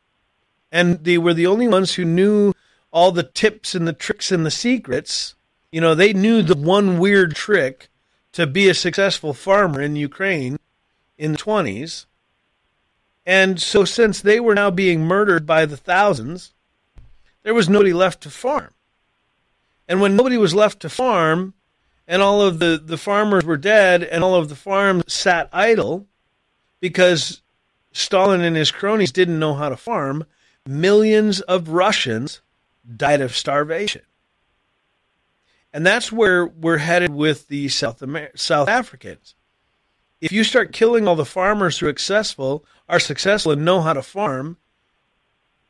And 0.70 1.04
they 1.04 1.18
were 1.18 1.34
the 1.34 1.46
only 1.46 1.66
ones 1.66 1.94
who 1.94 2.04
knew 2.04 2.52
all 2.92 3.12
the 3.12 3.22
tips 3.22 3.74
and 3.74 3.88
the 3.88 3.92
tricks 3.92 4.30
and 4.30 4.44
the 4.44 4.50
secrets. 4.50 5.34
You 5.72 5.80
know, 5.80 5.94
they 5.94 6.12
knew 6.12 6.42
the 6.42 6.56
one 6.56 6.98
weird 6.98 7.34
trick 7.34 7.88
to 8.32 8.46
be 8.46 8.68
a 8.68 8.74
successful 8.74 9.32
farmer 9.32 9.80
in 9.80 9.96
Ukraine 9.96 10.58
in 11.16 11.32
the 11.32 11.38
20s. 11.38 12.06
And 13.26 13.60
so, 13.60 13.84
since 13.84 14.20
they 14.20 14.40
were 14.40 14.54
now 14.54 14.70
being 14.70 15.04
murdered 15.04 15.46
by 15.46 15.66
the 15.66 15.76
thousands, 15.76 16.52
there 17.42 17.54
was 17.54 17.68
nobody 17.68 17.92
left 17.92 18.22
to 18.22 18.30
farm. 18.30 18.72
And 19.86 20.00
when 20.00 20.16
nobody 20.16 20.36
was 20.36 20.54
left 20.54 20.80
to 20.80 20.88
farm, 20.88 21.54
and 22.08 22.22
all 22.22 22.42
of 22.42 22.58
the, 22.58 22.80
the 22.82 22.96
farmers 22.96 23.44
were 23.44 23.56
dead, 23.56 24.02
and 24.02 24.24
all 24.24 24.34
of 24.34 24.48
the 24.48 24.56
farms 24.56 25.04
sat 25.12 25.48
idle 25.52 26.06
because 26.80 27.42
Stalin 27.92 28.40
and 28.40 28.56
his 28.56 28.70
cronies 28.70 29.12
didn't 29.12 29.38
know 29.38 29.54
how 29.54 29.68
to 29.68 29.76
farm, 29.76 30.24
millions 30.66 31.40
of 31.42 31.68
Russians 31.68 32.40
died 32.96 33.20
of 33.20 33.36
starvation. 33.36 34.02
And 35.72 35.86
that's 35.86 36.10
where 36.10 36.46
we're 36.46 36.78
headed 36.78 37.10
with 37.10 37.48
the 37.48 37.68
South 37.68 38.02
Amer- 38.02 38.36
South 38.36 38.68
Africans. 38.68 39.34
If 40.20 40.32
you 40.32 40.44
start 40.44 40.72
killing 40.72 41.06
all 41.08 41.16
the 41.16 41.24
farmers 41.24 41.78
who 41.78 41.86
are 41.86 41.90
successful, 41.90 42.64
are 42.88 43.00
successful 43.00 43.52
and 43.52 43.64
know 43.64 43.80
how 43.80 43.92
to 43.92 44.02
farm, 44.02 44.58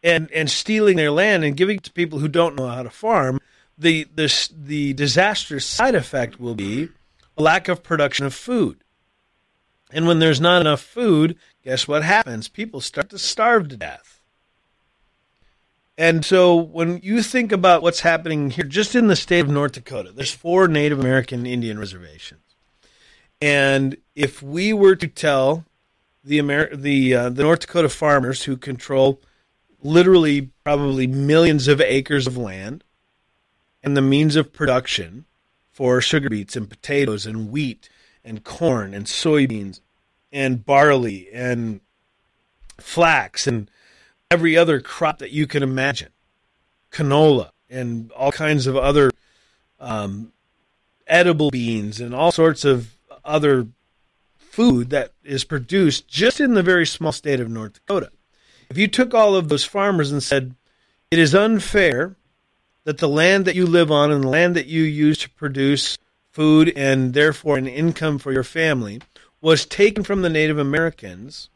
and 0.03 0.31
and 0.33 0.51
stealing 0.51 0.97
their 0.97 1.11
land 1.11 1.45
and 1.45 1.57
giving 1.57 1.77
it 1.77 1.85
to 1.85 1.93
people 1.93 2.19
who 2.19 2.29
don't 2.29 2.57
know 2.57 2.67
how 2.67 2.83
to 2.83 2.91
farm, 2.91 3.39
the 3.77 4.07
the 4.15 4.49
the 4.57 4.93
disastrous 4.95 5.67
side 5.67 5.95
effect 5.95 6.41
will 6.41 6.55
be 6.55 6.89
a 7.37 7.43
lack 7.43 7.69
of 7.69 7.83
production 7.83 8.27
of 8.27 8.35
food. 8.35 8.83
And 9.93 10.07
when 10.07 10.19
there's 10.19 10.41
not 10.41 10.61
enough 10.61 10.81
food, 10.81 11.37
guess 11.65 11.89
what 11.89 12.03
happens? 12.03 12.49
People 12.49 12.81
start 12.81 13.11
to 13.11 13.19
starve 13.19 13.69
to 13.69 13.77
death. 13.77 14.20
And 15.99 16.25
so 16.25 16.57
when 16.57 17.01
you 17.03 17.23
think 17.23 17.53
about 17.53 17.83
what's 17.83 18.01
happening 18.01 18.51
here, 18.51 18.65
just 18.65 18.95
in 18.95 19.09
the 19.09 19.17
state 19.17 19.41
of 19.41 19.49
North 19.49 19.73
Dakota, 19.73 20.13
there's 20.13 20.33
four 20.33 20.67
Native 20.67 20.99
American 20.99 21.47
Indian 21.47 21.79
reservations. 21.79 22.41
And 23.43 23.97
if 24.15 24.43
we 24.43 24.73
were 24.73 24.97
to 24.97 25.09
tell 25.09 25.65
the 26.25 26.39
Amer- 26.39 26.75
the 26.75 27.15
uh, 27.15 27.29
the 27.31 27.43
North 27.43 27.61
Dakota 27.61 27.89
farmers 27.89 28.45
who 28.45 28.57
control 28.57 29.21
literally 29.83 30.51
probably 30.65 31.07
millions 31.07 31.69
of 31.69 31.81
acres 31.81 32.27
of 32.27 32.37
land 32.37 32.85
and 33.83 33.97
the 33.97 34.03
means 34.03 34.37
of 34.37 34.53
production 34.53 35.25
for 35.71 36.01
sugar 36.01 36.29
beets 36.29 36.57
and 36.57 36.69
potatoes 36.69 37.25
and 37.25 37.51
wheat 37.51 37.89
and 38.25 38.45
corn 38.45 38.93
and 38.93 39.07
soybeans 39.07 39.81
and 40.31 40.65
barley 40.65 41.29
and 41.33 41.81
flax 42.79 43.47
and 43.47 43.71
every 44.31 44.57
other 44.57 44.81
crop 44.81 45.19
that 45.19 45.33
you 45.33 45.47
can 45.47 45.63
imagine, 45.63 46.11
canola 46.93 47.51
and 47.69 48.11
all 48.13 48.33
kinds 48.33 48.67
of 48.67 48.77
other 48.77 49.11
um, 49.81 50.33
edible 51.07 51.51
beans 51.51 52.01
and 52.01 52.15
all 52.15 52.33
sorts 52.33 52.65
of 52.65 52.95
other 53.25 53.67
food 54.37 54.91
that 54.91 55.13
is 55.25 55.45
produced 55.45 56.09
just 56.09 56.41
in 56.41 56.55
the 56.55 56.63
very 56.63 56.87
small 56.87 57.13
state 57.13 57.41
of 57.41 57.49
North 57.49 57.75
Dakota. 57.75 58.11
If 58.69 58.79
you 58.79 58.87
took 58.87 59.15
all 59.15 59.35
of 59.35 59.49
those 59.49 59.65
farmers 59.65 60.13
and 60.13 60.23
said, 60.23 60.55
it 61.11 61.19
is 61.19 61.35
unfair 61.35 62.17
that 62.85 62.99
the 62.99 63.09
land 63.09 63.45
that 63.45 63.57
you 63.57 63.67
live 63.67 63.91
on 63.91 64.11
and 64.11 64.25
the 64.25 64.29
land 64.29 64.55
that 64.57 64.67
you 64.67 64.83
use 64.83 65.19
to 65.19 65.31
produce 65.31 65.99
food 66.31 66.73
and 66.77 67.15
therefore 67.15 67.57
an 67.57 67.67
income 67.67 68.19
for 68.19 68.33
your 68.33 68.45
family 68.45 69.01
was 69.41 69.67
taken 69.67 70.05
from 70.05 70.23
the 70.23 70.31
Native 70.31 70.59
Americans 70.59 71.49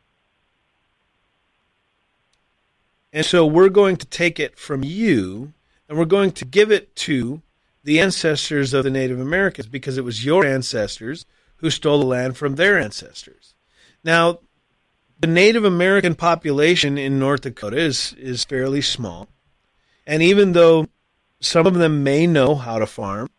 And 3.15 3.25
so 3.25 3.47
we're 3.47 3.69
going 3.69 3.97
to 3.99 4.07
take 4.07 4.41
it 4.41 4.59
from 4.59 4.83
you 4.83 5.55
and 5.89 5.97
we're 5.97 6.05
going 6.05 6.33
to 6.33 6.45
give 6.45 6.73
it 6.73 6.97
to 6.97 7.43
the 7.85 8.01
ancestors 8.01 8.75
of 8.75 8.83
the 8.83 8.91
Native 8.91 9.21
Americans 9.21 9.69
because 9.69 9.97
it 9.97 10.05
was 10.05 10.25
your 10.25 10.45
ancestors 10.45 11.25
who 11.59 11.71
stole 11.71 12.01
the 12.01 12.07
land 12.07 12.37
from 12.37 12.57
their 12.57 12.77
ancestors. 12.77 13.55
Now, 14.03 14.41
the 15.21 15.29
Native 15.29 15.65
American 15.65 16.17
population 16.17 16.99
in 16.99 17.21
North 17.21 17.43
Dakota 17.43 17.79
is, 17.79 18.15
is 18.15 18.45
fairly 18.45 18.81
small. 18.81 19.29
And 20.09 20.21
even 20.21 20.53
though 20.53 20.89
some 21.41 21.69
of 21.69 21.75
them 21.75 22.03
may 22.03 22.27
know 22.27 22.57
how 22.57 22.81
to 22.81 22.87
farm, 22.87 23.31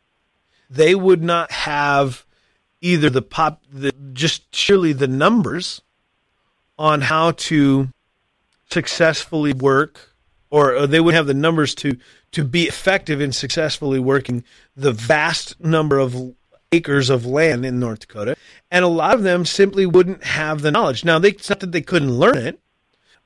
they 0.69 0.95
would 0.95 1.21
not 1.21 1.51
have 1.51 2.25
either 2.79 3.09
the 3.09 3.21
pop, 3.21 3.61
the, 3.69 3.91
just 4.13 4.55
surely 4.55 4.93
the 4.93 5.07
numbers 5.07 5.81
on 6.77 7.01
how 7.01 7.31
to 7.31 7.89
successfully 8.71 9.53
work, 9.53 10.13
or, 10.49 10.75
or 10.75 10.87
they 10.87 10.99
would 10.99 11.13
have 11.13 11.27
the 11.27 11.33
numbers 11.33 11.75
to 11.75 11.97
to 12.31 12.43
be 12.43 12.63
effective 12.63 13.21
in 13.21 13.31
successfully 13.31 13.99
working 13.99 14.43
the 14.75 14.91
vast 14.91 15.57
number 15.59 15.99
of 15.99 16.35
acres 16.71 17.09
of 17.09 17.25
land 17.25 17.65
in 17.65 17.79
North 17.79 17.99
Dakota, 17.99 18.35
and 18.69 18.83
a 18.83 18.89
lot 18.89 19.15
of 19.15 19.23
them 19.23 19.45
simply 19.45 19.85
wouldn't 19.85 20.23
have 20.23 20.61
the 20.61 20.71
knowledge. 20.71 21.05
Now, 21.05 21.17
they, 21.17 21.29
it's 21.29 21.49
not 21.49 21.61
that 21.61 21.71
they 21.71 21.81
couldn't 21.81 22.11
learn 22.11 22.37
it, 22.37 22.59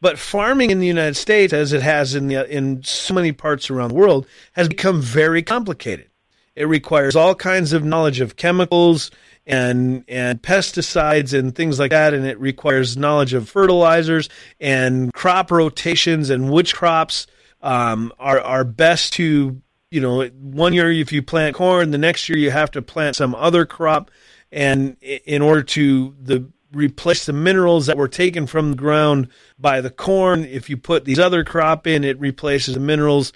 but 0.02 0.20
farming 0.20 0.70
in 0.70 0.80
the 0.80 0.88
United 0.88 1.16
States, 1.16 1.52
as 1.52 1.74
it 1.74 1.82
has 1.82 2.14
in 2.14 2.28
the 2.28 2.48
in 2.50 2.84
so 2.84 3.14
many 3.14 3.32
parts 3.32 3.70
around 3.70 3.90
the 3.90 3.96
world, 3.96 4.28
has 4.54 4.68
become 4.68 5.02
very 5.02 5.42
complicated. 5.42 6.10
It 6.56 6.66
requires 6.66 7.16
all 7.16 7.36
kinds 7.36 7.74
of 7.74 7.84
knowledge 7.84 8.20
of 8.20 8.36
chemicals 8.36 9.12
and 9.50 10.06
and 10.08 10.42
pesticides 10.42 11.38
and 11.38 11.56
things 11.56 11.80
like 11.80 11.90
that, 11.90 12.14
and 12.14 12.26
it 12.26 12.40
requires 12.40 12.96
knowledge 12.96 13.34
of 13.34 13.50
fertilizers 13.50 14.30
and 14.60 15.12
crop 15.14 15.50
rotations 15.50 16.30
and 16.30 16.52
which 16.52 16.76
crops 16.76 17.26
um, 17.62 18.14
are 18.20 18.40
are 18.40 18.64
best 18.64 19.14
to 19.14 19.60
you 19.90 20.00
know 20.00 20.24
one 20.28 20.74
year 20.74 20.92
if 20.92 21.12
you 21.12 21.24
plant 21.24 21.56
corn, 21.56 21.90
the 21.90 21.98
next 21.98 22.30
year 22.30 22.38
you 22.38 22.52
have 22.52 22.70
to 22.72 22.82
plant 22.84 23.16
some 23.16 23.34
other 23.34 23.66
crop, 23.66 24.12
and 24.52 24.96
in 25.02 25.42
order 25.42 25.64
to 25.64 26.16
the 26.22 26.48
replace 26.72 27.26
the 27.26 27.34
minerals 27.34 27.88
that 27.88 27.98
were 27.98 28.08
taken 28.08 28.46
from 28.46 28.70
the 28.70 28.78
ground 28.78 29.28
by 29.58 29.82
the 29.82 29.90
corn. 29.90 30.46
If 30.46 30.70
you 30.70 30.78
put 30.78 31.06
these 31.06 31.18
other 31.18 31.44
crop 31.44 31.88
in, 31.88 32.04
it 32.04 32.20
replaces 32.20 32.76
the 32.76 32.80
minerals 32.80 33.34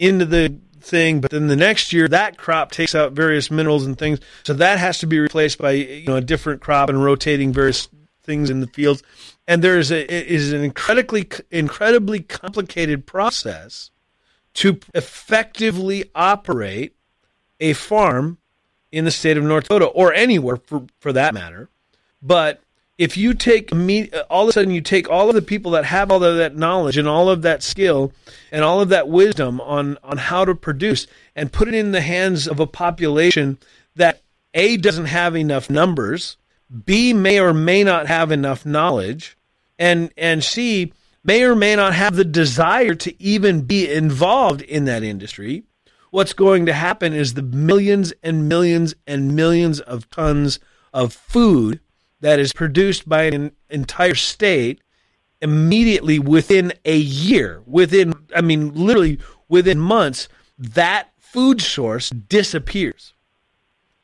into 0.00 0.24
the 0.24 0.58
thing. 0.82 1.20
But 1.20 1.30
then 1.30 1.46
the 1.46 1.56
next 1.56 1.92
year, 1.92 2.08
that 2.08 2.36
crop 2.36 2.70
takes 2.70 2.94
out 2.94 3.12
various 3.12 3.50
minerals 3.50 3.86
and 3.86 3.98
things. 3.98 4.20
So 4.44 4.54
that 4.54 4.78
has 4.78 4.98
to 4.98 5.06
be 5.06 5.18
replaced 5.18 5.58
by 5.58 5.72
you 5.72 6.06
know 6.06 6.16
a 6.16 6.20
different 6.20 6.60
crop 6.60 6.88
and 6.88 7.02
rotating 7.02 7.52
various 7.52 7.88
things 8.22 8.50
in 8.50 8.60
the 8.60 8.66
fields. 8.68 9.02
And 9.46 9.62
there 9.62 9.78
is 9.78 9.90
a 9.90 10.32
is 10.32 10.52
an 10.52 10.62
incredibly 10.62 11.28
incredibly 11.50 12.20
complicated 12.20 13.06
process 13.06 13.90
to 14.54 14.78
effectively 14.94 16.10
operate 16.14 16.94
a 17.60 17.72
farm 17.72 18.38
in 18.90 19.04
the 19.04 19.10
state 19.10 19.36
of 19.36 19.44
North 19.44 19.64
Dakota 19.64 19.86
or 19.86 20.12
anywhere 20.12 20.56
for, 20.56 20.86
for 21.00 21.12
that 21.14 21.32
matter. 21.32 21.70
But 22.20 22.60
if 23.02 23.16
you 23.16 23.34
take 23.34 23.74
me 23.74 24.08
uh, 24.10 24.22
all 24.30 24.44
of 24.44 24.50
a 24.50 24.52
sudden 24.52 24.70
you 24.70 24.80
take 24.80 25.10
all 25.10 25.28
of 25.28 25.34
the 25.34 25.42
people 25.42 25.72
that 25.72 25.84
have 25.84 26.12
all 26.12 26.22
of 26.22 26.36
that 26.36 26.56
knowledge 26.56 26.96
and 26.96 27.08
all 27.08 27.28
of 27.28 27.42
that 27.42 27.60
skill 27.60 28.12
and 28.52 28.62
all 28.62 28.80
of 28.80 28.90
that 28.90 29.08
wisdom 29.08 29.60
on 29.60 29.98
on 30.04 30.18
how 30.18 30.44
to 30.44 30.54
produce 30.54 31.08
and 31.34 31.52
put 31.52 31.66
it 31.66 31.74
in 31.74 31.90
the 31.90 32.00
hands 32.00 32.46
of 32.46 32.60
a 32.60 32.66
population 32.66 33.58
that 33.96 34.22
a 34.54 34.76
doesn't 34.76 35.06
have 35.06 35.34
enough 35.34 35.68
numbers, 35.68 36.36
b 36.84 37.12
may 37.12 37.40
or 37.40 37.52
may 37.52 37.82
not 37.82 38.06
have 38.06 38.30
enough 38.30 38.64
knowledge, 38.64 39.36
and 39.80 40.12
and 40.16 40.44
c 40.44 40.92
may 41.24 41.42
or 41.42 41.56
may 41.56 41.74
not 41.74 41.94
have 41.94 42.14
the 42.14 42.24
desire 42.24 42.94
to 42.94 43.20
even 43.20 43.62
be 43.62 43.90
involved 43.90 44.62
in 44.62 44.84
that 44.84 45.02
industry. 45.02 45.64
What's 46.10 46.34
going 46.34 46.66
to 46.66 46.72
happen 46.72 47.14
is 47.14 47.34
the 47.34 47.42
millions 47.42 48.12
and 48.22 48.48
millions 48.48 48.94
and 49.08 49.34
millions 49.34 49.80
of 49.80 50.08
tons 50.08 50.60
of 50.92 51.12
food 51.12 51.80
that 52.22 52.38
is 52.38 52.52
produced 52.52 53.08
by 53.08 53.24
an 53.24 53.52
entire 53.68 54.14
state 54.14 54.80
immediately 55.40 56.20
within 56.20 56.72
a 56.84 56.96
year, 56.96 57.62
within, 57.66 58.14
I 58.34 58.40
mean, 58.40 58.72
literally 58.74 59.18
within 59.48 59.78
months, 59.78 60.28
that 60.56 61.10
food 61.18 61.60
source 61.60 62.10
disappears. 62.10 63.12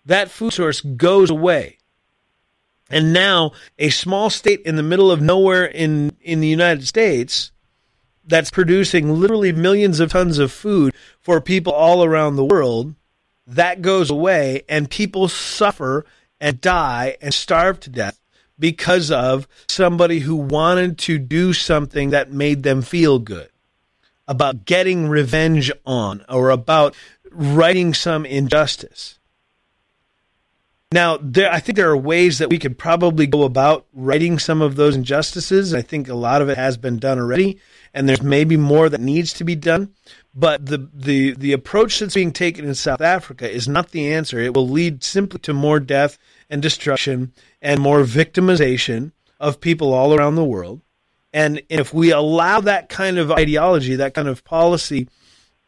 That 0.05 0.31
food 0.31 0.53
source 0.53 0.81
goes 0.81 1.31
away. 1.31 1.79
And 2.91 3.13
now 3.13 3.53
a 3.79 3.91
small 3.91 4.31
state 4.31 4.63
in 4.63 4.75
the 4.75 4.83
middle 4.83 5.13
of 5.13 5.23
nowhere 5.23 5.65
in, 5.65 6.17
in 6.21 6.41
the 6.41 6.49
United 6.49 6.89
States 6.89 7.53
that's 8.25 8.51
producing 8.51 9.21
literally 9.21 9.53
millions 9.53 10.01
of 10.01 10.11
tons 10.11 10.39
of 10.39 10.51
food 10.51 10.93
for 11.21 11.41
people 11.41 11.73
all 11.73 12.03
around 12.03 12.35
the 12.35 12.45
world, 12.45 12.95
that 13.47 13.81
goes 13.81 14.11
away 14.11 14.63
and 14.69 14.91
people 14.91 15.29
suffer 15.29 16.05
and 16.41 16.61
die 16.61 17.17
and 17.21 17.35
starve 17.35 17.81
to 17.81 17.91
death 17.91 18.21
because 18.59 19.11
of 19.11 19.47
somebody 19.69 20.21
who 20.21 20.37
wanted 20.37 20.99
to 20.99 21.19
do 21.19 21.53
something 21.53 22.11
that 22.11 22.33
made 22.33 22.63
them 22.63 22.83
feel 22.83 23.19
good, 23.19 23.51
about 24.27 24.65
getting 24.65 25.09
revenge 25.09 25.71
on, 25.87 26.25
or 26.29 26.51
about 26.51 26.95
righting 27.31 27.95
some 27.95 28.27
injustice. 28.27 29.19
Now, 30.91 31.19
there, 31.21 31.53
I 31.53 31.61
think 31.61 31.77
there 31.77 31.91
are 31.91 31.97
ways 31.97 32.39
that 32.39 32.49
we 32.49 32.59
could 32.59 32.79
probably 32.79 33.27
go 33.27 33.43
about 33.43 33.87
righting 33.93 34.39
some 34.39 34.63
of 34.63 34.77
those 34.77 34.97
injustices. 34.97 35.75
I 35.75 35.83
think 35.83 36.09
a 36.09 36.15
lot 36.15 36.41
of 36.41 36.49
it 36.49 36.57
has 36.57 36.79
been 36.79 36.99
done 36.99 37.19
already, 37.19 37.61
and 37.93 38.09
there's 38.09 38.23
maybe 38.23 38.57
more 38.57 38.89
that 38.89 39.01
needs 39.01 39.35
to 39.35 39.45
be 39.45 39.55
done. 39.55 39.93
But 40.39 40.67
the, 40.67 40.89
the, 40.95 41.33
the 41.33 41.53
approach 41.53 41.99
that's 41.99 42.15
being 42.15 42.31
taken 42.31 42.65
in 42.65 42.77
South 42.77 43.01
Africa 43.01 43.51
is 43.51 43.67
not 43.67 43.91
the 43.91 44.13
answer. 44.13 44.39
It 44.39 44.55
will 44.55 44.69
lead 44.69 45.03
simply 45.03 45.41
to 45.41 45.53
more 45.53 45.81
death 45.81 46.17
and 46.49 46.63
destruction 46.63 47.33
and 47.61 47.81
more 47.81 48.05
victimization 48.05 49.11
of 49.41 49.61
people 49.61 49.93
all 49.93 50.15
around 50.15 50.37
the 50.37 50.45
world. 50.45 50.81
And 51.33 51.63
if 51.69 51.93
we 51.93 52.13
allow 52.13 52.61
that 52.61 52.89
kind 52.89 53.19
of 53.19 53.33
ideology, 53.33 53.97
that 53.97 54.15
kind 54.15 54.29
of 54.29 54.45
policy 54.45 55.09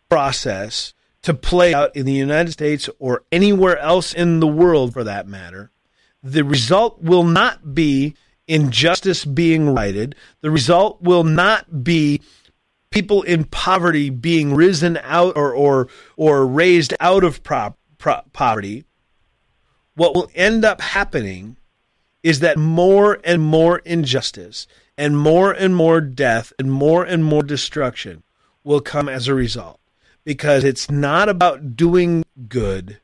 process 0.09 0.95
to 1.23 1.35
play 1.35 1.75
out 1.75 1.97
in 1.97 2.07
the 2.07 2.13
United 2.13 2.53
States 2.53 2.89
or 3.01 3.25
anywhere 3.33 3.77
else 3.79 4.15
in 4.15 4.39
the 4.39 4.47
world 4.47 4.93
for 4.93 5.03
that 5.03 5.27
matter, 5.27 5.73
the 6.23 6.45
result 6.45 7.03
will 7.03 7.25
not 7.25 7.75
be 7.75 8.15
injustice 8.47 9.25
being 9.25 9.75
righted. 9.75 10.15
The 10.43 10.51
result 10.53 11.03
will 11.03 11.25
not 11.25 11.83
be 11.83 12.21
people 12.91 13.23
in 13.23 13.45
poverty 13.45 14.11
being 14.11 14.55
risen 14.55 14.99
out 15.03 15.37
or 15.37 15.55
or, 15.55 15.89
or 16.17 16.47
raised 16.47 16.93
out 17.01 17.25
of 17.25 17.43
prop, 17.43 17.79
poverty 18.33 18.85
what 19.95 20.15
will 20.15 20.31
end 20.35 20.65
up 20.65 20.81
happening 20.81 21.57
is 22.23 22.41
that 22.41 22.57
more 22.57 23.21
and 23.25 23.43
more 23.43 23.79
injustice 23.81 24.67
and 24.97 25.19
more 25.19 25.53
and 25.53 25.75
more 25.75 26.01
death 26.01 26.53
and 26.59 26.73
more 26.73 27.05
and 27.05 27.25
more 27.25 27.43
destruction 27.43 28.23
will 28.65 28.81
come 28.81 29.09
as 29.09 29.29
a 29.29 29.35
result. 29.35 29.79
Because 30.25 30.65
it's 30.65 30.91
not 30.91 31.29
about 31.29 31.77
doing 31.77 32.25
good. 32.49 33.01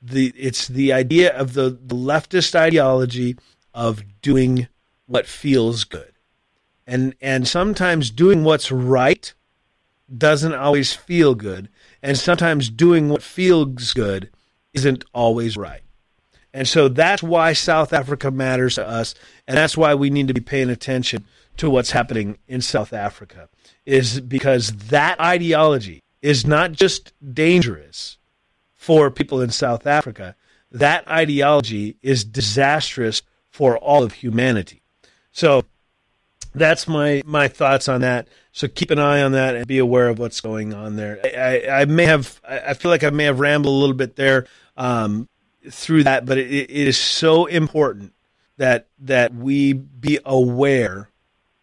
The 0.00 0.32
it's 0.36 0.68
the 0.68 0.92
idea 0.92 1.36
of 1.36 1.54
the, 1.54 1.70
the 1.70 1.94
leftist 1.94 2.54
ideology 2.54 3.36
of 3.74 4.02
doing 4.22 4.68
what 5.06 5.26
feels 5.26 5.84
good 5.84 6.12
and 6.88 7.14
and 7.20 7.46
sometimes 7.46 8.10
doing 8.10 8.42
what's 8.42 8.72
right 8.72 9.32
doesn't 10.16 10.54
always 10.54 10.94
feel 10.94 11.34
good. 11.34 11.68
And 12.02 12.16
sometimes 12.16 12.70
doing 12.70 13.10
what 13.10 13.22
feels 13.22 13.92
good 13.92 14.30
isn't 14.72 15.04
always 15.12 15.56
right. 15.56 15.82
And 16.54 16.66
so 16.66 16.88
that's 16.88 17.22
why 17.22 17.52
South 17.52 17.92
Africa 17.92 18.30
matters 18.30 18.76
to 18.76 18.88
us, 18.88 19.14
and 19.46 19.56
that's 19.56 19.76
why 19.76 19.94
we 19.94 20.08
need 20.08 20.28
to 20.28 20.34
be 20.34 20.40
paying 20.40 20.70
attention 20.70 21.26
to 21.58 21.68
what's 21.68 21.90
happening 21.90 22.38
in 22.48 22.62
South 22.62 22.94
Africa, 22.94 23.50
is 23.84 24.20
because 24.20 24.70
that 24.88 25.20
ideology 25.20 26.02
is 26.22 26.46
not 26.46 26.72
just 26.72 27.12
dangerous 27.34 28.16
for 28.74 29.10
people 29.10 29.42
in 29.42 29.50
South 29.50 29.86
Africa, 29.86 30.36
that 30.72 31.06
ideology 31.06 31.96
is 32.00 32.24
disastrous 32.24 33.22
for 33.50 33.76
all 33.76 34.02
of 34.02 34.12
humanity. 34.14 34.82
So 35.32 35.64
that's 36.54 36.88
my 36.88 37.22
my 37.24 37.48
thoughts 37.48 37.88
on 37.88 38.00
that. 38.02 38.28
So 38.52 38.68
keep 38.68 38.90
an 38.90 38.98
eye 38.98 39.22
on 39.22 39.32
that 39.32 39.54
and 39.56 39.66
be 39.66 39.78
aware 39.78 40.08
of 40.08 40.18
what's 40.18 40.40
going 40.40 40.74
on 40.74 40.96
there. 40.96 41.20
I, 41.24 41.30
I, 41.68 41.80
I 41.80 41.84
may 41.84 42.06
have 42.06 42.40
I 42.48 42.74
feel 42.74 42.90
like 42.90 43.04
I 43.04 43.10
may 43.10 43.24
have 43.24 43.40
rambled 43.40 43.74
a 43.74 43.78
little 43.78 43.96
bit 43.96 44.16
there. 44.16 44.46
Um, 44.76 45.28
through 45.70 46.04
that, 46.04 46.24
but 46.26 46.38
it, 46.38 46.50
it 46.50 46.70
is 46.70 46.96
so 46.96 47.46
important 47.46 48.12
that 48.56 48.86
that 49.00 49.34
we 49.34 49.72
be 49.72 50.18
aware 50.24 51.08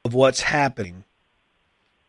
of 0.03 0.13
what's 0.13 0.41
happening 0.41 1.03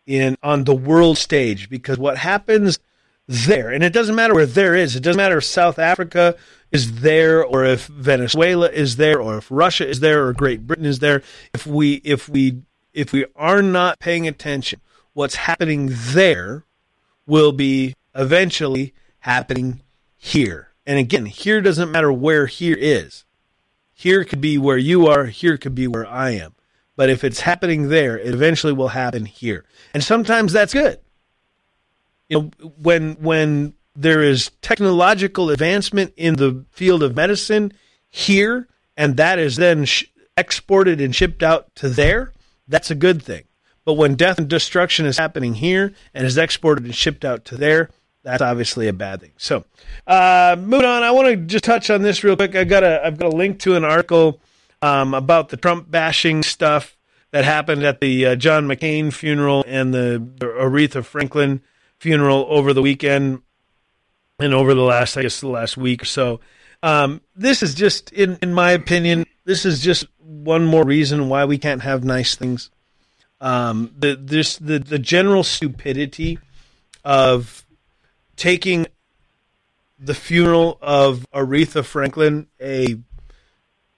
in 0.06 0.36
on 0.42 0.64
the 0.64 0.74
world 0.74 1.18
stage 1.18 1.68
because 1.68 1.98
what 1.98 2.16
happens 2.16 2.78
there 3.26 3.70
and 3.70 3.82
it 3.82 3.92
doesn't 3.92 4.14
matter 4.14 4.34
where 4.34 4.46
there 4.46 4.76
is 4.76 4.94
it 4.94 5.00
doesn't 5.00 5.16
matter 5.16 5.38
if 5.38 5.44
South 5.44 5.80
Africa 5.80 6.36
is 6.72 7.00
there 7.00 7.44
or 7.44 7.64
if 7.64 7.86
Venezuela 7.86 8.68
is 8.68 8.96
there 8.96 9.20
or 9.20 9.38
if 9.38 9.46
Russia 9.50 9.88
is 9.88 10.00
there 10.00 10.26
or 10.26 10.32
Great 10.32 10.66
Britain 10.66 10.86
is 10.86 10.98
there 10.98 11.22
if 11.54 11.66
we 11.66 11.94
if 12.04 12.28
we 12.28 12.62
if 12.92 13.12
we 13.12 13.24
are 13.34 13.62
not 13.62 13.98
paying 13.98 14.26
attention 14.26 14.80
what's 15.12 15.36
happening 15.36 15.90
there 15.92 16.64
will 17.26 17.52
be 17.52 17.94
eventually 18.14 18.94
happening 19.20 19.80
here 20.16 20.66
and 20.86 20.98
again, 20.98 21.26
here 21.26 21.60
doesn't 21.60 21.90
matter 21.90 22.12
where 22.12 22.46
here 22.46 22.76
is. 22.78 23.24
Here 23.92 24.24
could 24.24 24.40
be 24.40 24.56
where 24.56 24.78
you 24.78 25.06
are, 25.08 25.26
here 25.26 25.58
could 25.58 25.74
be 25.74 25.88
where 25.88 26.06
I 26.06 26.30
am. 26.30 26.54
But 26.94 27.10
if 27.10 27.24
it's 27.24 27.40
happening 27.40 27.88
there, 27.88 28.16
it 28.16 28.32
eventually 28.32 28.72
will 28.72 28.88
happen 28.88 29.24
here. 29.24 29.64
And 29.92 30.02
sometimes 30.02 30.52
that's 30.52 30.72
good. 30.72 31.00
You 32.28 32.38
know, 32.38 32.70
when 32.80 33.14
when 33.14 33.74
there 33.96 34.22
is 34.22 34.50
technological 34.62 35.50
advancement 35.50 36.12
in 36.16 36.36
the 36.36 36.64
field 36.70 37.02
of 37.02 37.16
medicine, 37.16 37.72
here 38.08 38.68
and 38.96 39.16
that 39.16 39.38
is 39.38 39.56
then 39.56 39.84
sh- 39.84 40.04
exported 40.36 41.00
and 41.00 41.14
shipped 41.14 41.42
out 41.42 41.74
to 41.76 41.88
there, 41.88 42.32
that's 42.68 42.90
a 42.90 42.94
good 42.94 43.22
thing. 43.22 43.44
But 43.84 43.94
when 43.94 44.14
death 44.14 44.38
and 44.38 44.48
destruction 44.48 45.06
is 45.06 45.18
happening 45.18 45.54
here 45.54 45.92
and 46.12 46.26
is 46.26 46.38
exported 46.38 46.84
and 46.84 46.94
shipped 46.94 47.24
out 47.24 47.44
to 47.46 47.56
there, 47.56 47.90
that's 48.22 48.42
obviously 48.42 48.88
a 48.88 48.92
bad 48.92 49.20
thing. 49.20 49.32
So, 49.36 49.64
uh, 50.06 50.56
moving 50.58 50.86
on, 50.86 51.04
I 51.04 51.12
want 51.12 51.28
to 51.28 51.36
just 51.36 51.64
touch 51.64 51.90
on 51.90 52.02
this 52.02 52.24
real 52.24 52.34
quick. 52.34 52.56
I 52.56 52.64
got 52.64 52.82
a 52.82 53.06
I've 53.06 53.18
got 53.18 53.32
a 53.32 53.36
link 53.36 53.60
to 53.60 53.76
an 53.76 53.84
article 53.84 54.40
um, 54.82 55.14
about 55.14 55.50
the 55.50 55.56
Trump 55.56 55.88
bashing 55.88 56.42
stuff 56.42 56.96
that 57.30 57.44
happened 57.44 57.84
at 57.84 58.00
the 58.00 58.26
uh, 58.26 58.36
John 58.36 58.66
McCain 58.66 59.12
funeral 59.12 59.64
and 59.68 59.94
the, 59.94 60.26
the 60.38 60.46
Aretha 60.46 61.04
Franklin 61.04 61.60
funeral 61.98 62.46
over 62.48 62.72
the 62.72 62.82
weekend 62.82 63.42
and 64.38 64.52
over 64.52 64.74
the 64.74 64.82
last, 64.82 65.16
I 65.16 65.22
guess, 65.22 65.40
the 65.40 65.48
last 65.48 65.76
week 65.76 66.02
or 66.02 66.06
so. 66.06 66.40
Um, 66.82 67.22
this 67.34 67.62
is 67.62 67.74
just, 67.74 68.12
in 68.12 68.38
in 68.42 68.52
my 68.52 68.72
opinion, 68.72 69.26
this 69.44 69.64
is 69.64 69.80
just 69.80 70.06
one 70.18 70.64
more 70.64 70.84
reason 70.84 71.28
why 71.28 71.44
we 71.44 71.58
can't 71.58 71.82
have 71.82 72.04
nice 72.04 72.36
things. 72.36 72.70
Um, 73.40 73.94
the 73.98 74.16
this 74.16 74.56
the 74.58 74.78
the 74.78 74.98
general 74.98 75.42
stupidity 75.42 76.38
of 77.04 77.64
taking 78.36 78.86
the 79.98 80.14
funeral 80.14 80.78
of 80.82 81.26
Aretha 81.32 81.84
Franklin, 81.84 82.48
a 82.60 82.98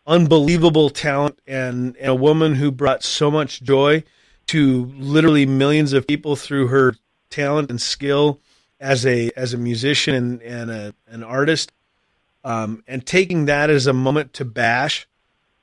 unbelievable 0.06 0.88
talent 0.88 1.38
and, 1.46 1.96
and 1.96 2.10
a 2.10 2.14
woman 2.14 2.54
who 2.54 2.70
brought 2.70 3.02
so 3.02 3.30
much 3.30 3.62
joy 3.62 4.02
to 4.46 4.86
literally 4.96 5.44
millions 5.44 5.92
of 5.92 6.06
people 6.06 6.36
through 6.36 6.68
her 6.68 6.94
talent 7.28 7.68
and 7.68 7.82
skill 7.82 8.40
as 8.80 9.04
a 9.06 9.30
as 9.36 9.54
a 9.54 9.58
musician 9.58 10.14
and, 10.14 10.42
and 10.42 10.70
a, 10.70 10.94
an 11.08 11.22
artist, 11.22 11.72
um, 12.44 12.82
and 12.86 13.04
taking 13.06 13.46
that 13.46 13.70
as 13.70 13.86
a 13.86 13.92
moment 13.92 14.32
to 14.34 14.44
bash 14.44 15.06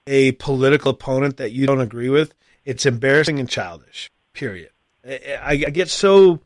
a 0.08 0.34
political 0.34 0.92
opponent 0.92 1.38
that 1.38 1.52
you 1.52 1.66
don't 1.66 1.82
agree 1.82 2.10
with, 2.10 2.34
it's 2.64 2.86
embarrassing 2.86 3.40
and 3.40 3.50
childish. 3.50 4.12
Period. 4.34 4.70
I, 5.06 5.64
I 5.68 5.70
get 5.70 5.90
so. 5.90 6.42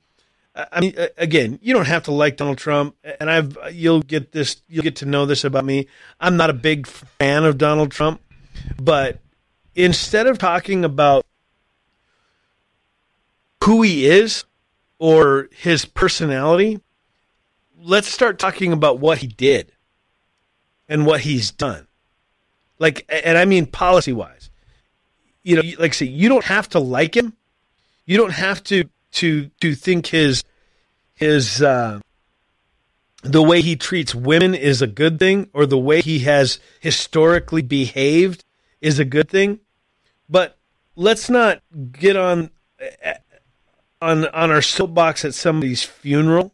I 0.56 0.82
mean, 0.82 0.94
again, 1.18 1.60
you 1.62 1.74
don't 1.74 1.88
have 1.88 2.04
to 2.04 2.12
like 2.12 2.36
Donald 2.36 2.58
Trump, 2.58 2.96
and 3.20 3.30
I've 3.30 3.58
you'll 3.72 4.02
get 4.02 4.32
this, 4.34 4.62
you'll 4.68 4.84
get 4.84 4.98
to 4.98 5.06
know 5.06 5.26
this 5.26 5.44
about 5.44 5.64
me. 5.64 5.88
I'm 6.20 6.36
not 6.36 6.50
a 6.50 6.54
big 6.54 6.86
fan 6.86 7.46
of 7.46 7.58
Donald 7.58 7.92
Trump, 7.92 8.20
but 8.82 9.20
instead 9.76 10.28
of 10.28 10.38
talking 10.38 10.84
about 10.84 11.26
who 13.64 13.84
he 13.84 14.08
is 14.08 14.44
or 15.00 15.48
his 15.52 15.86
personality, 15.86 16.82
let's 17.82 18.08
start 18.08 18.38
talking 18.38 18.74
about 18.74 19.00
what 19.00 19.20
he 19.20 19.28
did 19.28 19.72
and 20.88 21.06
what 21.06 21.22
he's 21.22 21.50
done. 21.52 21.88
Like, 22.78 23.06
and 23.10 23.38
I 23.38 23.46
mean 23.46 23.66
policy 23.66 24.14
wise. 24.14 24.52
You 25.42 25.56
know, 25.56 25.62
like 25.80 25.92
I 25.92 25.96
say, 25.96 26.06
you 26.06 26.30
don't 26.30 26.46
have 26.46 26.70
to 26.70 26.80
like 26.80 27.16
him. 27.16 27.34
You 28.06 28.18
don't 28.18 28.34
have 28.34 28.64
to 28.66 28.86
to 29.14 29.50
to 29.62 29.74
think 29.74 30.08
his 30.08 30.44
his 31.14 31.62
uh, 31.62 32.00
the 33.24 33.44
way 33.44 33.62
he 33.62 33.76
treats 33.76 34.14
women 34.14 34.54
is 34.54 34.82
a 34.82 34.88
good 34.88 35.18
thing, 35.18 35.50
or 35.54 35.66
the 35.66 35.78
way 35.78 36.02
he 36.02 36.20
has 36.20 36.60
historically 36.80 37.62
behaved 37.62 38.44
is 38.82 39.00
a 39.00 39.06
good 39.06 39.30
thing. 39.30 39.60
But 40.30 40.58
let's 40.96 41.30
not 41.30 41.62
get 41.92 42.16
on 42.16 42.52
on 44.02 44.26
on 44.28 44.52
our 44.52 44.62
soapbox 44.62 45.26
at 45.26 45.34
somebody's 45.34 45.84
funeral 45.84 46.52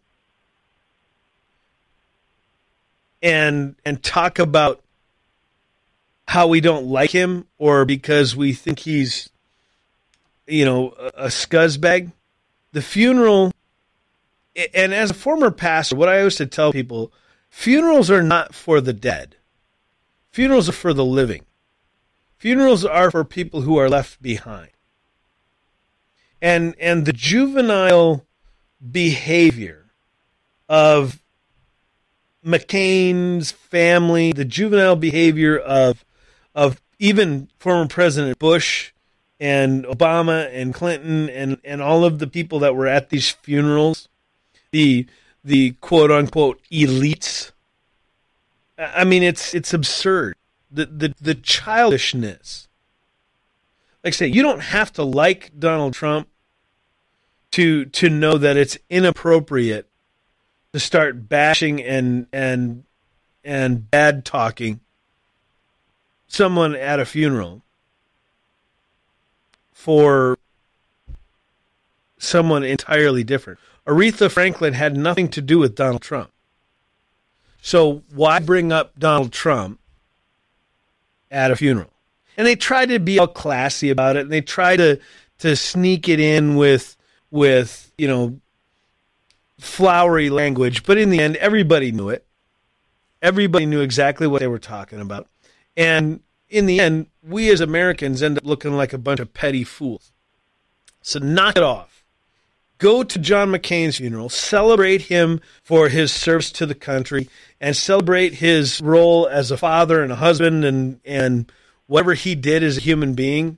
and 3.22 3.76
and 3.86 4.02
talk 4.04 4.40
about 4.40 4.82
how 6.28 6.48
we 6.48 6.60
don't 6.60 6.88
like 6.88 7.12
him 7.12 7.46
or 7.58 7.86
because 7.86 8.36
we 8.36 8.54
think 8.54 8.80
he's 8.80 9.30
you 10.48 10.66
know 10.66 10.94
a, 11.00 11.26
a 11.26 11.28
scuzzbag. 11.28 12.12
The 12.72 12.82
funeral 12.82 13.54
and 14.74 14.94
as 14.94 15.12
a 15.12 15.14
former 15.14 15.50
pastor 15.50 15.96
what 15.96 16.10
i 16.10 16.22
used 16.22 16.38
to 16.38 16.46
tell 16.46 16.74
people 16.74 17.12
funerals 17.50 18.12
are 18.12 18.24
not 18.24 18.54
for 18.54 18.82
the 18.82 18.94
dead. 18.94 19.36
Funerals 20.32 20.68
are 20.68 20.74
for 20.74 20.94
the 20.94 21.06
living. 21.06 21.46
Funerals 22.38 22.84
are 22.84 23.10
for 23.10 23.24
people 23.24 23.62
who 23.62 23.78
are 23.78 23.90
left 23.90 24.22
behind 24.22 24.72
and 26.46 26.76
and 26.80 27.06
the 27.08 27.14
juvenile 27.14 28.24
behavior 28.92 29.88
of 30.70 31.20
McCain's 32.46 33.52
family, 33.52 34.32
the 34.32 34.46
juvenile 34.46 34.96
behavior 34.96 35.58
of 35.58 36.06
of 36.54 36.80
even 37.00 37.50
former 37.58 37.88
President 37.88 38.38
Bush 38.38 38.92
and 39.40 39.86
Obama 39.86 40.48
and 40.54 40.72
Clinton 40.72 41.30
and, 41.32 41.58
and 41.66 41.82
all 41.82 42.06
of 42.06 42.20
the 42.20 42.28
people 42.28 42.60
that 42.60 42.76
were 42.76 42.86
at 42.86 43.10
these 43.10 43.32
funerals, 43.32 44.08
the 44.70 45.08
the 45.44 45.72
quote 45.82 46.12
unquote 46.12 46.62
elites. 46.72 47.54
I 48.78 49.04
mean, 49.04 49.24
it's 49.24 49.56
it's 49.56 49.74
absurd. 49.74 50.36
The 50.70 50.86
the 50.86 51.16
the 51.20 51.34
childishness. 51.34 52.68
Like 54.04 54.14
I 54.14 54.16
say, 54.16 54.28
you 54.28 54.44
don't 54.44 54.62
have 54.62 54.94
to 54.94 55.04
like 55.04 55.50
Donald 55.58 55.96
Trump 55.96 56.28
to 57.56 57.86
to 57.86 58.10
know 58.10 58.38
that 58.38 58.58
it's 58.58 58.78
inappropriate 58.90 59.88
to 60.74 60.80
start 60.82 61.30
bashing 61.30 61.82
and 61.82 62.28
and 62.34 62.84
and 63.46 63.90
bad 63.90 64.26
talking 64.26 64.82
someone 66.28 66.76
at 66.76 67.00
a 67.00 67.06
funeral 67.06 67.62
for 69.72 70.38
someone 72.18 72.66
entirely 72.66 73.24
different. 73.24 73.58
Aretha 73.88 74.30
Franklin 74.30 74.74
had 74.74 74.98
nothing 74.98 75.30
to 75.30 75.42
do 75.42 75.58
with 75.58 75.76
Donald 75.76 76.02
Trump. 76.02 76.32
So 77.62 78.04
why 78.14 78.40
bring 78.40 78.74
up 78.74 79.00
Donald 79.00 79.32
Trump 79.32 79.80
at 81.32 81.52
a 81.52 81.56
funeral? 81.56 81.94
And 82.36 82.46
they 82.46 82.58
try 82.58 82.86
to 82.86 83.00
be 83.00 83.18
all 83.18 83.30
classy 83.30 83.90
about 83.90 84.18
it 84.18 84.24
and 84.24 84.32
they 84.32 84.42
try 84.42 84.76
to 84.76 85.00
to 85.40 85.56
sneak 85.56 86.10
it 86.10 86.20
in 86.20 86.58
with 86.58 86.98
with, 87.36 87.92
you 87.98 88.08
know, 88.08 88.40
flowery 89.60 90.30
language, 90.30 90.84
but 90.84 90.98
in 90.98 91.10
the 91.10 91.20
end 91.20 91.36
everybody 91.38 91.92
knew 91.92 92.10
it. 92.10 92.26
Everybody 93.22 93.66
knew 93.66 93.82
exactly 93.82 94.26
what 94.26 94.40
they 94.40 94.48
were 94.48 94.60
talking 94.60 95.02
about. 95.02 95.28
And 95.76 96.22
in 96.50 96.66
the 96.66 96.80
end, 96.80 97.08
we 97.22 97.50
as 97.50 97.60
Americans 97.60 98.24
end 98.24 98.38
up 98.38 98.46
looking 98.46 98.74
like 98.74 98.94
a 98.94 98.98
bunch 98.98 99.20
of 99.20 99.34
petty 99.34 99.64
fools. 99.64 100.12
So 101.02 101.20
knock 101.20 101.58
it 101.58 101.64
off. 101.64 102.06
Go 102.78 103.04
to 103.04 103.20
John 103.20 103.50
McCain's 103.50 103.98
funeral, 103.98 104.30
celebrate 104.30 105.04
him 105.04 105.42
for 105.64 105.90
his 105.90 106.12
service 106.12 106.52
to 106.54 106.66
the 106.66 106.76
country, 106.76 107.30
and 107.60 107.76
celebrate 107.76 108.36
his 108.36 108.82
role 108.82 109.28
as 109.28 109.50
a 109.50 109.58
father 109.58 110.04
and 110.04 110.12
a 110.12 110.18
husband 110.18 110.66
and, 110.66 111.00
and 111.06 111.52
whatever 111.88 112.14
he 112.14 112.36
did 112.36 112.64
as 112.64 112.78
a 112.78 112.82
human 112.82 113.14
being. 113.14 113.58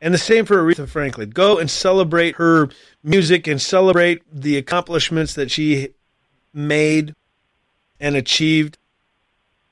And 0.00 0.14
the 0.14 0.18
same 0.18 0.44
for 0.44 0.56
Aretha 0.56 0.88
Franklin. 0.88 1.30
Go 1.30 1.58
and 1.58 1.70
celebrate 1.70 2.36
her 2.36 2.68
music 3.02 3.46
and 3.46 3.60
celebrate 3.60 4.22
the 4.32 4.56
accomplishments 4.56 5.34
that 5.34 5.50
she 5.50 5.88
made 6.54 7.14
and 7.98 8.14
achieved 8.14 8.78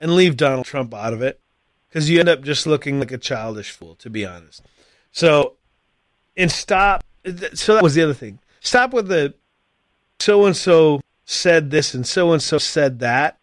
and 0.01 0.15
leave 0.15 0.37
Donald 0.37 0.67
Trump 0.67 0.93
out 0.93 1.13
of 1.13 1.23
it 1.23 1.41
because 1.89 2.11
you 2.11 2.19
end 2.21 2.29
up 2.29 2.43
just 2.43 2.67
looking 2.67 2.99
like 2.99 3.13
a 3.13 3.19
childish 3.19 3.71
fool, 3.71 3.95
to 3.97 4.11
be 4.11 4.27
honest. 4.27 4.63
So, 5.13 5.55
and 6.37 6.51
stop. 6.51 7.05
So 7.55 7.75
that 7.75 7.83
was 7.83 7.95
the 7.95 8.03
other 8.03 8.15
thing. 8.15 8.39
Stop 8.61 8.93
with 8.93 9.09
the 9.09 9.35
so 10.19 10.45
and 10.45 10.57
so 10.57 11.01
said 11.25 11.71
this 11.71 11.95
and 11.95 12.07
so 12.07 12.33
and 12.33 12.43
so 12.43 12.59
said 12.59 12.99
that. 13.01 13.39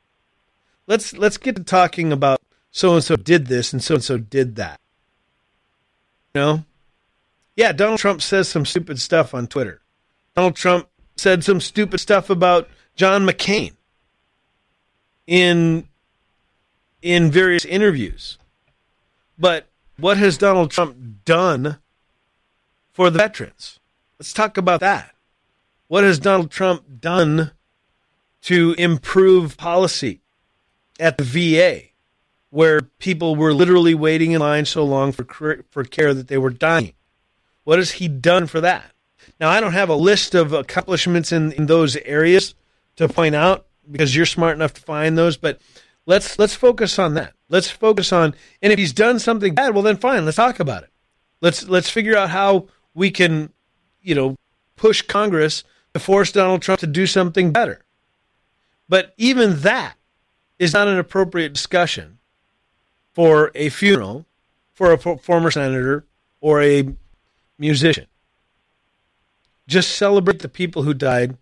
Let's 0.86 1.18
let's 1.18 1.38
get 1.38 1.56
to 1.56 1.64
talking 1.64 2.12
about 2.12 2.42
so 2.72 2.94
and 2.94 3.04
so 3.04 3.16
did 3.16 3.48
this 3.48 3.74
and 3.74 3.82
so 3.82 3.96
and 3.96 4.04
so 4.04 4.18
did 4.18 4.56
that. 4.58 4.80
You 6.34 6.42
know? 6.42 6.66
Yeah, 7.56 7.72
Donald 7.72 8.00
Trump 8.00 8.22
says 8.22 8.48
some 8.48 8.66
stupid 8.66 9.00
stuff 9.00 9.34
on 9.34 9.48
Twitter. 9.48 9.82
Donald 10.36 10.56
Trump 10.56 10.88
said 11.16 11.44
some 11.44 11.62
stupid 11.62 12.00
stuff 12.00 12.30
about 12.30 12.68
John 12.96 13.26
McCain 13.26 13.74
in 15.28 15.88
in 17.02 17.30
various 17.30 17.66
interviews. 17.66 18.38
But 19.38 19.68
what 19.98 20.18
has 20.18 20.38
Donald 20.38 20.72
Trump 20.72 20.96
done 21.26 21.80
for 22.92 23.10
the 23.10 23.20
veterans? 23.20 23.80
Let's 24.18 24.34
talk 24.34 24.58
about 24.58 24.80
that. 24.80 25.14
What 25.88 26.04
has 26.04 26.18
Donald 26.18 26.50
Trump 26.50 27.02
done 27.02 27.52
to 28.44 28.74
improve 28.78 29.58
policy 29.58 30.22
at 31.00 31.18
the 31.18 31.24
VA, 31.24 31.90
where 32.50 32.82
people 32.82 33.36
were 33.36 33.54
literally 33.54 33.94
waiting 33.94 34.32
in 34.32 34.40
line 34.40 34.66
so 34.66 34.84
long 34.84 35.12
for 35.12 35.64
for 35.70 35.84
care 35.84 36.14
that 36.14 36.28
they 36.28 36.38
were 36.38 36.50
dying? 36.50 36.94
What 37.64 37.80
has 37.80 37.92
he 37.94 38.08
done 38.08 38.48
for 38.48 38.62
that? 38.62 38.92
Now, 39.40 39.50
I 39.50 39.62
don't 39.62 39.74
have 39.74 39.90
a 39.90 39.96
list 39.96 40.36
of 40.36 40.54
accomplishments 40.54 41.32
in, 41.32 41.52
in 41.54 41.66
those 41.66 41.96
areas 41.98 42.56
to 42.98 43.08
point 43.08 43.36
out 43.36 43.66
because 43.90 44.16
you're 44.16 44.26
smart 44.26 44.56
enough 44.56 44.74
to 44.74 44.82
find 44.82 45.18
those, 45.18 45.38
but 45.38 45.60
Let's 46.06 46.38
let's 46.38 46.56
focus 46.56 47.00
on 47.00 47.14
that. 47.14 47.34
Let's 47.50 47.70
focus 47.70 48.12
on 48.12 48.36
and 48.62 48.74
if 48.74 48.80
he's 48.80 48.94
done 48.94 49.20
something 49.20 49.56
bad, 49.56 49.74
well 49.74 49.84
then 49.84 49.98
fine, 49.98 50.26
let's 50.26 50.38
talk 50.38 50.60
about 50.60 50.84
it. 50.84 50.90
Let's 51.42 51.68
let's 51.68 51.90
figure 51.90 52.18
out 52.18 52.30
how 52.30 52.68
we 52.94 53.10
can, 53.10 53.52
you 54.02 54.16
know, 54.16 54.36
push 54.76 55.02
Congress 55.02 55.64
to 55.94 56.00
force 56.00 56.32
Donald 56.32 56.62
Trump 56.62 56.80
to 56.82 56.88
do 56.88 57.08
something 57.08 57.52
better. 57.52 57.86
But 58.90 59.14
even 59.18 59.62
that 59.62 59.96
is 60.60 60.74
not 60.74 60.88
an 60.88 61.00
appropriate 61.00 61.54
discussion 61.54 62.20
for 63.14 63.52
a 63.56 63.70
funeral 63.70 64.26
for 64.74 64.92
a 64.92 64.98
former 64.98 65.52
senator 65.52 66.06
or 66.42 66.62
a 66.62 66.94
musician. 67.58 68.08
Just 69.68 69.96
celebrate 69.96 70.40
the 70.40 70.50
people 70.50 70.84
who 70.84 70.94
died, 70.94 71.38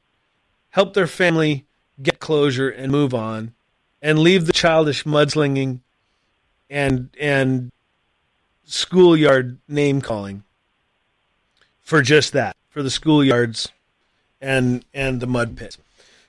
help 0.69 0.93
their 0.93 1.07
family 1.07 1.65
get 2.01 2.19
closure 2.19 2.69
and 2.69 2.91
move 2.91 3.13
on, 3.13 3.53
and 4.01 4.19
leave 4.19 4.45
the 4.45 4.53
childish 4.53 5.03
mudslinging 5.03 5.79
and 6.69 7.09
and 7.19 7.71
schoolyard 8.63 9.57
name 9.67 10.01
calling 10.01 10.43
for 11.79 12.01
just 12.01 12.31
that, 12.33 12.55
for 12.69 12.81
the 12.81 12.89
schoolyards 12.89 13.69
and 14.39 14.85
and 14.93 15.19
the 15.19 15.27
mud 15.27 15.57
pits. 15.57 15.77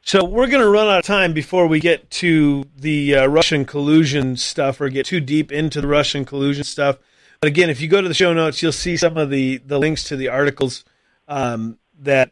So 0.05 0.25
we're 0.25 0.49
going 0.49 0.63
to 0.63 0.69
run 0.69 0.89
out 0.89 0.99
of 0.99 1.05
time 1.05 1.33
before 1.33 1.69
we 1.69 1.79
get 1.79 2.11
to 2.11 2.65
the 2.77 3.15
uh, 3.15 3.27
Russian 3.27 3.65
collusion 3.65 4.37
stuff 4.37 4.81
or 4.81 4.89
get 4.89 5.07
too 5.07 5.21
deep 5.21 5.53
into 5.53 5.81
the 5.81 5.87
Russian 5.87 6.25
collusion 6.25 6.65
stuff. 6.65 6.99
But 7.43 7.49
again, 7.49 7.71
if 7.71 7.81
you 7.81 7.89
go 7.89 8.01
to 8.01 8.07
the 8.07 8.15
show 8.15 8.33
notes, 8.33 8.63
you'll 8.63 8.71
see 8.71 8.97
some 8.97 9.17
of 9.17 9.29
the, 9.29 9.57
the 9.57 9.77
links 9.77 10.05
to 10.05 10.17
the 10.17 10.29
articles 10.29 10.85
um, 11.27 11.77
that 11.99 12.31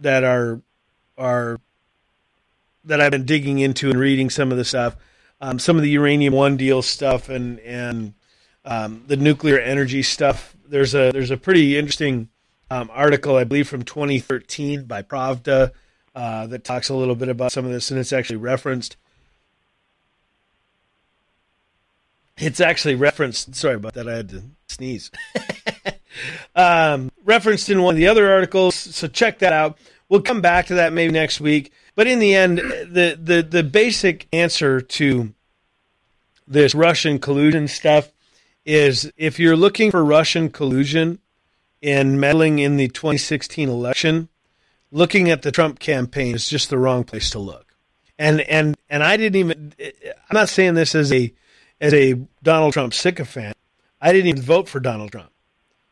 that 0.00 0.24
are 0.24 0.60
are 1.16 1.60
that 2.84 3.00
I've 3.00 3.12
been 3.12 3.26
digging 3.26 3.60
into 3.60 3.90
and 3.90 3.98
reading 3.98 4.30
some 4.30 4.50
of 4.50 4.58
the 4.58 4.64
stuff, 4.64 4.96
um, 5.40 5.60
some 5.60 5.76
of 5.76 5.82
the 5.82 5.90
uranium 5.90 6.34
one 6.34 6.56
deal 6.56 6.82
stuff, 6.82 7.28
and 7.28 7.60
and 7.60 8.14
um, 8.64 9.04
the 9.06 9.16
nuclear 9.16 9.60
energy 9.60 10.02
stuff. 10.02 10.56
There's 10.66 10.96
a 10.96 11.12
there's 11.12 11.30
a 11.30 11.36
pretty 11.36 11.78
interesting 11.78 12.28
um, 12.72 12.90
article 12.92 13.36
I 13.36 13.44
believe 13.44 13.68
from 13.68 13.84
2013 13.84 14.86
by 14.86 15.02
Pravda 15.02 15.70
uh, 16.16 16.48
that 16.48 16.64
talks 16.64 16.88
a 16.88 16.94
little 16.96 17.14
bit 17.14 17.28
about 17.28 17.52
some 17.52 17.66
of 17.66 17.70
this, 17.70 17.92
and 17.92 18.00
it's 18.00 18.12
actually 18.12 18.38
referenced. 18.38 18.96
It's 22.38 22.60
actually 22.60 22.96
referenced. 22.96 23.54
Sorry 23.54 23.76
about 23.76 23.94
that. 23.94 24.08
I 24.08 24.16
had 24.16 24.28
to 24.30 24.42
sneeze. 24.68 25.10
um, 26.56 27.10
referenced 27.24 27.70
in 27.70 27.82
one 27.82 27.94
of 27.94 27.98
the 27.98 28.08
other 28.08 28.30
articles. 28.30 28.74
So 28.74 29.06
check 29.06 29.38
that 29.38 29.52
out. 29.52 29.78
We'll 30.08 30.22
come 30.22 30.40
back 30.40 30.66
to 30.66 30.74
that 30.74 30.92
maybe 30.92 31.12
next 31.12 31.40
week. 31.40 31.72
But 31.94 32.06
in 32.06 32.18
the 32.18 32.34
end, 32.34 32.58
the 32.58 33.18
the 33.20 33.42
the 33.48 33.62
basic 33.62 34.26
answer 34.32 34.80
to 34.80 35.32
this 36.46 36.74
Russian 36.74 37.18
collusion 37.18 37.68
stuff 37.68 38.12
is 38.64 39.12
if 39.16 39.38
you're 39.38 39.56
looking 39.56 39.90
for 39.90 40.04
Russian 40.04 40.50
collusion 40.50 41.20
in 41.80 42.18
meddling 42.18 42.58
in 42.58 42.76
the 42.76 42.88
2016 42.88 43.68
election, 43.68 44.28
looking 44.90 45.30
at 45.30 45.42
the 45.42 45.52
Trump 45.52 45.78
campaign 45.78 46.34
is 46.34 46.48
just 46.48 46.70
the 46.70 46.78
wrong 46.78 47.04
place 47.04 47.30
to 47.30 47.38
look. 47.38 47.74
And 48.18 48.40
and 48.42 48.76
and 48.90 49.02
I 49.04 49.16
didn't 49.16 49.36
even. 49.36 49.72
I'm 49.78 50.34
not 50.34 50.48
saying 50.48 50.74
this 50.74 50.94
as 50.94 51.12
a 51.12 51.32
as 51.80 51.92
a 51.92 52.14
Donald 52.42 52.72
Trump 52.72 52.94
sycophant. 52.94 53.56
I 54.00 54.12
didn't 54.12 54.28
even 54.28 54.42
vote 54.42 54.68
for 54.68 54.80
Donald 54.80 55.12
Trump. 55.12 55.30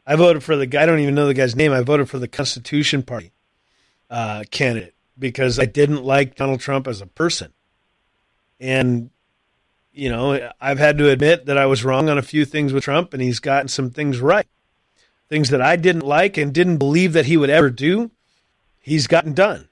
I 0.07 0.17
voted 0.17 0.43
for 0.43 0.57
the 0.57 0.67
guy. 0.67 0.83
I 0.83 0.87
don't 0.87 1.01
even 1.01 1.15
know 1.15 1.27
the 1.27 1.35
guy's 1.35 1.57
name. 1.57 1.73
I 1.73 1.83
voted 1.83 2.11
for 2.11 2.19
the 2.19 2.29
Constitution 2.29 3.03
Party 3.03 3.33
uh, 4.11 4.45
candidate 4.51 4.95
because 5.19 5.59
I 5.59 5.65
didn't 5.65 6.05
like 6.05 6.37
Donald 6.37 6.61
Trump 6.61 6.89
as 6.89 7.01
a 7.01 7.07
person. 7.07 7.53
And, 8.59 9.11
you 9.93 10.09
know, 10.09 10.51
I've 10.61 10.79
had 10.79 10.99
to 10.99 11.09
admit 11.09 11.47
that 11.47 11.59
I 11.59 11.67
was 11.67 11.85
wrong 11.85 12.09
on 12.09 12.19
a 12.19 12.23
few 12.23 12.45
things 12.45 12.73
with 12.73 12.85
Trump, 12.85 13.13
and 13.13 13.23
he's 13.23 13.41
gotten 13.41 13.69
some 13.69 13.91
things 13.91 14.21
right. 14.21 14.47
Things 15.29 15.51
that 15.51 15.63
I 15.63 15.77
didn't 15.77 16.05
like 16.05 16.37
and 16.37 16.53
didn't 16.53 16.77
believe 16.77 17.13
that 17.15 17.27
he 17.27 17.37
would 17.37 17.51
ever 17.51 17.71
do, 17.71 18.11
he's 18.81 19.07
gotten 19.07 19.33
done. 19.33 19.69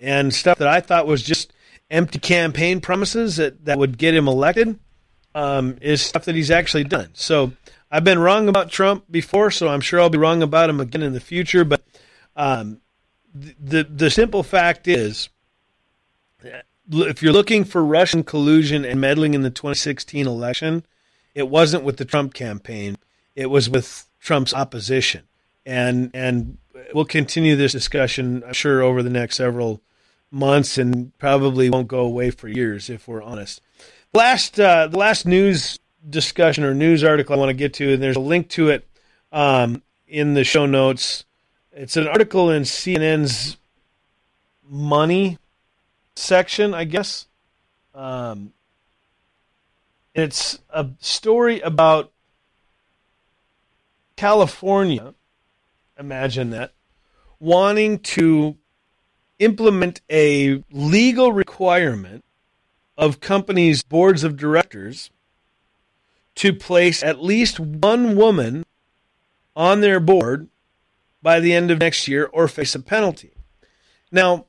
And 0.00 0.34
stuff 0.34 0.58
that 0.58 0.68
I 0.68 0.80
thought 0.80 1.06
was 1.06 1.22
just 1.22 1.52
empty 1.90 2.18
campaign 2.18 2.80
promises 2.80 3.36
that, 3.36 3.64
that 3.64 3.78
would 3.78 3.98
get 3.98 4.14
him 4.14 4.28
elected 4.28 4.78
um, 5.36 5.76
is 5.82 6.00
stuff 6.00 6.24
that 6.24 6.34
he's 6.34 6.50
actually 6.50 6.84
done. 6.84 7.10
So 7.12 7.52
I've 7.90 8.04
been 8.04 8.18
wrong 8.18 8.48
about 8.48 8.70
Trump 8.70 9.04
before, 9.10 9.50
so 9.50 9.68
I'm 9.68 9.82
sure 9.82 10.00
I'll 10.00 10.08
be 10.08 10.16
wrong 10.16 10.42
about 10.42 10.70
him 10.70 10.80
again 10.80 11.02
in 11.02 11.12
the 11.12 11.20
future. 11.20 11.62
But 11.62 11.82
um, 12.34 12.80
the 13.34 13.84
the 13.84 14.10
simple 14.10 14.42
fact 14.42 14.88
is, 14.88 15.28
if 16.90 17.22
you're 17.22 17.34
looking 17.34 17.64
for 17.64 17.84
Russian 17.84 18.24
collusion 18.24 18.86
and 18.86 18.98
meddling 18.98 19.34
in 19.34 19.42
the 19.42 19.50
2016 19.50 20.26
election, 20.26 20.86
it 21.34 21.50
wasn't 21.50 21.84
with 21.84 21.98
the 21.98 22.06
Trump 22.06 22.32
campaign; 22.32 22.96
it 23.34 23.50
was 23.50 23.68
with 23.68 24.08
Trump's 24.18 24.54
opposition. 24.54 25.24
And 25.66 26.10
and 26.14 26.56
we'll 26.94 27.04
continue 27.04 27.56
this 27.56 27.72
discussion, 27.72 28.42
I'm 28.46 28.54
sure, 28.54 28.80
over 28.80 29.02
the 29.02 29.10
next 29.10 29.36
several 29.36 29.82
months, 30.30 30.78
and 30.78 31.16
probably 31.18 31.68
won't 31.68 31.88
go 31.88 32.00
away 32.00 32.30
for 32.30 32.48
years 32.48 32.88
if 32.88 33.06
we're 33.06 33.22
honest. 33.22 33.60
Last 34.16 34.58
uh, 34.58 34.86
the 34.86 34.96
last 34.96 35.26
news 35.26 35.78
discussion 36.08 36.64
or 36.64 36.72
news 36.72 37.04
article 37.04 37.34
I 37.34 37.38
want 37.38 37.50
to 37.50 37.54
get 37.54 37.74
to, 37.74 37.92
and 37.92 38.02
there's 38.02 38.16
a 38.16 38.20
link 38.20 38.48
to 38.48 38.70
it 38.70 38.88
um, 39.30 39.82
in 40.08 40.32
the 40.32 40.42
show 40.42 40.64
notes. 40.64 41.26
It's 41.70 41.98
an 41.98 42.08
article 42.08 42.50
in 42.50 42.62
CNN's 42.62 43.58
money 44.66 45.36
section, 46.14 46.72
I 46.72 46.84
guess. 46.84 47.26
Um, 47.94 48.54
it's 50.14 50.60
a 50.70 50.88
story 50.98 51.60
about 51.60 52.10
California. 54.16 55.12
Imagine 55.98 56.48
that 56.50 56.72
wanting 57.38 57.98
to 57.98 58.56
implement 59.38 60.00
a 60.08 60.64
legal 60.70 61.34
requirement 61.34 62.24
of 62.96 63.20
companies' 63.20 63.82
boards 63.82 64.24
of 64.24 64.36
directors 64.36 65.10
to 66.36 66.52
place 66.52 67.02
at 67.02 67.22
least 67.22 67.58
one 67.58 68.16
woman 68.16 68.64
on 69.54 69.80
their 69.80 70.00
board 70.00 70.48
by 71.22 71.40
the 71.40 71.52
end 71.52 71.70
of 71.70 71.78
next 71.78 72.06
year 72.06 72.28
or 72.32 72.46
face 72.46 72.74
a 72.74 72.80
penalty. 72.80 73.32
Now, 74.12 74.46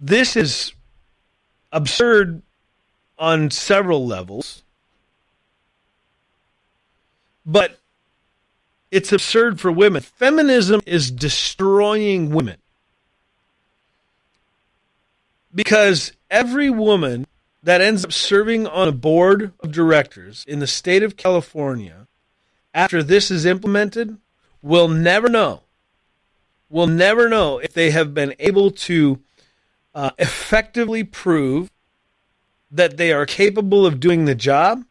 this 0.00 0.36
is 0.36 0.72
absurd 1.72 2.42
on 3.18 3.50
several 3.50 4.06
levels, 4.06 4.62
but 7.44 7.78
it's 8.90 9.12
absurd 9.12 9.60
for 9.60 9.70
women. 9.70 10.02
Feminism 10.02 10.80
is 10.86 11.10
destroying 11.10 12.30
women 12.30 12.56
because 15.54 16.12
every 16.30 16.70
woman 16.70 17.26
that 17.66 17.80
ends 17.80 18.04
up 18.04 18.12
serving 18.12 18.64
on 18.64 18.86
a 18.86 18.92
board 18.92 19.52
of 19.58 19.72
directors 19.72 20.44
in 20.46 20.60
the 20.60 20.68
state 20.68 21.02
of 21.02 21.16
California 21.16 22.06
after 22.72 23.02
this 23.02 23.28
is 23.28 23.44
implemented 23.44 24.16
will 24.62 24.86
never 24.86 25.28
know 25.28 25.62
will 26.68 26.86
never 26.86 27.28
know 27.28 27.58
if 27.58 27.72
they 27.72 27.90
have 27.90 28.14
been 28.14 28.34
able 28.38 28.70
to 28.70 29.18
uh, 29.96 30.10
effectively 30.16 31.02
prove 31.02 31.68
that 32.70 32.96
they 32.98 33.12
are 33.12 33.26
capable 33.26 33.84
of 33.84 33.98
doing 33.98 34.26
the 34.26 34.34
job 34.34 34.84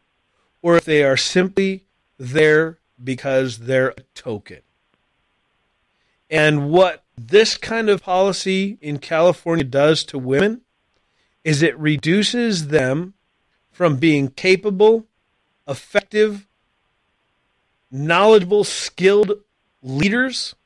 or 0.60 0.76
if 0.76 0.84
they 0.84 1.02
are 1.02 1.16
simply 1.16 1.84
there 2.18 2.78
because 3.02 3.60
they're 3.60 3.90
a 3.90 4.02
token. 4.14 4.60
And 6.28 6.70
what 6.70 7.04
this 7.16 7.56
kind 7.56 7.88
of 7.88 8.02
policy 8.02 8.76
in 8.82 8.98
California 8.98 9.64
does 9.64 10.04
to 10.04 10.18
women 10.18 10.62
is 11.46 11.62
it 11.62 11.78
reduces 11.78 12.68
them 12.68 13.14
from 13.70 13.98
being 13.98 14.26
capable, 14.28 15.06
effective, 15.68 16.48
knowledgeable, 17.88 18.64
skilled 18.64 19.30
leaders 19.80 20.56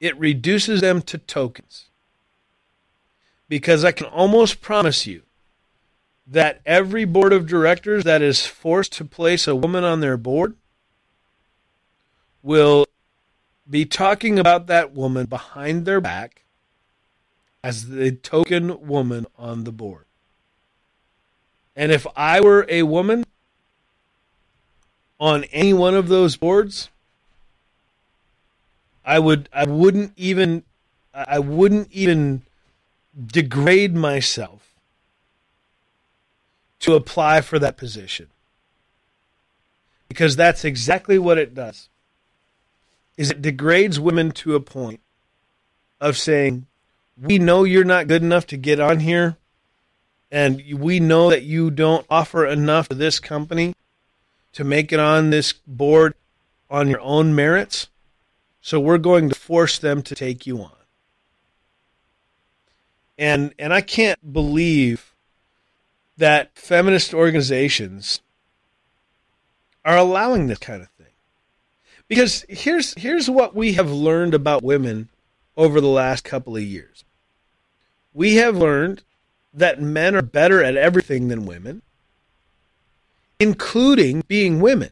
it 0.00 0.18
reduces 0.18 0.80
them 0.80 1.02
to 1.02 1.18
tokens. 1.18 1.90
Because 3.46 3.84
I 3.84 3.92
can 3.92 4.06
almost 4.06 4.62
promise 4.62 5.06
you 5.06 5.22
that 6.26 6.62
every 6.64 7.04
board 7.04 7.34
of 7.34 7.46
directors 7.46 8.04
that 8.04 8.22
is 8.22 8.46
forced 8.46 8.92
to 8.92 9.04
place 9.04 9.46
a 9.46 9.54
woman 9.54 9.84
on 9.84 10.00
their 10.00 10.16
board 10.16 10.56
will 12.42 12.86
be 13.68 13.84
talking 13.84 14.38
about 14.38 14.66
that 14.66 14.92
woman 14.92 15.26
behind 15.26 15.84
their 15.84 16.00
back 16.00 16.43
as 17.64 17.88
the 17.88 18.12
token 18.12 18.86
woman 18.86 19.26
on 19.38 19.64
the 19.64 19.72
board. 19.72 20.04
And 21.74 21.90
if 21.90 22.06
I 22.14 22.42
were 22.42 22.66
a 22.68 22.82
woman 22.82 23.24
on 25.18 25.44
any 25.44 25.72
one 25.72 25.94
of 25.94 26.08
those 26.08 26.36
boards, 26.36 26.90
I 29.02 29.18
would 29.18 29.48
I 29.50 29.64
wouldn't 29.64 30.12
even 30.14 30.64
I 31.14 31.38
wouldn't 31.38 31.90
even 31.90 32.42
degrade 33.26 33.94
myself 33.94 34.74
to 36.80 36.94
apply 36.94 37.40
for 37.40 37.58
that 37.58 37.78
position. 37.78 38.26
Because 40.06 40.36
that's 40.36 40.66
exactly 40.66 41.18
what 41.18 41.38
it 41.38 41.54
does. 41.54 41.88
Is 43.16 43.30
it 43.30 43.40
degrades 43.40 43.98
women 43.98 44.32
to 44.32 44.54
a 44.54 44.60
point 44.60 45.00
of 45.98 46.18
saying, 46.18 46.66
"We 47.16 47.38
know 47.38 47.64
you're 47.64 47.84
not 47.84 48.08
good 48.08 48.22
enough 48.22 48.46
to 48.48 48.56
get 48.56 48.80
on 48.80 49.00
here 49.00 49.36
and 50.34 50.60
we 50.80 50.98
know 50.98 51.30
that 51.30 51.44
you 51.44 51.70
don't 51.70 52.04
offer 52.10 52.44
enough 52.44 52.88
to 52.88 52.94
this 52.96 53.20
company 53.20 53.72
to 54.52 54.64
make 54.64 54.92
it 54.92 54.98
on 54.98 55.30
this 55.30 55.52
board 55.52 56.14
on 56.68 56.88
your 56.88 57.00
own 57.00 57.36
merits. 57.36 57.88
So 58.60 58.80
we're 58.80 58.98
going 58.98 59.28
to 59.28 59.34
force 59.34 59.78
them 59.78 60.02
to 60.02 60.14
take 60.14 60.44
you 60.44 60.60
on." 60.60 60.72
And 63.16 63.54
and 63.60 63.72
I 63.72 63.80
can't 63.80 64.32
believe 64.32 65.14
that 66.16 66.50
feminist 66.58 67.14
organizations 67.14 68.20
are 69.84 69.96
allowing 69.96 70.46
this 70.48 70.58
kind 70.58 70.82
of 70.82 70.88
thing. 70.90 71.12
Because 72.08 72.44
here's 72.48 72.94
here's 72.94 73.30
what 73.30 73.54
we 73.54 73.74
have 73.74 73.90
learned 73.90 74.34
about 74.34 74.64
women 74.64 75.10
over 75.56 75.80
the 75.80 75.86
last 75.86 76.24
couple 76.24 76.56
of 76.56 76.62
years. 76.62 77.04
We 78.12 78.36
have 78.36 78.56
learned 78.56 79.02
that 79.52 79.80
men 79.80 80.14
are 80.14 80.22
better 80.22 80.62
at 80.62 80.76
everything 80.76 81.28
than 81.28 81.46
women, 81.46 81.82
including 83.38 84.24
being 84.26 84.60
women. 84.60 84.90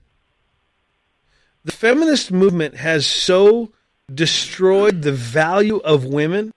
The 1.64 1.72
feminist 1.72 2.32
movement 2.32 2.76
has 2.76 3.06
so 3.06 3.72
destroyed 4.12 5.02
the 5.02 5.12
value 5.12 5.78
of 5.78 6.04
women 6.04 6.52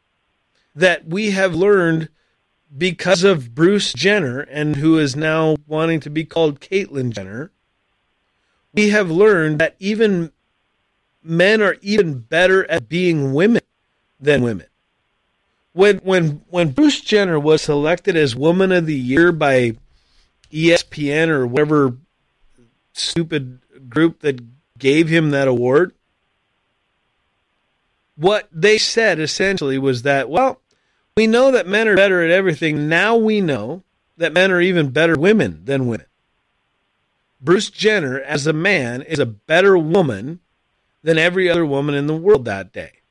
that 0.76 1.08
we 1.08 1.32
have 1.32 1.56
learned 1.56 2.10
because 2.76 3.24
of 3.24 3.56
Bruce 3.56 3.94
Jenner 3.94 4.42
and 4.42 4.76
who 4.76 4.98
is 4.98 5.16
now 5.16 5.56
wanting 5.68 6.00
to 6.02 6.10
be 6.10 6.26
called 6.26 6.60
Caitlyn 6.60 7.12
Jenner, 7.12 7.52
we 8.74 8.90
have 8.90 9.10
learned 9.10 9.60
that 9.60 9.76
even 9.80 10.32
men 11.24 11.62
are 11.62 11.78
even 11.82 12.20
better 12.20 12.70
at 12.70 12.90
being 12.90 13.34
women 13.34 13.62
than 14.26 14.44
women. 14.44 14.68
When 15.74 15.98
when 15.98 16.42
when 16.50 16.72
Bruce 16.72 17.02
Jenner 17.02 17.40
was 17.40 17.62
selected 17.62 18.16
as 18.16 18.36
Woman 18.36 18.72
of 18.72 18.86
the 18.86 18.96
Year 18.96 19.32
by 19.32 19.76
ESPN 20.52 21.30
or 21.30 21.46
whatever 21.46 21.98
stupid 22.94 23.60
group 23.90 24.22
that 24.22 24.40
gave 24.78 25.10
him 25.10 25.32
that 25.32 25.48
award, 25.48 25.94
what 28.16 28.48
they 28.52 28.78
said 28.78 29.20
essentially 29.20 29.78
was 29.78 30.04
that, 30.04 30.30
well, 30.30 30.62
we 31.18 31.28
know 31.28 31.52
that 31.52 31.68
men 31.68 31.88
are 31.88 31.96
better 31.96 32.24
at 32.24 32.32
everything. 32.32 32.88
Now 32.88 33.16
we 33.16 33.42
know 33.42 33.84
that 34.18 34.34
men 34.34 34.52
are 34.52 34.62
even 34.62 34.90
better 34.90 35.16
women 35.16 35.66
than 35.66 35.88
women. 35.88 36.08
Bruce 37.42 37.70
Jenner, 37.70 38.20
as 38.20 38.48
a 38.48 38.54
man, 38.54 39.02
is 39.02 39.20
a 39.20 39.26
better 39.26 39.78
woman 39.78 40.40
than 41.04 41.18
every 41.18 41.50
other 41.50 41.66
woman 41.66 41.96
in 41.96 42.08
the 42.08 42.16
world 42.16 42.46
that 42.46 42.72
day. 42.74 43.02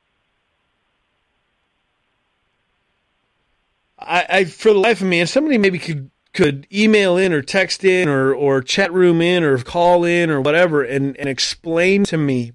I, 4.05 4.25
I 4.29 4.45
for 4.45 4.71
the 4.71 4.79
life 4.79 5.01
of 5.01 5.07
me, 5.07 5.25
somebody 5.25 5.57
maybe 5.57 5.79
could 5.79 6.11
could 6.33 6.67
email 6.71 7.17
in 7.17 7.31
or 7.31 7.41
text 7.41 7.83
in 7.83 8.09
or, 8.09 8.33
or 8.33 8.61
chat 8.61 8.91
room 8.93 9.21
in 9.21 9.43
or 9.43 9.57
call 9.59 10.03
in 10.03 10.29
or 10.29 10.41
whatever 10.41 10.83
and, 10.83 11.15
and 11.17 11.29
explain 11.29 12.03
to 12.03 12.17
me 12.17 12.51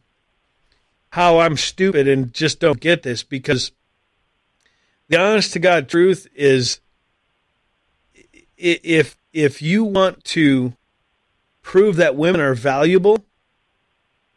how 1.12 1.40
I'm 1.40 1.56
stupid 1.56 2.06
and 2.06 2.32
just 2.32 2.60
don't 2.60 2.78
get 2.78 3.02
this 3.02 3.22
because 3.22 3.72
the 5.08 5.18
honest 5.18 5.54
to 5.54 5.58
God 5.58 5.88
truth 5.88 6.28
is 6.34 6.80
if 8.56 9.16
if 9.32 9.62
you 9.62 9.82
want 9.82 10.24
to 10.24 10.74
prove 11.62 11.96
that 11.96 12.16
women 12.16 12.40
are 12.40 12.54
valuable 12.54 13.24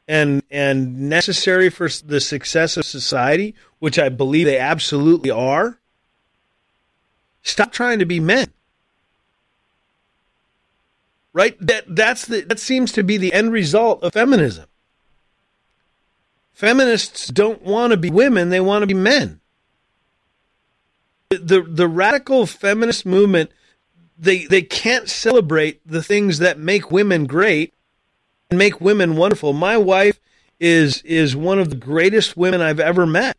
and 0.08 0.42
and 0.50 1.10
necessary 1.10 1.70
for 1.70 1.90
the 2.06 2.22
success 2.22 2.78
of 2.78 2.86
society, 2.86 3.56
which 3.80 4.00
I 4.00 4.10
believe 4.10 4.46
they 4.46 4.58
absolutely 4.58 5.32
are, 5.32 5.80
stop 7.44 7.72
trying 7.72 8.00
to 8.00 8.06
be 8.06 8.20
men. 8.20 8.52
Right? 11.32 11.56
That 11.60 11.96
that's 11.96 12.26
the 12.26 12.42
that 12.42 12.60
seems 12.60 12.92
to 12.94 13.04
be 13.04 13.18
the 13.18 13.34
end 13.34 13.52
result 13.52 14.04
of 14.04 14.14
feminism. 14.14 14.66
Feminists 16.52 17.28
don't 17.28 17.62
want 17.62 17.92
to 17.92 17.98
be 17.98 18.10
women, 18.10 18.50
they 18.50 18.60
want 18.60 18.84
to 18.84 18.88
be 18.88 18.94
men 18.94 19.40
the 21.38 21.62
the 21.62 21.88
radical 21.88 22.46
feminist 22.46 23.06
movement 23.06 23.52
they 24.18 24.46
they 24.46 24.62
can't 24.62 25.10
celebrate 25.10 25.86
the 25.86 26.04
things 26.04 26.40
that 26.40 26.60
make 26.60 26.92
women 26.92 27.26
great 27.26 27.74
and 28.50 28.58
make 28.58 28.80
women 28.80 29.16
wonderful. 29.16 29.54
My 29.54 29.78
wife 29.78 30.20
is 30.60 31.02
is 31.04 31.36
one 31.36 31.60
of 31.60 31.70
the 31.70 31.76
greatest 31.76 32.38
women 32.38 32.62
I've 32.62 32.80
ever 32.80 33.06
met. 33.06 33.38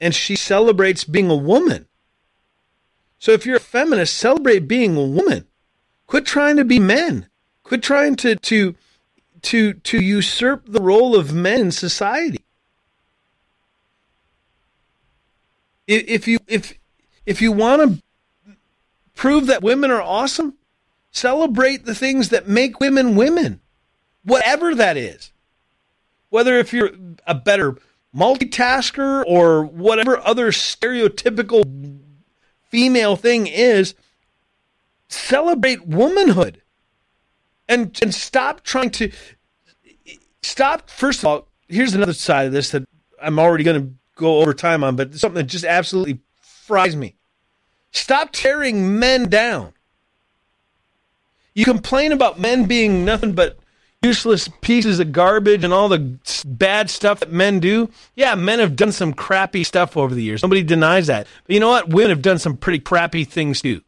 And 0.00 0.14
she 0.14 0.36
celebrates 0.36 1.04
being 1.04 1.30
a 1.30 1.36
woman. 1.36 1.86
So 3.26 3.32
if 3.32 3.44
you're 3.44 3.56
a 3.56 3.58
feminist, 3.58 4.16
celebrate 4.16 4.68
being 4.68 4.96
a 4.96 5.02
woman. 5.02 5.48
Quit 6.06 6.24
trying 6.26 6.58
to 6.58 6.64
be 6.64 6.78
men. 6.78 7.26
Quit 7.64 7.82
trying 7.82 8.14
to 8.14 8.36
to 8.36 8.76
to 9.42 9.72
to 9.72 10.00
usurp 10.00 10.62
the 10.68 10.80
role 10.80 11.16
of 11.16 11.34
men 11.34 11.60
in 11.60 11.72
society. 11.72 12.44
if 15.88 16.28
you 16.28 16.38
if 16.46 16.74
if 17.26 17.42
you 17.42 17.50
want 17.50 17.82
to 17.82 18.02
prove 19.16 19.48
that 19.48 19.60
women 19.60 19.90
are 19.90 20.02
awesome, 20.02 20.54
celebrate 21.10 21.84
the 21.84 21.96
things 21.96 22.28
that 22.28 22.46
make 22.46 22.78
women 22.78 23.16
women, 23.16 23.60
whatever 24.22 24.72
that 24.72 24.96
is. 24.96 25.32
Whether 26.28 26.58
if 26.58 26.72
you're 26.72 26.92
a 27.26 27.34
better 27.34 27.76
multitasker 28.14 29.24
or 29.26 29.64
whatever 29.64 30.16
other 30.18 30.52
stereotypical 30.52 31.95
female 32.76 33.16
thing 33.16 33.46
is, 33.46 33.94
celebrate 35.08 35.86
womanhood 35.86 36.60
and 37.68 37.98
and 38.02 38.14
stop 38.14 38.62
trying 38.62 38.90
to 38.90 39.10
stop 40.42 40.90
first 40.90 41.20
of 41.20 41.24
all 41.24 41.48
here's 41.68 41.94
another 41.94 42.12
side 42.12 42.46
of 42.46 42.52
this 42.52 42.70
that 42.70 42.82
i'm 43.22 43.38
already 43.38 43.62
going 43.62 43.80
to 43.80 43.94
go 44.16 44.38
over 44.38 44.52
time 44.52 44.82
on, 44.82 44.96
but 44.96 45.14
something 45.14 45.36
that 45.36 45.44
just 45.44 45.64
absolutely 45.64 46.18
fries 46.40 46.96
me. 46.96 47.14
Stop 47.92 48.30
tearing 48.32 48.98
men 48.98 49.28
down. 49.28 49.72
You 51.54 51.64
complain 51.64 52.12
about 52.12 52.40
men 52.40 52.64
being 52.64 53.04
nothing 53.04 53.32
but 53.32 53.58
useless 54.02 54.48
pieces 54.60 55.00
of 55.00 55.12
garbage 55.12 55.64
and 55.64 55.72
all 55.72 55.88
the 55.88 56.18
bad 56.44 56.90
stuff 56.90 57.20
that 57.20 57.32
men 57.32 57.60
do. 57.60 57.90
Yeah, 58.14 58.34
men 58.34 58.58
have 58.58 58.76
done 58.76 58.92
some 58.92 59.12
crappy 59.12 59.64
stuff 59.64 59.96
over 59.96 60.14
the 60.14 60.22
years. 60.22 60.42
Nobody 60.42 60.62
denies 60.62 61.08
that. 61.08 61.26
But 61.46 61.54
you 61.54 61.60
know 61.60 61.70
what? 61.70 61.88
Women 61.88 62.10
have 62.10 62.22
done 62.22 62.38
some 62.38 62.56
pretty 62.56 62.78
crappy 62.78 63.24
things 63.24 63.62
too. 63.62 63.82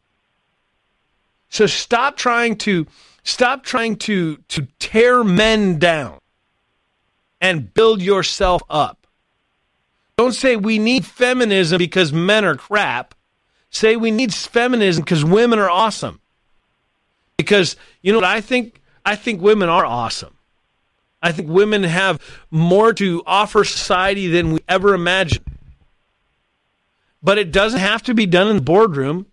So 1.49 1.65
stop 1.65 2.17
trying 2.17 2.57
to 2.57 2.85
stop 3.23 3.63
trying 3.63 3.95
to 3.97 4.37
to 4.49 4.67
tear 4.79 5.23
men 5.23 5.79
down 5.79 6.19
and 7.41 7.73
build 7.73 8.01
yourself 8.01 8.61
up. 8.69 9.07
Don't 10.17 10.33
say 10.33 10.55
we 10.55 10.79
need 10.79 11.05
feminism 11.05 11.77
because 11.77 12.11
men 12.11 12.43
are 12.43 12.55
crap. 12.55 13.15
Say 13.71 13.95
we 13.95 14.11
need 14.11 14.33
feminism 14.33 15.03
because 15.03 15.23
women 15.23 15.59
are 15.59 15.69
awesome. 15.69 16.19
Because 17.37 17.77
you 18.01 18.11
know 18.11 18.17
what 18.17 18.25
I 18.25 18.41
think? 18.41 18.78
I 19.09 19.15
think 19.15 19.41
women 19.41 19.69
are 19.69 19.83
awesome. 19.83 20.35
I 21.19 21.31
think 21.31 21.49
women 21.49 21.81
have 21.81 22.21
more 22.51 22.93
to 22.93 23.23
offer 23.25 23.63
society 23.63 24.27
than 24.27 24.53
we 24.53 24.59
ever 24.69 24.93
imagined. 24.93 25.47
But 27.23 27.39
it 27.39 27.51
doesn't 27.51 27.79
have 27.79 28.03
to 28.03 28.13
be 28.13 28.27
done 28.27 28.49
in 28.49 28.57
the 28.57 28.61
boardroom 28.61 29.25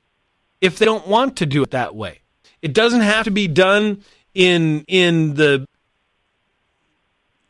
if 0.62 0.78
they 0.78 0.86
don't 0.86 1.06
want 1.06 1.36
to 1.36 1.46
do 1.46 1.62
it 1.62 1.72
that 1.72 1.94
way. 1.94 2.22
It 2.62 2.72
doesn't 2.72 3.02
have 3.02 3.24
to 3.26 3.30
be 3.30 3.48
done 3.48 4.02
in 4.32 4.82
in 4.88 5.34
the 5.34 5.66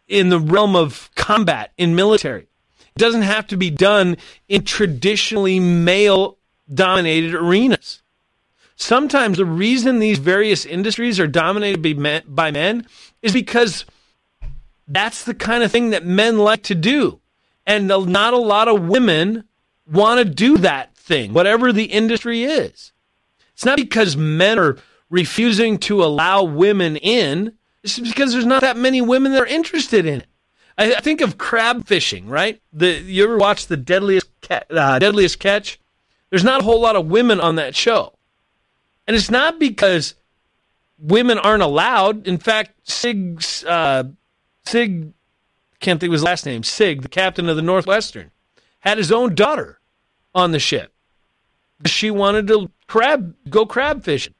in 0.08 0.28
the 0.28 0.40
realm 0.40 0.74
of 0.74 1.08
combat 1.14 1.70
in 1.78 1.94
military 1.94 2.48
It 2.96 2.98
doesn't 2.98 3.22
have 3.22 3.46
to 3.48 3.56
be 3.56 3.70
done 3.70 4.16
in 4.48 4.64
traditionally 4.64 5.60
male 5.60 6.38
dominated 6.74 7.34
arenas. 7.34 8.02
Sometimes 8.76 9.38
the 9.38 9.46
reason 9.46 9.98
these 9.98 10.18
various 10.18 10.66
industries 10.66 11.18
are 11.18 11.26
dominated 11.26 11.82
by 11.82 11.94
men, 11.94 12.22
by 12.26 12.50
men 12.50 12.86
is 13.22 13.32
because 13.32 13.86
that's 14.86 15.24
the 15.24 15.34
kind 15.34 15.64
of 15.64 15.72
thing 15.72 15.90
that 15.90 16.04
men 16.04 16.38
like 16.38 16.62
to 16.64 16.74
do. 16.74 17.20
And 17.66 17.88
not 17.88 18.34
a 18.34 18.38
lot 18.38 18.68
of 18.68 18.82
women 18.82 19.44
want 19.90 20.18
to 20.18 20.24
do 20.24 20.58
that 20.58 20.94
thing, 20.94 21.32
whatever 21.32 21.72
the 21.72 21.86
industry 21.86 22.44
is. 22.44 22.92
It's 23.54 23.64
not 23.64 23.76
because 23.76 24.16
men 24.16 24.58
are 24.58 24.76
refusing 25.08 25.78
to 25.78 26.04
allow 26.04 26.42
women 26.42 26.96
in, 26.96 27.54
it's 27.82 27.98
because 27.98 28.32
there's 28.32 28.44
not 28.44 28.60
that 28.60 28.76
many 28.76 29.00
women 29.00 29.32
that 29.32 29.42
are 29.42 29.46
interested 29.46 30.04
in 30.04 30.20
it. 30.20 30.26
I, 30.76 30.94
I 30.94 31.00
think 31.00 31.20
of 31.20 31.38
crab 31.38 31.86
fishing, 31.86 32.26
right? 32.28 32.60
The 32.72 33.00
you 33.00 33.24
ever 33.24 33.38
watch 33.38 33.66
the 33.66 33.76
deadliest 33.76 34.28
ca- 34.42 34.64
uh, 34.70 34.98
deadliest 34.98 35.38
catch? 35.38 35.78
There's 36.30 36.44
not 36.44 36.60
a 36.60 36.64
whole 36.64 36.80
lot 36.80 36.96
of 36.96 37.06
women 37.06 37.40
on 37.40 37.56
that 37.56 37.74
show. 37.74 38.15
And 39.06 39.16
it's 39.16 39.30
not 39.30 39.58
because 39.58 40.14
women 40.98 41.38
aren't 41.38 41.62
allowed. 41.62 42.26
In 42.26 42.38
fact, 42.38 42.72
Sig, 42.88 43.42
uh, 43.66 44.04
Sig, 44.64 45.12
can't 45.80 46.00
think 46.00 46.08
of 46.08 46.12
his 46.12 46.22
last 46.22 46.46
name, 46.46 46.62
Sig, 46.62 47.02
the 47.02 47.08
captain 47.08 47.48
of 47.48 47.56
the 47.56 47.62
Northwestern, 47.62 48.30
had 48.80 48.98
his 48.98 49.12
own 49.12 49.34
daughter 49.34 49.80
on 50.34 50.50
the 50.52 50.58
ship. 50.58 50.92
She 51.84 52.10
wanted 52.10 52.46
to 52.48 52.70
crab 52.86 53.34
go 53.50 53.66
crab 53.66 54.02
fishing. 54.02 54.34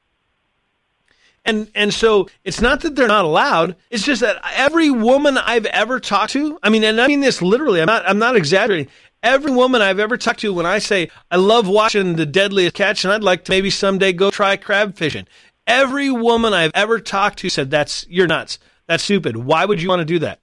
And 1.45 1.71
and 1.75 1.93
so 1.93 2.27
it's 2.43 2.59
not 2.59 2.81
that 2.81 2.95
they're 2.95 3.07
not 3.07 3.23
allowed. 3.23 3.77
It's 3.89 4.03
just 4.03 4.21
that 4.21 4.41
every 4.53 4.89
woman 4.89 5.37
I've 5.37 5.65
ever 5.67 5.99
talked 5.99 6.33
to, 6.33 6.59
I 6.61 6.69
mean, 6.69 6.83
and 6.83 6.99
I 6.99 7.07
mean 7.07 7.21
this 7.21 7.41
literally. 7.41 7.79
I'm 7.79 7.85
not 7.85 8.03
I'm 8.07 8.19
not 8.19 8.35
exaggerating. 8.35 8.87
Every 9.23 9.51
woman 9.51 9.81
I've 9.81 9.99
ever 9.99 10.17
talked 10.17 10.41
to, 10.41 10.53
when 10.53 10.65
I 10.65 10.79
say 10.79 11.09
I 11.31 11.37
love 11.37 11.67
watching 11.67 12.15
the 12.15 12.25
deadliest 12.25 12.75
catch, 12.75 13.03
and 13.03 13.11
I'd 13.11 13.23
like 13.23 13.45
to 13.45 13.51
maybe 13.51 13.69
someday 13.69 14.13
go 14.13 14.29
try 14.29 14.57
crab 14.57 14.95
fishing. 14.95 15.27
Every 15.65 16.09
woman 16.09 16.53
I've 16.53 16.71
ever 16.75 16.99
talked 16.99 17.39
to 17.39 17.49
said 17.49 17.71
that's 17.71 18.05
you're 18.09 18.27
nuts. 18.27 18.59
That's 18.87 19.03
stupid. 19.03 19.35
Why 19.35 19.65
would 19.65 19.81
you 19.81 19.89
want 19.89 19.99
to 19.99 20.05
do 20.05 20.19
that? 20.19 20.39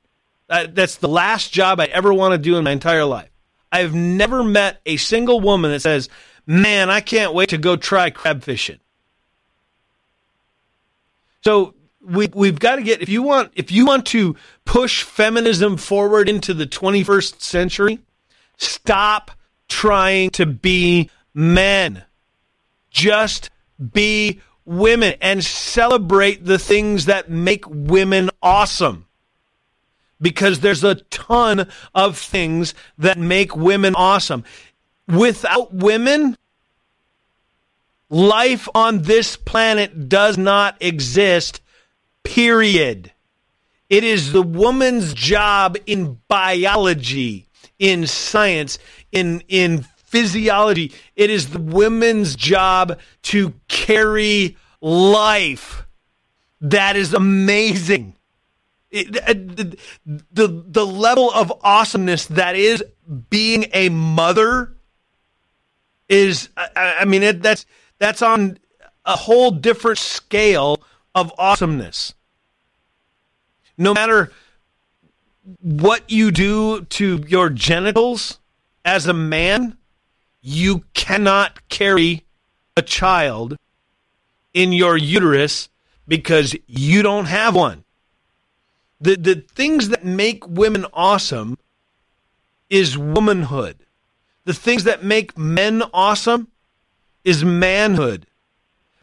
Uh, 0.50 0.66
that's 0.70 0.96
the 0.96 1.08
last 1.08 1.52
job 1.52 1.80
I 1.80 1.86
ever 1.86 2.12
want 2.12 2.32
to 2.32 2.38
do 2.38 2.56
in 2.56 2.64
my 2.64 2.72
entire 2.72 3.04
life. 3.04 3.30
I've 3.72 3.94
never 3.94 4.44
met 4.44 4.80
a 4.84 4.96
single 4.98 5.40
woman 5.40 5.70
that 5.70 5.80
says, 5.80 6.08
"Man, 6.46 6.90
I 6.90 7.00
can't 7.00 7.32
wait 7.32 7.48
to 7.50 7.58
go 7.58 7.76
try 7.76 8.10
crab 8.10 8.42
fishing." 8.42 8.80
So 11.42 11.74
we 12.00 12.28
we've 12.34 12.58
got 12.58 12.76
to 12.76 12.82
get 12.82 13.02
if 13.02 13.08
you 13.08 13.22
want 13.22 13.52
if 13.54 13.70
you 13.70 13.86
want 13.86 14.06
to 14.06 14.36
push 14.64 15.02
feminism 15.02 15.76
forward 15.76 16.28
into 16.28 16.54
the 16.54 16.66
21st 16.66 17.40
century, 17.40 18.00
stop 18.56 19.30
trying 19.68 20.30
to 20.30 20.46
be 20.46 21.10
men. 21.32 22.04
Just 22.90 23.50
be 23.92 24.40
women 24.64 25.14
and 25.20 25.44
celebrate 25.44 26.44
the 26.44 26.58
things 26.58 27.06
that 27.06 27.30
make 27.30 27.64
women 27.68 28.30
awesome. 28.42 29.06
Because 30.20 30.60
there's 30.60 30.84
a 30.84 30.94
ton 30.94 31.68
of 31.94 32.16
things 32.16 32.74
that 32.98 33.18
make 33.18 33.56
women 33.56 33.94
awesome. 33.96 34.44
Without 35.06 35.74
women, 35.74 36.36
Life 38.10 38.68
on 38.76 39.02
this 39.02 39.36
planet 39.36 40.08
does 40.08 40.38
not 40.38 40.76
exist, 40.80 41.60
period. 42.22 43.10
It 43.88 44.04
is 44.04 44.30
the 44.30 44.42
woman's 44.42 45.14
job 45.14 45.76
in 45.84 46.20
biology, 46.28 47.48
in 47.78 48.06
science, 48.06 48.78
in, 49.12 49.42
in 49.48 49.82
physiology. 49.82 50.92
It 51.16 51.30
is 51.30 51.50
the 51.50 51.60
women's 51.60 52.36
job 52.36 52.98
to 53.22 53.54
carry 53.68 54.56
life. 54.80 55.86
That 56.60 56.96
is 56.96 57.14
amazing. 57.14 58.16
It, 58.90 59.16
uh, 59.16 59.34
the, 60.06 60.46
the, 60.46 60.86
level 60.86 61.32
of 61.32 61.52
awesomeness 61.62 62.26
that 62.26 62.54
is 62.54 62.84
being 63.28 63.66
a 63.72 63.88
mother 63.88 64.76
is, 66.08 66.48
I, 66.56 66.98
I 67.00 67.04
mean, 67.04 67.24
it, 67.24 67.42
that's 67.42 67.66
that's 67.98 68.22
on 68.22 68.58
a 69.04 69.16
whole 69.16 69.50
different 69.50 69.98
scale 69.98 70.80
of 71.12 71.32
awesomeness. 71.38 72.14
No 73.76 73.94
matter 73.94 74.30
what 75.60 76.10
you 76.10 76.30
do 76.30 76.82
to 76.84 77.24
your 77.26 77.50
genitals 77.50 78.38
as 78.84 79.06
a 79.06 79.12
man, 79.12 79.76
you 80.40 80.84
cannot 80.94 81.68
carry 81.68 82.24
a 82.76 82.82
child 82.82 83.56
in 84.52 84.72
your 84.72 84.96
uterus 84.96 85.68
because 86.06 86.56
you 86.66 87.02
don't 87.02 87.26
have 87.26 87.54
one. 87.54 87.84
The, 89.00 89.16
the 89.16 89.34
things 89.54 89.88
that 89.90 90.04
make 90.04 90.46
women 90.46 90.86
awesome 90.92 91.58
is 92.70 92.96
womanhood. 92.96 93.76
The 94.44 94.54
things 94.54 94.84
that 94.84 95.02
make 95.02 95.36
men 95.36 95.82
awesome 95.92 96.48
is 97.24 97.44
manhood. 97.44 98.26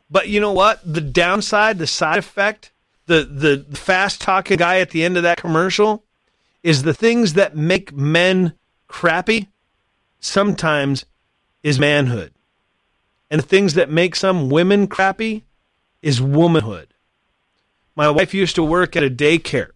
But 0.09 0.27
you 0.27 0.39
know 0.39 0.51
what? 0.51 0.81
The 0.85 1.01
downside, 1.01 1.77
the 1.77 1.87
side 1.87 2.19
effect, 2.19 2.71
the 3.07 3.23
the 3.23 3.77
fast 3.77 4.21
talking 4.21 4.57
guy 4.57 4.79
at 4.79 4.91
the 4.91 5.03
end 5.03 5.17
of 5.17 5.23
that 5.23 5.37
commercial 5.37 6.03
is 6.63 6.83
the 6.83 6.93
things 6.93 7.33
that 7.33 7.55
make 7.55 7.93
men 7.93 8.53
crappy 8.87 9.49
sometimes 10.19 11.05
is 11.63 11.79
manhood. 11.79 12.33
And 13.29 13.41
the 13.41 13.47
things 13.47 13.75
that 13.75 13.89
make 13.89 14.15
some 14.15 14.49
women 14.49 14.87
crappy 14.87 15.45
is 16.01 16.21
womanhood. 16.21 16.93
My 17.95 18.09
wife 18.09 18.33
used 18.33 18.55
to 18.55 18.63
work 18.63 18.95
at 18.95 19.03
a 19.03 19.09
daycare 19.09 19.71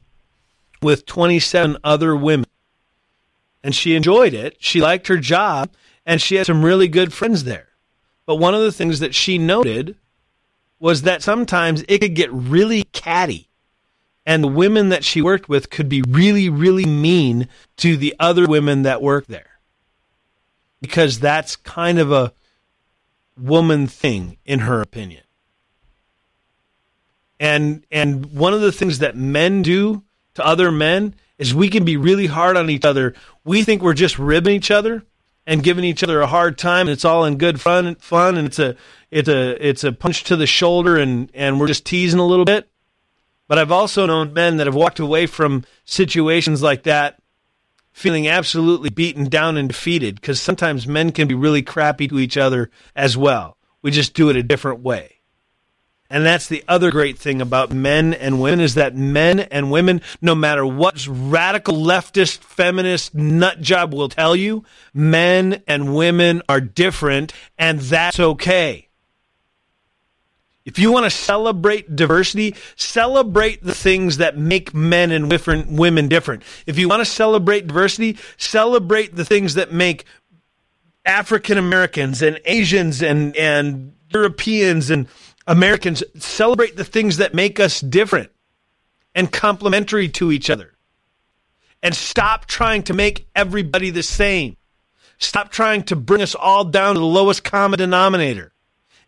with 0.81 1.05
27 1.05 1.77
other 1.83 2.15
women. 2.15 2.45
And 3.63 3.73
she 3.73 3.95
enjoyed 3.95 4.33
it. 4.33 4.57
She 4.59 4.81
liked 4.81 5.07
her 5.07 5.17
job 5.17 5.71
and 6.05 6.21
she 6.21 6.35
had 6.35 6.45
some 6.45 6.63
really 6.63 6.87
good 6.87 7.13
friends 7.13 7.43
there. 7.43 7.69
But 8.25 8.35
one 8.35 8.53
of 8.53 8.61
the 8.61 8.71
things 8.71 8.99
that 8.99 9.15
she 9.15 9.37
noted 9.37 9.95
was 10.79 11.03
that 11.03 11.23
sometimes 11.23 11.83
it 11.87 11.99
could 11.99 12.15
get 12.15 12.31
really 12.31 12.83
catty. 12.91 13.49
And 14.25 14.43
the 14.43 14.47
women 14.47 14.89
that 14.89 15.03
she 15.03 15.21
worked 15.21 15.47
with 15.47 15.69
could 15.69 15.87
be 15.87 16.01
really, 16.01 16.49
really 16.49 16.85
mean 16.85 17.47
to 17.77 17.95
the 17.95 18.15
other 18.19 18.47
women 18.47 18.81
that 18.81 19.01
work 19.01 19.27
there. 19.27 19.59
Because 20.81 21.19
that's 21.19 21.55
kind 21.55 21.99
of 21.99 22.11
a 22.11 22.33
woman 23.37 23.87
thing, 23.87 24.37
in 24.45 24.59
her 24.59 24.81
opinion. 24.81 25.23
And 27.39 27.85
and 27.91 28.33
one 28.33 28.53
of 28.53 28.61
the 28.61 28.71
things 28.71 28.99
that 28.99 29.15
men 29.15 29.61
do 29.61 30.03
to 30.35 30.45
other 30.45 30.71
men 30.71 31.15
is 31.37 31.53
we 31.53 31.69
can 31.69 31.83
be 31.83 31.97
really 31.97 32.27
hard 32.27 32.55
on 32.55 32.69
each 32.69 32.85
other. 32.85 33.13
We 33.43 33.63
think 33.63 33.81
we're 33.81 33.93
just 33.93 34.17
ribbing 34.17 34.55
each 34.55 34.71
other, 34.71 35.03
and 35.45 35.63
giving 35.63 35.83
each 35.83 36.03
other 36.03 36.21
a 36.21 36.27
hard 36.27 36.57
time. 36.57 36.87
And 36.87 36.91
it's 36.91 37.05
all 37.05 37.25
in 37.25 37.37
good 37.37 37.61
fun, 37.61 37.95
fun, 37.95 38.37
and 38.37 38.47
it's 38.47 38.59
a 38.59 38.75
it's 39.11 39.29
a 39.29 39.67
it's 39.67 39.83
a 39.83 39.91
punch 39.91 40.23
to 40.25 40.35
the 40.35 40.47
shoulder, 40.47 40.97
and 40.97 41.29
and 41.33 41.59
we're 41.59 41.67
just 41.67 41.85
teasing 41.85 42.19
a 42.19 42.25
little 42.25 42.45
bit. 42.45 42.69
But 43.47 43.59
I've 43.59 43.71
also 43.71 44.05
known 44.05 44.33
men 44.33 44.57
that 44.57 44.67
have 44.67 44.75
walked 44.75 44.99
away 44.99 45.27
from 45.27 45.63
situations 45.83 46.61
like 46.61 46.83
that 46.83 47.19
feeling 47.95 48.27
absolutely 48.27 48.89
beaten 48.89 49.29
down 49.29 49.55
and 49.55 49.69
defeated 49.69 50.15
because 50.15 50.41
sometimes 50.41 50.85
men 50.85 51.13
can 51.13 51.29
be 51.29 51.33
really 51.33 51.61
crappy 51.61 52.09
to 52.09 52.19
each 52.19 52.35
other 52.35 52.69
as 52.93 53.15
well. 53.15 53.57
We 53.81 53.89
just 53.89 54.13
do 54.13 54.29
it 54.29 54.35
a 54.35 54.43
different 54.43 54.81
way. 54.81 55.21
And 56.09 56.25
that's 56.25 56.47
the 56.47 56.61
other 56.67 56.91
great 56.91 57.17
thing 57.17 57.41
about 57.41 57.71
men 57.71 58.13
and 58.13 58.41
women 58.41 58.59
is 58.59 58.75
that 58.75 58.97
men 58.97 59.39
and 59.39 59.71
women, 59.71 60.01
no 60.21 60.35
matter 60.35 60.65
what 60.65 61.07
radical 61.09 61.77
leftist 61.77 62.39
feminist 62.39 63.15
nut 63.15 63.61
job 63.61 63.93
will 63.93 64.09
tell 64.09 64.35
you, 64.35 64.65
men 64.93 65.63
and 65.65 65.95
women 65.95 66.41
are 66.49 66.59
different 66.59 67.31
and 67.57 67.79
that's 67.79 68.19
okay. 68.19 68.89
If 70.65 70.79
you 70.79 70.91
want 70.91 71.05
to 71.05 71.11
celebrate 71.11 71.95
diversity, 71.95 72.55
celebrate 72.75 73.63
the 73.63 73.75
things 73.75 74.17
that 74.17 74.35
make 74.35 74.73
men 74.73 75.11
and 75.11 75.31
women 75.31 76.07
different. 76.07 76.41
If 76.65 76.79
you 76.79 76.89
want 76.89 77.01
to 77.01 77.05
celebrate 77.05 77.67
diversity, 77.67 78.17
celebrate 78.37 79.15
the 79.15 79.23
things 79.23 79.53
that 79.53 79.71
make 79.71 80.05
African 81.05 81.59
Americans 81.59 82.23
and 82.23 82.41
Asians 82.45 83.03
and, 83.03 83.37
and 83.37 83.93
Europeans 84.09 84.89
and 84.89 85.07
Americans 85.45 86.03
celebrate 86.17 86.75
the 86.75 86.83
things 86.83 87.17
that 87.17 87.35
make 87.35 87.59
us 87.59 87.79
different 87.79 88.31
and 89.13 89.31
complementary 89.31 90.09
to 90.09 90.31
each 90.31 90.49
other. 90.49 90.73
And 91.83 91.93
stop 91.93 92.47
trying 92.47 92.81
to 92.83 92.95
make 92.95 93.27
everybody 93.35 93.91
the 93.91 94.01
same. 94.01 94.57
Stop 95.19 95.51
trying 95.51 95.83
to 95.83 95.95
bring 95.95 96.23
us 96.23 96.33
all 96.33 96.65
down 96.65 96.95
to 96.95 96.99
the 96.99 97.05
lowest 97.05 97.43
common 97.43 97.77
denominator. 97.77 98.51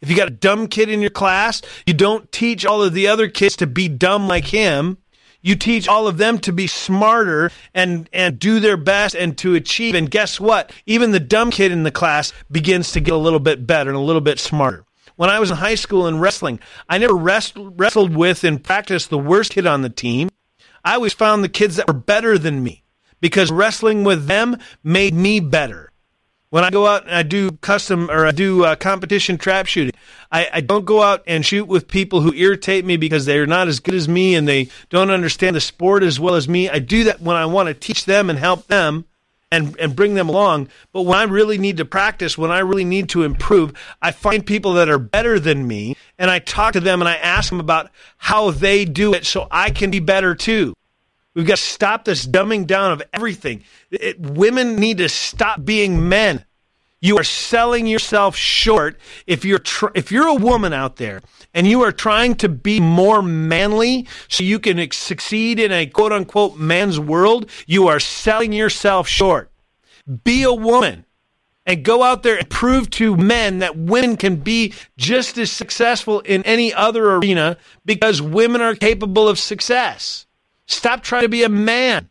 If 0.02 0.10
you 0.10 0.16
got 0.16 0.28
a 0.28 0.32
dumb 0.32 0.68
kid 0.68 0.90
in 0.90 1.02
your 1.02 1.10
class, 1.10 1.62
you 1.86 1.94
don't 1.94 2.32
teach 2.32 2.66
all 2.66 2.84
of 2.84 2.94
the 2.94 3.08
other 3.08 3.28
kids 3.28 3.56
to 3.58 3.68
be 3.68 3.88
dumb 3.88 4.28
like 4.28 4.46
him. 4.46 4.98
You 5.42 5.56
teach 5.56 5.88
all 5.88 6.08
of 6.08 6.18
them 6.18 6.40
to 6.40 6.52
be 6.52 6.68
smarter 6.68 7.52
and, 7.74 8.10
and 8.12 8.38
do 8.38 8.60
their 8.60 8.78
best 8.78 9.16
and 9.16 9.38
to 9.40 9.56
achieve. 9.56 9.96
And 9.96 10.12
guess 10.12 10.40
what? 10.40 10.72
Even 10.86 11.12
the 11.12 11.20
dumb 11.20 11.52
kid 11.52 11.72
in 11.72 11.84
the 11.84 11.92
class 11.92 12.34
begins 12.52 12.92
to 12.92 13.00
get 13.00 13.14
a 13.14 13.18
little 13.18 13.40
bit 13.40 13.66
better 13.66 13.90
and 13.90 13.98
a 13.98 14.02
little 14.02 14.22
bit 14.22 14.40
smarter 14.40 14.86
when 15.16 15.30
I 15.30 15.40
was 15.40 15.52
in 15.52 15.58
high 15.58 15.76
school 15.76 16.08
in 16.08 16.20
wrestling. 16.20 16.60
I 16.88 16.98
never 16.98 17.16
wrestled 17.16 18.16
with 18.16 18.44
and 18.44 18.64
practiced 18.64 19.10
the 19.10 19.18
worst 19.18 19.52
kid 19.52 19.66
on 19.66 19.82
the 19.82 19.90
team. 19.90 20.30
I 20.84 20.96
always 20.96 21.14
found 21.14 21.44
the 21.44 21.50
kids 21.50 21.76
that 21.76 21.88
were 21.88 21.94
better 21.94 22.38
than 22.38 22.64
me 22.64 22.84
because 23.20 23.52
wrestling 23.52 24.04
with 24.04 24.28
them 24.28 24.58
made 24.84 25.14
me 25.14 25.40
better. 25.40 25.87
When 26.50 26.64
I 26.64 26.70
go 26.70 26.88
out 26.88 27.06
and 27.06 27.14
I 27.14 27.24
do 27.24 27.52
custom 27.52 28.10
or 28.10 28.26
I 28.26 28.32
do 28.32 28.64
uh, 28.64 28.76
competition 28.78 29.38
trap 29.38 29.66
shooting, 29.66 29.94
I, 30.32 30.48
I 30.54 30.62
don't 30.62 30.86
go 30.86 31.04
out 31.04 31.22
and 31.28 31.46
shoot 31.46 31.66
with 31.66 31.90
people 31.90 32.22
who 32.22 32.34
irritate 32.34 32.86
me 32.86 32.96
because 32.96 33.26
they're 33.26 33.46
not 33.46 33.68
as 33.68 33.82
good 33.82 33.96
as 33.96 34.08
me 34.08 34.34
and 34.34 34.48
they 34.48 34.70
don't 34.90 35.10
understand 35.10 35.58
the 35.58 35.62
sport 35.62 36.04
as 36.04 36.22
well 36.22 36.36
as 36.36 36.48
me. 36.48 36.70
I 36.70 36.80
do 36.80 37.04
that 37.04 37.20
when 37.20 37.36
I 37.36 37.46
want 37.46 37.68
to 37.68 37.74
teach 37.74 38.06
them 38.06 38.30
and 38.30 38.40
help 38.40 38.68
them 38.68 39.04
and 39.52 39.78
and 39.78 39.94
bring 39.94 40.14
them 40.14 40.30
along. 40.30 40.70
But 40.94 41.02
when 41.02 41.18
I 41.18 41.24
really 41.24 41.58
need 41.58 41.76
to 41.78 41.86
practice, 41.86 42.38
when 42.38 42.52
I 42.52 42.60
really 42.60 42.86
need 42.86 43.10
to 43.10 43.24
improve, 43.24 43.74
I 44.02 44.12
find 44.12 44.46
people 44.46 44.74
that 44.76 44.90
are 44.90 45.00
better 45.00 45.42
than 45.42 45.68
me 45.68 45.98
and 46.18 46.32
I 46.32 46.40
talk 46.40 46.74
to 46.74 46.80
them 46.80 47.02
and 47.02 47.10
I 47.10 47.16
ask 47.16 47.50
them 47.50 47.60
about 47.60 47.92
how 48.18 48.52
they 48.52 48.86
do 48.86 49.14
it 49.14 49.26
so 49.26 49.48
I 49.52 49.70
can 49.70 49.92
be 49.92 50.00
better 50.00 50.34
too. 50.34 50.74
We've 51.38 51.46
got 51.46 51.58
to 51.58 51.64
stop 51.64 52.06
this 52.06 52.26
dumbing 52.26 52.66
down 52.66 52.94
of 52.94 53.04
everything. 53.14 53.64
It, 53.92 54.20
women 54.20 54.78
need 54.78 54.98
to 54.98 55.08
stop 55.08 55.64
being 55.64 56.10
men. 56.10 56.44
You 57.00 57.20
are 57.20 57.24
selling 57.24 57.86
yourself 57.86 58.36
short 58.36 59.00
if 59.28 59.46
you're 59.46 59.60
tr- 59.60 59.94
if 59.94 60.12
you're 60.12 60.28
a 60.28 60.34
woman 60.34 60.74
out 60.74 60.96
there 60.96 61.22
and 61.54 61.68
you 61.68 61.84
are 61.84 61.92
trying 61.92 62.34
to 62.38 62.50
be 62.50 62.80
more 62.80 63.22
manly 63.22 64.08
so 64.28 64.44
you 64.44 64.58
can 64.58 64.80
ex- 64.80 64.98
succeed 64.98 65.60
in 65.60 65.72
a 65.72 65.86
quote 65.86 66.12
unquote 66.12 66.58
man's 66.58 67.00
world. 67.00 67.52
You 67.68 67.88
are 67.88 68.00
selling 68.00 68.52
yourself 68.52 69.08
short. 69.08 69.52
Be 70.24 70.42
a 70.42 70.52
woman 70.52 71.06
and 71.68 71.86
go 71.86 72.02
out 72.02 72.24
there 72.24 72.40
and 72.40 72.50
prove 72.50 72.90
to 72.90 73.16
men 73.16 73.60
that 73.60 73.78
women 73.78 74.18
can 74.18 74.38
be 74.38 74.74
just 74.98 75.38
as 75.38 75.52
successful 75.52 76.22
in 76.22 76.42
any 76.46 76.74
other 76.74 77.12
arena 77.14 77.58
because 77.86 78.24
women 78.24 78.60
are 78.60 78.74
capable 78.74 79.28
of 79.28 79.38
success. 79.38 80.27
Stop 80.68 81.02
trying 81.02 81.24
to 81.24 81.30
be 81.30 81.44
a 81.44 81.50
man. 81.50 82.10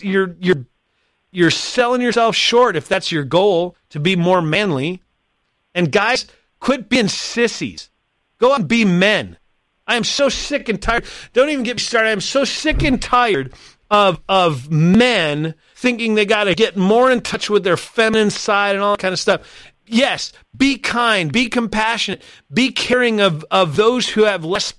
You're, 0.00 0.34
you're, 0.40 0.64
you're 1.30 1.50
selling 1.50 2.00
yourself 2.00 2.34
short 2.34 2.76
if 2.76 2.88
that's 2.88 3.12
your 3.12 3.24
goal 3.24 3.76
to 3.90 4.00
be 4.00 4.16
more 4.16 4.40
manly. 4.40 5.02
And 5.74 5.92
guys, 5.92 6.26
quit 6.60 6.88
being 6.88 7.08
sissies. 7.08 7.90
Go 8.38 8.54
and 8.54 8.66
be 8.66 8.84
men. 8.84 9.36
I 9.86 9.96
am 9.96 10.04
so 10.04 10.28
sick 10.28 10.68
and 10.68 10.80
tired. 10.80 11.04
Don't 11.32 11.48
even 11.48 11.64
get 11.64 11.76
me 11.76 11.80
started. 11.80 12.10
I'm 12.10 12.20
so 12.20 12.44
sick 12.44 12.82
and 12.82 13.00
tired 13.00 13.52
of 13.90 14.20
of 14.28 14.70
men 14.70 15.54
thinking 15.74 16.14
they 16.14 16.26
got 16.26 16.44
to 16.44 16.54
get 16.54 16.76
more 16.76 17.10
in 17.10 17.22
touch 17.22 17.48
with 17.48 17.64
their 17.64 17.76
feminine 17.76 18.30
side 18.30 18.74
and 18.74 18.84
all 18.84 18.92
that 18.92 19.00
kind 19.00 19.12
of 19.12 19.18
stuff. 19.18 19.72
Yes, 19.86 20.32
be 20.54 20.76
kind, 20.76 21.32
be 21.32 21.48
compassionate, 21.48 22.22
be 22.52 22.70
caring 22.70 23.20
of 23.20 23.44
of 23.50 23.76
those 23.76 24.10
who 24.10 24.24
have 24.24 24.44
less, 24.44 24.74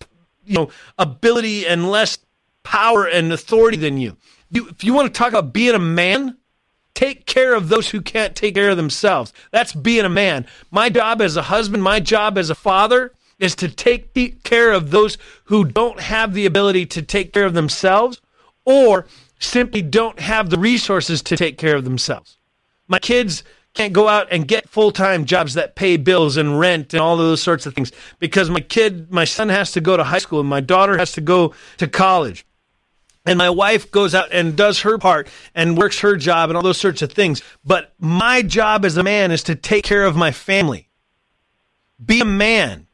you 0.50 0.56
know, 0.56 0.70
ability 0.98 1.68
and 1.68 1.90
less 1.90 2.18
power 2.64 3.06
and 3.06 3.32
authority 3.32 3.78
than 3.78 3.98
you. 3.98 4.18
You, 4.50 4.68
if 4.68 4.84
you 4.84 4.94
want 4.94 5.14
to 5.14 5.18
talk 5.18 5.30
about 5.30 5.54
being 5.54 5.76
a 5.76 5.80
man, 5.80 6.38
take 6.96 7.28
care 7.28 7.54
of 7.54 7.70
those 7.70 7.90
who 7.90 8.02
can't 8.02 8.36
take 8.36 8.56
care 8.56 8.72
of 8.72 8.78
themselves. 8.78 9.32
That's 9.52 9.74
being 9.74 10.06
a 10.06 10.10
man. 10.10 10.48
My 10.72 10.90
job 10.90 11.22
as 11.22 11.38
a 11.38 11.44
husband, 11.44 11.84
my 11.84 12.00
job 12.00 12.38
as 12.38 12.50
a 12.50 12.56
father 12.56 13.14
is 13.38 13.56
to 13.56 13.70
take 13.70 14.44
care 14.44 14.72
of 14.72 14.90
those 14.92 15.18
who 15.46 15.64
don't 15.64 16.00
have 16.00 16.34
the 16.34 16.48
ability 16.48 16.88
to 16.88 17.02
take 17.02 17.32
care 17.32 17.46
of 17.46 17.54
themselves 17.54 18.20
or 18.66 19.06
simply 19.40 19.82
don't 19.82 20.20
have 20.20 20.50
the 20.50 20.60
resources 20.60 21.22
to 21.22 21.38
take 21.38 21.58
care 21.58 21.76
of 21.76 21.86
themselves. 21.86 22.38
My 22.88 23.00
kids 23.00 23.44
can't 23.74 23.94
go 23.94 24.08
out 24.08 24.28
and 24.32 24.48
get 24.48 24.68
full-time 24.68 25.26
jobs 25.26 25.54
that 25.54 25.76
pay 25.76 25.96
bills 25.98 26.38
and 26.38 26.60
rent 26.60 26.94
and 26.94 27.02
all 27.02 27.18
those 27.18 27.42
sorts 27.42 27.66
of 27.66 27.74
things 27.74 27.92
because 28.20 28.50
my 28.50 28.60
kid, 28.60 29.12
my 29.12 29.26
son 29.26 29.50
has 29.50 29.72
to 29.72 29.82
go 29.82 29.96
to 29.96 30.04
high 30.04 30.18
school 30.18 30.40
and 30.40 30.50
my 30.50 30.60
daughter 30.60 30.98
has 30.98 31.12
to 31.14 31.22
go 31.22 31.54
to 31.78 31.88
college 31.88 32.46
and 33.26 33.38
my 33.38 33.50
wife 33.50 33.92
goes 33.92 34.16
out 34.16 34.30
and 34.32 34.56
does 34.56 34.82
her 34.82 34.98
part 34.98 35.28
and 35.54 35.78
works 35.78 36.00
her 36.00 36.16
job 36.16 36.50
and 36.50 36.58
all 36.58 36.64
those 36.64 36.80
sorts 36.80 37.02
of 37.02 37.12
things. 37.12 37.44
But 37.64 37.94
my 38.00 38.42
job 38.42 38.86
as 38.86 38.98
a 38.98 39.04
man 39.04 39.32
is 39.32 39.44
to 39.44 39.56
take 39.56 39.84
care 39.84 40.06
of 40.06 40.16
my 40.16 40.32
family. 40.32 40.90
Be 42.04 42.22
a 42.22 42.26
man. 42.26 42.88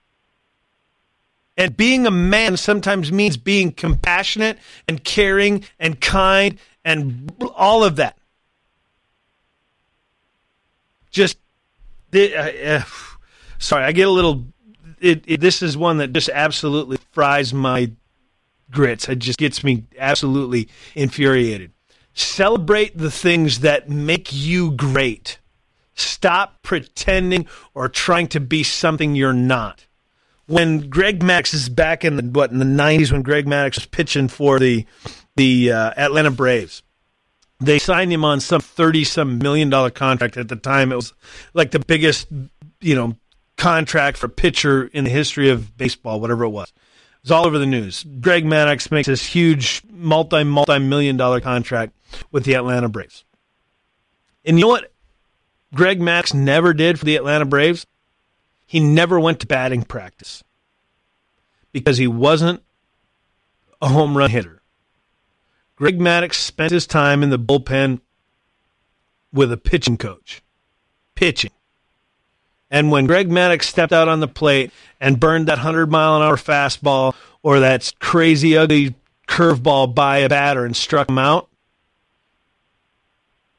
And 1.58 1.78
being 1.78 2.06
a 2.06 2.12
man 2.12 2.58
sometimes 2.58 3.14
means 3.14 3.38
being 3.38 3.72
compassionate 3.72 4.58
and 4.90 5.02
caring 5.04 5.64
and 5.80 6.02
kind 6.02 6.60
and 6.84 7.32
all 7.56 7.84
of 7.86 7.96
that. 7.96 8.18
Just, 11.16 11.38
uh, 12.14 12.20
uh, 12.20 12.84
sorry, 13.58 13.86
I 13.86 13.94
get 13.94 14.06
a 14.06 14.12
little. 14.12 14.48
It, 15.00 15.24
it, 15.26 15.40
this 15.40 15.62
is 15.62 15.78
one 15.78 16.00
that 16.00 16.12
just 16.12 16.28
absolutely 16.28 16.98
fries 17.14 17.54
my 17.54 17.94
grits. 18.70 19.08
It 19.08 19.20
just 19.20 19.40
gets 19.40 19.64
me 19.64 19.86
absolutely 19.98 20.68
infuriated. 20.94 21.72
Celebrate 22.14 22.98
the 22.98 23.10
things 23.10 23.62
that 23.62 23.90
make 23.90 24.34
you 24.34 24.72
great. 24.72 25.40
Stop 25.94 26.62
pretending 26.64 27.48
or 27.74 27.88
trying 27.88 28.28
to 28.28 28.42
be 28.42 28.62
something 28.62 29.16
you're 29.16 29.32
not. 29.32 29.86
When 30.48 30.90
Greg 30.90 31.22
Maddux 31.22 31.54
is 31.54 31.70
back 31.70 32.04
in 32.04 32.18
the 32.18 32.24
what 32.24 32.52
in 32.52 32.60
the 32.60 32.66
'90s, 32.66 33.14
when 33.14 33.22
Greg 33.22 33.46
Maddux 33.46 33.76
was 33.76 33.86
pitching 33.86 34.28
for 34.28 34.60
the 34.60 34.86
the 35.38 35.72
uh, 35.72 35.94
Atlanta 35.96 36.32
Braves, 36.32 36.84
they 37.60 37.80
signed 37.80 38.12
him 38.12 38.26
on 38.26 38.40
some 38.40 38.62
thirty 38.62 39.04
some 39.04 39.38
million 39.38 39.70
dollar 39.70 39.90
contract. 39.90 40.38
At 40.38 40.50
the 40.50 40.56
time, 40.56 40.92
it 40.92 40.96
was 40.96 41.14
like 41.54 41.72
the 41.72 41.80
biggest 41.80 42.28
you 42.82 42.96
know 42.96 43.16
contract 43.58 44.18
for 44.18 44.28
pitcher 44.28 44.86
in 44.88 45.04
the 45.06 45.10
history 45.10 45.50
of 45.50 45.78
baseball, 45.78 46.20
whatever 46.20 46.44
it 46.44 46.50
was. 46.50 46.70
It 46.70 47.24
was 47.24 47.32
all 47.32 47.46
over 47.46 47.58
the 47.58 47.66
news. 47.66 48.06
Greg 48.22 48.46
Maddux 48.46 48.92
makes 48.92 49.08
this 49.08 49.26
huge 49.26 49.82
multi 49.90 50.44
multi 50.44 50.80
million 50.80 51.18
dollar 51.18 51.40
contract 51.40 51.94
with 52.32 52.44
the 52.44 52.54
Atlanta 52.54 52.90
Braves. 52.90 53.24
And 54.44 54.58
you 54.58 54.66
know 54.66 54.70
what 54.70 54.92
Greg 55.74 56.00
Maddux 56.00 56.34
never 56.34 56.74
did 56.74 57.00
for 57.00 57.06
the 57.06 57.16
Atlanta 57.16 57.46
Braves? 57.46 57.88
He 58.68 58.80
never 58.80 59.20
went 59.20 59.40
to 59.42 59.48
batting 59.48 59.84
practice 59.84 60.44
because 61.72 61.98
he 61.98 62.08
wasn't 62.08 62.62
a 63.82 63.88
home 63.88 64.18
run 64.18 64.30
hitter. 64.30 64.62
Greg 65.76 66.00
Maddux 66.00 66.36
spent 66.36 66.72
his 66.72 66.88
time 66.88 67.22
in 67.22 67.30
the 67.30 67.40
bullpen 67.40 68.00
with 69.34 69.52
a 69.52 69.58
pitching 69.58 69.98
coach, 69.98 70.42
pitching. 71.16 71.52
And 72.72 72.92
when 72.92 73.06
Greg 73.06 73.30
Maddux 73.30 73.64
stepped 73.64 73.94
out 73.94 74.08
on 74.08 74.22
the 74.22 74.28
plate 74.28 74.72
and 75.00 75.20
burned 75.20 75.48
that 75.48 75.58
100 75.58 75.92
mile 75.92 76.18
an 76.18 76.22
hour 76.22 76.38
fastball 76.38 77.14
or 77.44 77.60
that 77.60 77.92
crazy, 78.00 78.58
ugly 78.58 78.96
curveball 79.28 79.94
by 79.94 80.20
a 80.20 80.30
batter 80.30 80.66
and 80.66 80.76
struck 80.76 81.10
him 81.10 81.18
out, 81.18 81.50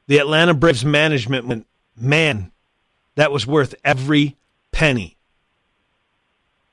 the 0.07 0.17
Atlanta 0.17 0.53
Braves 0.53 0.85
management 0.85 1.45
went, 1.45 1.67
man, 1.95 2.51
that 3.15 3.31
was 3.31 3.45
worth 3.45 3.75
every 3.83 4.35
penny. 4.71 5.16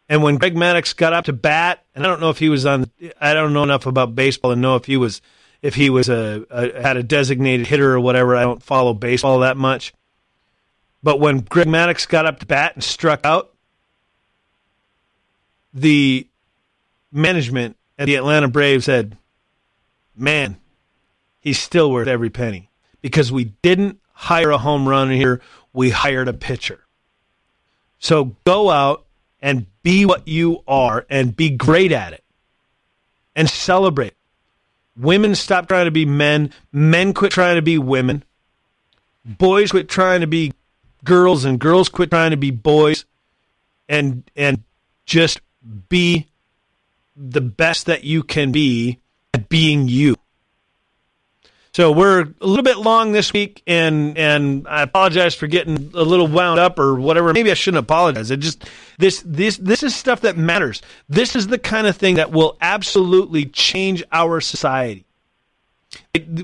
And 0.08 0.22
when 0.22 0.36
Greg 0.36 0.54
Maddux 0.54 0.94
got 0.94 1.12
up 1.12 1.24
to 1.26 1.32
bat, 1.32 1.84
and 1.94 2.04
I 2.04 2.08
don't 2.08 2.20
know 2.20 2.30
if 2.30 2.38
he 2.38 2.48
was 2.48 2.66
on, 2.66 2.90
I 3.20 3.32
don't 3.32 3.52
know 3.52 3.62
enough 3.62 3.86
about 3.86 4.14
baseball 4.14 4.50
to 4.52 4.56
know 4.56 4.76
if 4.76 4.84
he 4.84 4.96
was, 4.96 5.22
if 5.62 5.74
he 5.74 5.88
was 5.88 6.08
a, 6.08 6.44
a 6.50 6.82
had 6.82 6.96
a 6.96 7.02
designated 7.02 7.66
hitter 7.66 7.94
or 7.94 8.00
whatever. 8.00 8.36
I 8.36 8.42
don't 8.42 8.62
follow 8.62 8.92
baseball 8.92 9.40
that 9.40 9.56
much. 9.56 9.94
But 11.02 11.20
when 11.20 11.40
Greg 11.40 11.66
Maddux 11.66 12.08
got 12.08 12.26
up 12.26 12.40
to 12.40 12.46
bat 12.46 12.74
and 12.74 12.84
struck 12.84 13.24
out, 13.24 13.52
the 15.72 16.26
management 17.10 17.76
at 17.98 18.06
the 18.06 18.16
Atlanta 18.16 18.48
Braves 18.48 18.84
said, 18.84 19.16
man, 20.16 20.56
he's 21.40 21.58
still 21.58 21.90
worth 21.90 22.08
every 22.08 22.30
penny 22.30 22.70
because 23.02 23.32
we 23.32 23.44
didn't 23.62 24.00
hire 24.12 24.50
a 24.50 24.58
home 24.58 24.88
run 24.88 25.10
here. 25.10 25.40
We 25.72 25.90
hired 25.90 26.28
a 26.28 26.32
pitcher. 26.32 26.84
So 27.98 28.36
go 28.44 28.70
out 28.70 29.03
and 29.44 29.66
be 29.82 30.06
what 30.06 30.26
you 30.26 30.64
are 30.66 31.04
and 31.10 31.36
be 31.36 31.50
great 31.50 31.92
at 31.92 32.14
it 32.14 32.24
and 33.36 33.48
celebrate. 33.48 34.14
Women 34.96 35.34
stop 35.34 35.68
trying 35.68 35.84
to 35.84 35.90
be 35.90 36.06
men. 36.06 36.50
Men 36.72 37.12
quit 37.12 37.30
trying 37.30 37.56
to 37.56 37.62
be 37.62 37.76
women. 37.76 38.24
Boys 39.22 39.70
quit 39.70 39.90
trying 39.90 40.22
to 40.22 40.26
be 40.26 40.54
girls 41.04 41.44
and 41.44 41.60
girls 41.60 41.90
quit 41.90 42.10
trying 42.10 42.30
to 42.30 42.38
be 42.38 42.50
boys 42.50 43.04
and 43.86 44.22
and 44.34 44.62
just 45.04 45.42
be 45.90 46.26
the 47.14 47.42
best 47.42 47.84
that 47.84 48.02
you 48.02 48.22
can 48.22 48.50
be 48.50 48.98
at 49.34 49.50
being 49.50 49.88
you. 49.88 50.16
So 51.74 51.90
we're 51.90 52.20
a 52.40 52.46
little 52.46 52.62
bit 52.62 52.78
long 52.78 53.12
this 53.12 53.32
week, 53.32 53.62
and 53.66 54.16
and 54.16 54.66
I 54.68 54.82
apologize 54.82 55.34
for 55.34 55.48
getting 55.48 55.90
a 55.94 56.02
little 56.02 56.28
wound 56.28 56.60
up 56.60 56.78
or 56.78 56.94
whatever. 56.94 57.32
Maybe 57.32 57.50
I 57.50 57.54
shouldn't 57.54 57.82
apologize. 57.82 58.30
It 58.30 58.38
just 58.38 58.64
this 58.98 59.22
this 59.26 59.56
this 59.56 59.82
is 59.82 59.94
stuff 59.94 60.20
that 60.20 60.36
matters. 60.36 60.82
This 61.08 61.34
is 61.34 61.48
the 61.48 61.58
kind 61.58 61.86
of 61.86 61.96
thing 61.96 62.14
that 62.14 62.30
will 62.30 62.56
absolutely 62.60 63.46
change 63.46 64.04
our 64.12 64.40
society 64.40 65.04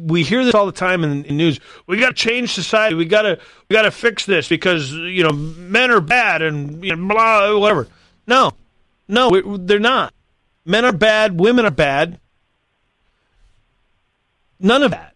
we 0.02 0.22
hear 0.22 0.44
this 0.44 0.54
all 0.54 0.66
the 0.66 0.72
time 0.72 1.04
in, 1.04 1.24
in 1.24 1.36
news. 1.36 1.60
We 1.86 1.98
got 1.98 2.08
to 2.08 2.14
change 2.14 2.52
society. 2.52 2.94
We 2.94 3.04
got 3.04 3.22
to 3.22 3.38
we 3.68 3.74
got 3.74 3.82
to 3.82 3.90
fix 3.90 4.26
this 4.26 4.48
because 4.48 4.92
you 4.92 5.22
know 5.22 5.32
men 5.32 5.90
are 5.90 6.00
bad 6.00 6.42
and 6.42 6.84
you 6.84 6.94
know, 6.94 7.08
blah 7.08 7.58
whatever. 7.58 7.88
No, 8.26 8.52
no, 9.08 9.56
they're 9.56 9.78
not. 9.78 10.12
Men 10.64 10.84
are 10.84 10.92
bad. 10.92 11.38
Women 11.38 11.64
are 11.66 11.70
bad. 11.70 12.20
None 14.58 14.82
of 14.82 14.90
that. 14.90 15.09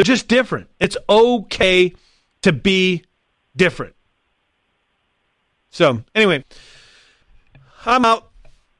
They're 0.00 0.16
just 0.16 0.28
different. 0.28 0.70
It's 0.80 0.96
okay 1.10 1.92
to 2.40 2.54
be 2.54 3.04
different. 3.54 3.94
So 5.68 6.02
anyway, 6.14 6.42
I'm 7.84 8.06
out. 8.06 8.30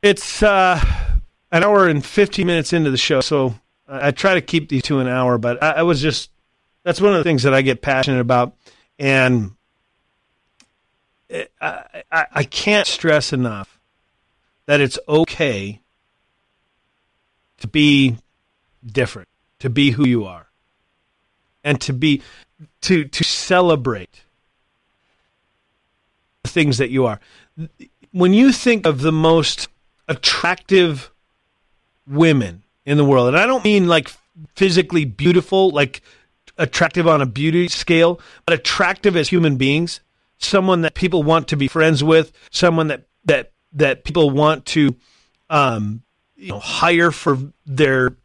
It's 0.01 0.43
uh, 0.43 0.83
an 1.53 1.63
hour 1.63 1.89
and 1.89 2.03
15 2.03 2.47
minutes 2.47 2.73
into 2.73 2.91
the 2.91 2.97
show, 2.97 3.21
so 3.21 3.55
I, 3.87 4.13
try 4.13 4.33
to 4.33 4.41
keep 4.41 4.71
these 4.71 4.85
to 4.85 5.01
an 5.01 5.09
hour, 5.09 5.37
but 5.37 5.63
I, 5.63 5.73
I 5.73 5.83
was 5.83 6.01
just 6.01 6.31
that's 6.85 7.03
one 7.03 7.13
of 7.13 7.19
the 7.19 7.25
things 7.25 7.43
that 7.43 7.53
I 7.53 7.61
get 7.61 7.83
passionate 7.83 8.21
about, 8.21 8.57
and 8.99 9.51
I, 11.61 11.85
I, 12.11 12.27
I 12.33 12.45
can't 12.45 12.87
stress 12.87 13.35
enough 13.35 13.79
that 14.65 14.81
it's 14.81 14.99
okay 15.07 15.83
to 17.59 17.69
be 17.69 18.17
different, 18.87 19.29
to 19.59 19.69
be 19.69 19.91
who 19.91 20.09
you 20.09 20.25
are, 20.25 20.47
and 21.65 21.81
to 21.83 21.93
be 21.93 22.23
to 22.83 23.05
to 23.05 23.25
celebrate 23.25 24.23
the 26.43 26.51
things 26.51 26.79
that 26.79 26.91
you 26.91 27.07
are. 27.07 27.21
When 28.13 28.33
you 28.33 28.53
think 28.53 28.87
of 28.87 29.01
the 29.03 29.13
most 29.13 29.69
attractive 30.09 31.11
women 32.07 32.65
in 32.85 32.97
the 32.97 33.05
world, 33.05 33.29
and 33.29 33.37
I 33.37 33.47
don't 33.47 33.65
mean 33.65 33.87
like 33.87 34.11
physically 34.55 35.05
beautiful, 35.05 35.71
like 35.71 36.03
attractive 36.59 37.07
on 37.07 37.23
a 37.23 37.27
beauty 37.27 37.69
scale, 37.69 38.21
but 38.47 38.55
attractive 38.55 39.17
as 39.17 39.29
human 39.29 39.57
beings, 39.57 40.01
someone 40.39 40.83
that 40.83 40.95
people 40.95 41.23
want 41.23 41.49
to 41.49 41.57
be 41.57 41.69
friends 41.69 42.03
with, 42.03 42.33
someone 42.51 42.89
that 42.89 43.05
that 43.25 43.53
that 43.73 44.05
people 44.05 44.31
want 44.31 44.67
to 44.67 44.97
um, 45.49 46.03
you 46.37 46.49
know 46.49 46.59
hire 46.59 47.11
for 47.11 47.39
their 47.67 48.17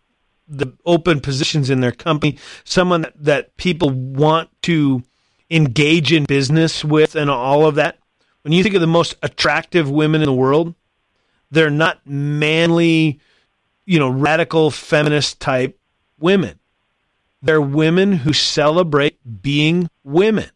the 0.48 0.74
open 0.86 1.20
positions 1.20 1.70
in 1.70 1.82
their 1.82 1.92
company, 1.92 2.38
someone 2.64 3.02
that, 3.02 3.14
that 3.18 3.58
people 3.58 3.90
want 3.90 4.50
to 4.64 5.04
engage 5.50 6.12
in 6.12 6.26
business 6.26 6.84
with 6.84 7.16
and 7.16 7.30
all 7.30 7.66
of 7.66 7.76
that. 7.76 8.00
When 8.44 8.54
you 8.54 8.64
think 8.64 8.76
of 8.76 8.82
the 8.82 8.88
most 8.88 9.16
attractive 9.24 9.90
women 9.90 10.22
in 10.22 10.28
the 10.28 10.34
world, 10.34 10.76
they're 11.52 11.70
not 11.70 12.06
manly, 12.06 13.20
you 13.86 14.00
know, 14.00 14.10
radical 14.10 14.72
feminist 14.72 15.40
type 15.40 15.80
women. 16.20 16.60
They're 17.42 17.62
women 17.62 18.14
who 18.14 18.34
celebrate 18.34 19.20
being 19.42 19.90
women. 20.04 20.50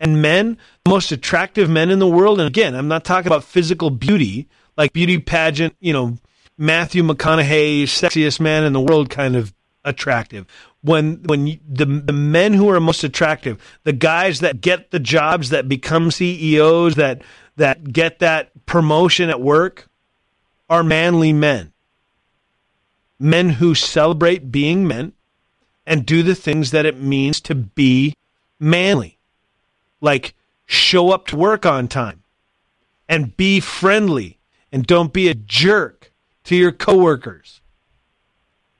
And 0.00 0.20
men, 0.20 0.58
the 0.84 0.90
most 0.90 1.12
attractive 1.12 1.70
men 1.70 1.90
in 1.90 2.00
the 2.00 2.08
world, 2.08 2.40
and 2.40 2.48
again, 2.48 2.74
I'm 2.74 2.88
not 2.88 3.04
talking 3.04 3.28
about 3.28 3.44
physical 3.44 3.90
beauty, 3.90 4.48
like 4.76 4.92
beauty 4.92 5.18
pageant, 5.18 5.76
you 5.78 5.92
know, 5.92 6.18
Matthew 6.62 7.02
McConaughey, 7.02 7.82
sexiest 7.82 8.38
man 8.38 8.62
in 8.62 8.72
the 8.72 8.80
world 8.80 9.10
kind 9.10 9.34
of 9.34 9.52
attractive. 9.84 10.46
When 10.80 11.20
when 11.24 11.58
the 11.68 11.84
the 11.84 12.12
men 12.12 12.52
who 12.52 12.70
are 12.70 12.78
most 12.78 13.02
attractive, 13.02 13.60
the 13.82 13.92
guys 13.92 14.38
that 14.38 14.60
get 14.60 14.92
the 14.92 15.00
jobs, 15.00 15.50
that 15.50 15.68
become 15.68 16.12
CEOs, 16.12 16.94
that 16.94 17.22
that 17.56 17.92
get 17.92 18.20
that 18.20 18.52
promotion 18.64 19.28
at 19.28 19.40
work, 19.40 19.88
are 20.70 20.84
manly 20.84 21.32
men. 21.32 21.72
Men 23.18 23.50
who 23.50 23.74
celebrate 23.74 24.52
being 24.52 24.86
men 24.86 25.14
and 25.84 26.06
do 26.06 26.22
the 26.22 26.36
things 26.36 26.70
that 26.70 26.86
it 26.86 27.02
means 27.02 27.40
to 27.40 27.56
be 27.56 28.14
manly, 28.60 29.18
like 30.00 30.36
show 30.66 31.10
up 31.10 31.26
to 31.26 31.36
work 31.36 31.66
on 31.66 31.88
time 31.88 32.22
and 33.08 33.36
be 33.36 33.58
friendly 33.58 34.38
and 34.70 34.86
don't 34.86 35.12
be 35.12 35.26
a 35.26 35.34
jerk 35.34 36.11
to 36.44 36.56
your 36.56 36.72
coworkers 36.72 37.60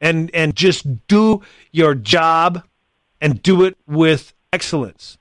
and 0.00 0.30
and 0.34 0.54
just 0.54 1.06
do 1.06 1.40
your 1.70 1.94
job 1.94 2.64
and 3.20 3.42
do 3.42 3.64
it 3.64 3.78
with 3.86 4.34
excellence. 4.52 5.16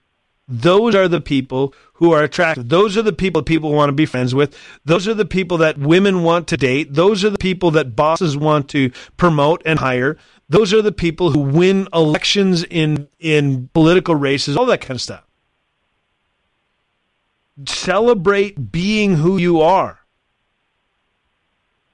Those 0.47 0.95
are 0.95 1.07
the 1.07 1.21
people 1.21 1.73
who 1.93 2.11
are 2.11 2.23
attractive. 2.23 2.67
Those 2.67 2.97
are 2.97 3.01
the 3.01 3.13
people 3.13 3.41
people 3.41 3.71
want 3.71 3.87
to 3.87 3.93
be 3.93 4.05
friends 4.05 4.35
with. 4.35 4.57
Those 4.83 5.07
are 5.07 5.13
the 5.13 5.23
people 5.23 5.57
that 5.59 5.77
women 5.77 6.23
want 6.23 6.47
to 6.49 6.57
date. 6.57 6.93
Those 6.93 7.23
are 7.23 7.29
the 7.29 7.37
people 7.37 7.71
that 7.71 7.95
bosses 7.95 8.35
want 8.35 8.67
to 8.69 8.91
promote 9.15 9.61
and 9.65 9.79
hire. 9.79 10.17
Those 10.49 10.73
are 10.73 10.81
the 10.81 10.91
people 10.91 11.31
who 11.31 11.39
win 11.39 11.87
elections 11.93 12.65
in 12.65 13.07
in 13.19 13.69
political 13.73 14.15
races, 14.15 14.57
all 14.57 14.65
that 14.65 14.81
kind 14.81 14.97
of 14.97 15.01
stuff. 15.01 15.25
Celebrate 17.65 18.71
being 18.71 19.15
who 19.15 19.37
you 19.37 19.61
are 19.61 20.00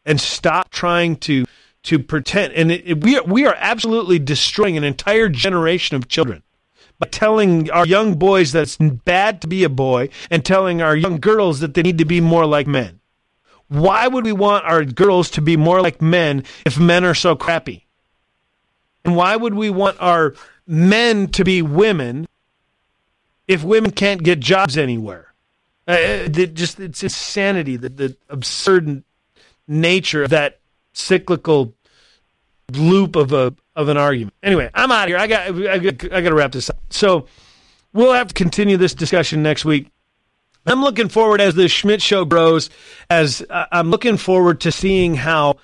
and 0.07 0.19
stop 0.19 0.71
trying 0.71 1.17
to 1.17 1.45
to 1.83 1.99
pretend. 1.99 2.53
And 2.53 2.71
it, 2.71 2.87
it, 2.87 3.01
we 3.01 3.17
are, 3.17 3.23
we 3.23 3.45
are 3.45 3.55
absolutely 3.59 4.17
destroying 4.19 4.75
an 4.75 4.83
entire 4.83 5.29
generation 5.29 5.95
of 5.95 6.07
children 6.07 6.41
by 6.99 7.07
telling 7.07 7.69
our 7.69 7.85
young 7.85 8.15
boys 8.15 8.51
that 8.53 8.63
it's 8.63 8.77
bad 8.77 9.41
to 9.41 9.47
be 9.47 9.63
a 9.63 9.69
boy 9.69 10.09
and 10.31 10.43
telling 10.43 10.81
our 10.81 10.95
young 10.95 11.19
girls 11.19 11.59
that 11.59 11.75
they 11.75 11.83
need 11.83 11.99
to 11.99 12.05
be 12.05 12.19
more 12.19 12.45
like 12.45 12.65
men. 12.67 12.99
Why 13.67 14.07
would 14.07 14.25
we 14.25 14.31
want 14.31 14.65
our 14.65 14.83
girls 14.83 15.29
to 15.31 15.41
be 15.41 15.55
more 15.55 15.81
like 15.81 16.01
men 16.01 16.43
if 16.65 16.79
men 16.79 17.05
are 17.05 17.13
so 17.13 17.35
crappy? 17.35 17.85
And 19.05 19.15
why 19.15 19.35
would 19.35 19.53
we 19.53 19.69
want 19.69 19.97
our 20.01 20.35
men 20.65 21.27
to 21.29 21.43
be 21.45 21.61
women 21.61 22.27
if 23.47 23.63
women 23.63 23.91
can't 23.91 24.23
get 24.23 24.39
jobs 24.39 24.77
anywhere? 24.77 25.33
Uh, 25.87 25.95
it 25.99 26.53
just 26.53 26.81
it's 26.81 27.03
insanity, 27.03 27.77
the, 27.77 27.87
the 27.87 28.17
absurd 28.29 29.03
nature 29.67 30.23
of 30.23 30.29
that 30.29 30.59
cyclical 30.93 31.73
loop 32.73 33.15
of 33.15 33.31
a 33.33 33.53
of 33.75 33.89
an 33.89 33.97
argument. 33.97 34.33
Anyway, 34.41 34.69
I'm 34.73 34.91
out 34.91 35.03
of 35.03 35.09
here. 35.09 35.17
I 35.17 35.27
got 35.27 35.47
I 35.47 35.77
got, 35.77 36.13
I 36.13 36.21
got 36.21 36.29
to 36.29 36.35
wrap 36.35 36.51
this 36.51 36.69
up. 36.69 36.77
So 36.89 37.27
we'll 37.93 38.13
have 38.13 38.29
to 38.29 38.33
continue 38.33 38.77
this 38.77 38.93
discussion 38.93 39.43
next 39.43 39.65
week. 39.65 39.91
I'm 40.65 40.81
looking 40.81 41.07
forward 41.07 41.39
as 41.39 41.55
the 41.55 41.69
Schmidt 41.69 42.01
show 42.01 42.25
grows. 42.25 42.69
As 43.09 43.45
uh, 43.49 43.65
I'm 43.71 43.89
looking 43.89 44.17
forward 44.17 44.61
to 44.61 44.71
seeing 44.71 45.15
how 45.15 45.57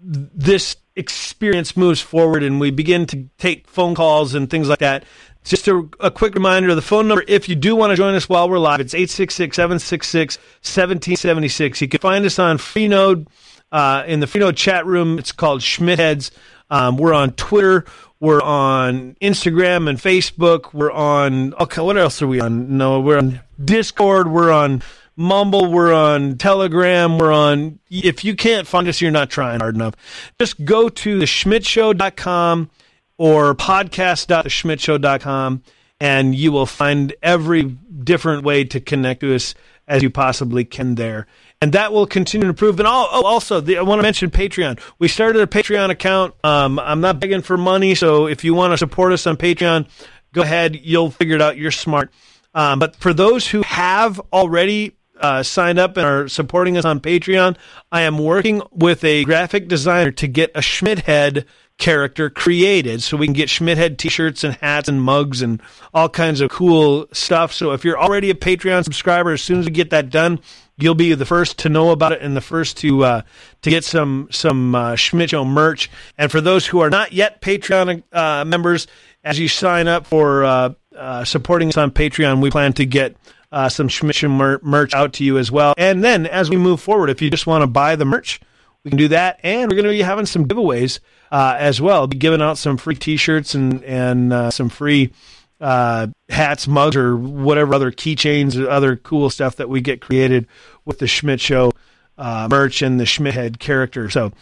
this 0.00 0.76
experience 0.96 1.76
moves 1.76 2.00
forward, 2.00 2.42
and 2.42 2.60
we 2.60 2.70
begin 2.70 3.06
to 3.06 3.28
take 3.38 3.66
phone 3.68 3.94
calls 3.94 4.34
and 4.34 4.50
things 4.50 4.68
like 4.68 4.80
that. 4.80 5.04
Just 5.44 5.68
a, 5.68 5.88
a, 6.00 6.10
quick 6.10 6.34
reminder 6.34 6.68
of 6.68 6.76
the 6.76 6.82
phone 6.82 7.08
number, 7.08 7.24
if 7.26 7.48
you 7.48 7.54
do 7.54 7.74
want 7.74 7.90
to 7.90 7.96
join 7.96 8.14
us 8.14 8.28
while 8.28 8.50
we're 8.50 8.58
live, 8.58 8.80
it's 8.80 8.92
866 8.92 9.56
766 9.56 10.36
1776. 10.36 11.80
You 11.80 11.88
can 11.88 12.00
find 12.00 12.26
us 12.26 12.38
on 12.38 12.58
Freenode, 12.58 13.26
uh, 13.72 14.04
in 14.06 14.20
the 14.20 14.26
Freenode 14.26 14.56
chat 14.56 14.84
room. 14.84 15.18
It's 15.18 15.32
called 15.32 15.60
SchmidtHeads. 15.60 16.30
Um, 16.70 16.96
we're 16.96 17.14
on 17.14 17.32
Twitter. 17.32 17.86
We're 18.20 18.42
on 18.42 19.16
Instagram 19.22 19.88
and 19.88 19.98
Facebook. 19.98 20.74
We're 20.74 20.90
on, 20.90 21.54
okay, 21.54 21.80
what 21.80 21.96
else 21.96 22.20
are 22.20 22.26
we 22.26 22.40
on? 22.40 22.76
No, 22.76 23.00
we're 23.00 23.18
on 23.18 23.40
Discord. 23.64 24.28
We're 24.28 24.50
on 24.50 24.82
Mumble. 25.16 25.70
We're 25.70 25.92
on 25.92 26.36
Telegram. 26.36 27.18
We're 27.18 27.32
on, 27.32 27.78
if 27.90 28.24
you 28.24 28.34
can't 28.34 28.66
find 28.66 28.88
us, 28.88 29.00
you're 29.00 29.10
not 29.10 29.30
trying 29.30 29.60
hard 29.60 29.76
enough. 29.76 29.94
Just 30.38 30.64
go 30.64 30.88
to 30.88 31.18
the 31.18 31.26
schmidtshow.com 31.26 32.70
or 33.18 33.54
podcast.theschmidtshow.com 33.54 35.62
and 36.00 36.34
you 36.34 36.52
will 36.52 36.66
find 36.66 37.14
every 37.22 37.64
different 37.64 38.44
way 38.44 38.64
to 38.64 38.80
connect 38.80 39.20
to 39.20 39.34
us 39.34 39.54
as 39.86 40.02
you 40.02 40.10
possibly 40.10 40.64
can 40.64 40.94
there. 40.94 41.26
And 41.60 41.72
that 41.72 41.92
will 41.92 42.06
continue 42.06 42.44
to 42.44 42.50
improve. 42.50 42.78
And 42.78 42.86
oh, 42.86 43.22
also, 43.24 43.60
the, 43.60 43.78
I 43.78 43.82
want 43.82 43.98
to 43.98 44.04
mention 44.04 44.30
Patreon. 44.30 44.80
We 44.98 45.08
started 45.08 45.42
a 45.42 45.46
Patreon 45.46 45.90
account. 45.90 46.34
Um, 46.44 46.78
I'm 46.78 47.00
not 47.00 47.18
begging 47.18 47.42
for 47.42 47.56
money, 47.56 47.94
so 47.94 48.26
if 48.26 48.44
you 48.44 48.54
want 48.54 48.72
to 48.72 48.78
support 48.78 49.12
us 49.12 49.26
on 49.26 49.36
Patreon, 49.36 49.88
go 50.32 50.42
ahead. 50.42 50.76
You'll 50.76 51.10
figure 51.10 51.34
it 51.34 51.42
out. 51.42 51.56
You're 51.56 51.72
smart. 51.72 52.12
Um, 52.54 52.78
but 52.78 52.94
for 52.96 53.12
those 53.12 53.48
who 53.48 53.62
have 53.62 54.20
already 54.32 54.96
uh, 55.20 55.42
signed 55.42 55.80
up 55.80 55.96
and 55.96 56.06
are 56.06 56.28
supporting 56.28 56.76
us 56.76 56.84
on 56.84 57.00
Patreon, 57.00 57.56
I 57.90 58.02
am 58.02 58.18
working 58.18 58.62
with 58.70 59.02
a 59.02 59.24
graphic 59.24 59.66
designer 59.66 60.12
to 60.12 60.28
get 60.28 60.52
a 60.54 60.62
Schmidt 60.62 61.00
head 61.00 61.44
character 61.78 62.28
created 62.28 63.02
so 63.02 63.16
we 63.16 63.26
can 63.26 63.32
get 63.32 63.48
SchmidtHead 63.48 63.96
t-shirts 63.96 64.44
and 64.44 64.54
hats 64.56 64.88
and 64.88 65.00
mugs 65.00 65.42
and 65.42 65.62
all 65.94 66.08
kinds 66.08 66.40
of 66.40 66.50
cool 66.50 67.06
stuff. 67.12 67.52
So 67.52 67.72
if 67.72 67.84
you're 67.84 67.98
already 67.98 68.30
a 68.30 68.34
Patreon 68.34 68.84
subscriber, 68.84 69.32
as 69.32 69.42
soon 69.42 69.60
as 69.60 69.66
we 69.66 69.70
get 69.70 69.90
that 69.90 70.10
done, 70.10 70.40
you'll 70.76 70.94
be 70.94 71.14
the 71.14 71.24
first 71.24 71.58
to 71.60 71.68
know 71.68 71.90
about 71.90 72.12
it 72.12 72.20
and 72.20 72.36
the 72.36 72.40
first 72.40 72.76
to 72.78 73.04
uh, 73.04 73.22
to 73.62 73.70
get 73.70 73.84
some 73.84 74.28
some 74.30 74.74
uh, 74.74 74.96
merch. 75.44 75.90
And 76.18 76.30
for 76.30 76.40
those 76.40 76.66
who 76.66 76.80
are 76.80 76.90
not 76.90 77.12
yet 77.12 77.40
Patreon 77.40 78.02
uh, 78.12 78.44
members, 78.44 78.86
as 79.24 79.38
you 79.38 79.48
sign 79.48 79.88
up 79.88 80.06
for 80.06 80.44
uh, 80.44 80.74
uh, 80.96 81.24
supporting 81.24 81.68
us 81.68 81.76
on 81.76 81.90
Patreon, 81.90 82.40
we 82.40 82.50
plan 82.50 82.72
to 82.74 82.86
get 82.86 83.16
uh, 83.52 83.68
some 83.68 83.88
Schmidt 83.88 84.16
Show 84.16 84.28
mer- 84.28 84.60
merch 84.62 84.94
out 84.94 85.14
to 85.14 85.24
you 85.24 85.38
as 85.38 85.50
well. 85.50 85.74
And 85.78 86.02
then 86.02 86.26
as 86.26 86.50
we 86.50 86.56
move 86.56 86.80
forward, 86.80 87.08
if 87.10 87.22
you 87.22 87.30
just 87.30 87.46
want 87.46 87.62
to 87.62 87.66
buy 87.66 87.96
the 87.96 88.04
merch, 88.04 88.40
we 88.84 88.90
can 88.90 88.98
do 88.98 89.08
that. 89.08 89.40
And 89.42 89.70
we're 89.70 89.76
going 89.76 89.84
to 89.84 89.90
be 89.90 90.02
having 90.02 90.26
some 90.26 90.46
giveaways 90.46 91.00
uh, 91.30 91.56
as 91.58 91.80
well. 91.80 92.06
Be 92.06 92.16
giving 92.16 92.42
out 92.42 92.58
some 92.58 92.76
free 92.76 92.94
T-shirts 92.94 93.54
and 93.54 93.82
and 93.84 94.32
uh, 94.32 94.50
some 94.50 94.68
free 94.68 95.12
uh, 95.60 96.08
hats, 96.28 96.68
mugs, 96.68 96.96
or 96.96 97.16
whatever 97.16 97.74
other 97.74 97.90
keychains 97.90 98.60
or 98.60 98.68
other 98.70 98.96
cool 98.96 99.30
stuff 99.30 99.56
that 99.56 99.68
we 99.68 99.80
get 99.80 100.00
created 100.00 100.46
with 100.84 100.98
the 100.98 101.06
Schmidt 101.06 101.40
Show 101.40 101.72
uh, 102.16 102.48
merch 102.50 102.82
and 102.82 102.98
the 102.98 103.06
Schmidt 103.06 103.34
Head 103.34 103.58
character. 103.58 104.08
So, 104.10 104.32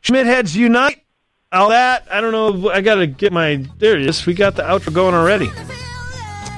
Schmidt 0.00 0.26
Heads 0.26 0.56
unite! 0.56 1.00
All 1.52 1.68
that 1.68 2.06
I 2.10 2.20
don't 2.20 2.32
know. 2.32 2.70
I 2.70 2.80
got 2.80 2.96
to 2.96 3.06
get 3.06 3.32
my 3.32 3.64
there 3.78 3.96
it 3.96 4.06
is. 4.06 4.26
We 4.26 4.34
got 4.34 4.56
the 4.56 4.62
outro 4.62 4.92
going 4.92 5.14
already. 5.14 5.50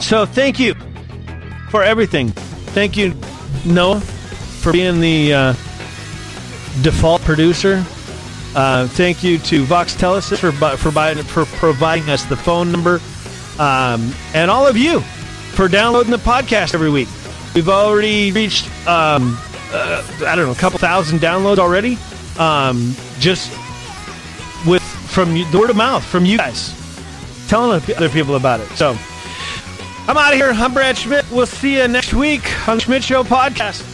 So 0.00 0.24
thank 0.24 0.58
you 0.58 0.74
for 1.70 1.82
everything. 1.82 2.30
Thank 2.30 2.96
you, 2.96 3.14
Noah, 3.64 4.00
for 4.00 4.72
being 4.72 5.00
the 5.00 5.34
uh, 5.34 5.54
default 6.82 7.22
producer 7.22 7.84
Uh, 8.54 8.86
thank 8.88 9.22
you 9.22 9.36
to 9.38 9.64
Voxtelesys 9.66 10.38
for 10.38 10.50
for, 10.76 11.44
for 11.44 11.44
providing 11.58 12.08
us 12.08 12.24
the 12.24 12.36
phone 12.36 12.72
number, 12.72 13.00
um, 13.58 14.14
and 14.32 14.50
all 14.50 14.66
of 14.66 14.78
you 14.78 15.00
for 15.52 15.68
downloading 15.68 16.10
the 16.10 16.16
podcast 16.16 16.72
every 16.72 16.90
week. 16.90 17.08
We've 17.54 17.68
already 17.68 18.32
reached 18.32 18.66
um, 18.88 19.38
uh, 19.72 20.02
I 20.26 20.34
don't 20.34 20.46
know 20.46 20.52
a 20.52 20.54
couple 20.54 20.78
thousand 20.78 21.18
downloads 21.18 21.58
already, 21.58 21.98
um, 22.38 22.94
just 23.18 23.50
with 24.66 24.82
from 24.82 25.34
the 25.34 25.58
word 25.58 25.68
of 25.68 25.76
mouth 25.76 26.02
from 26.04 26.24
you 26.24 26.38
guys 26.38 26.72
telling 27.48 27.80
other 27.94 28.08
people 28.08 28.36
about 28.36 28.60
it. 28.60 28.68
So 28.70 28.96
I'm 30.08 30.16
out 30.16 30.32
of 30.32 30.38
here. 30.38 30.50
I'm 30.54 30.72
Brad 30.72 30.96
Schmidt. 30.96 31.30
We'll 31.30 31.44
see 31.46 31.76
you 31.78 31.88
next 31.88 32.14
week 32.14 32.42
on 32.68 32.78
the 32.78 32.82
Schmidt 32.84 33.04
Show 33.04 33.22
podcast. 33.22 33.84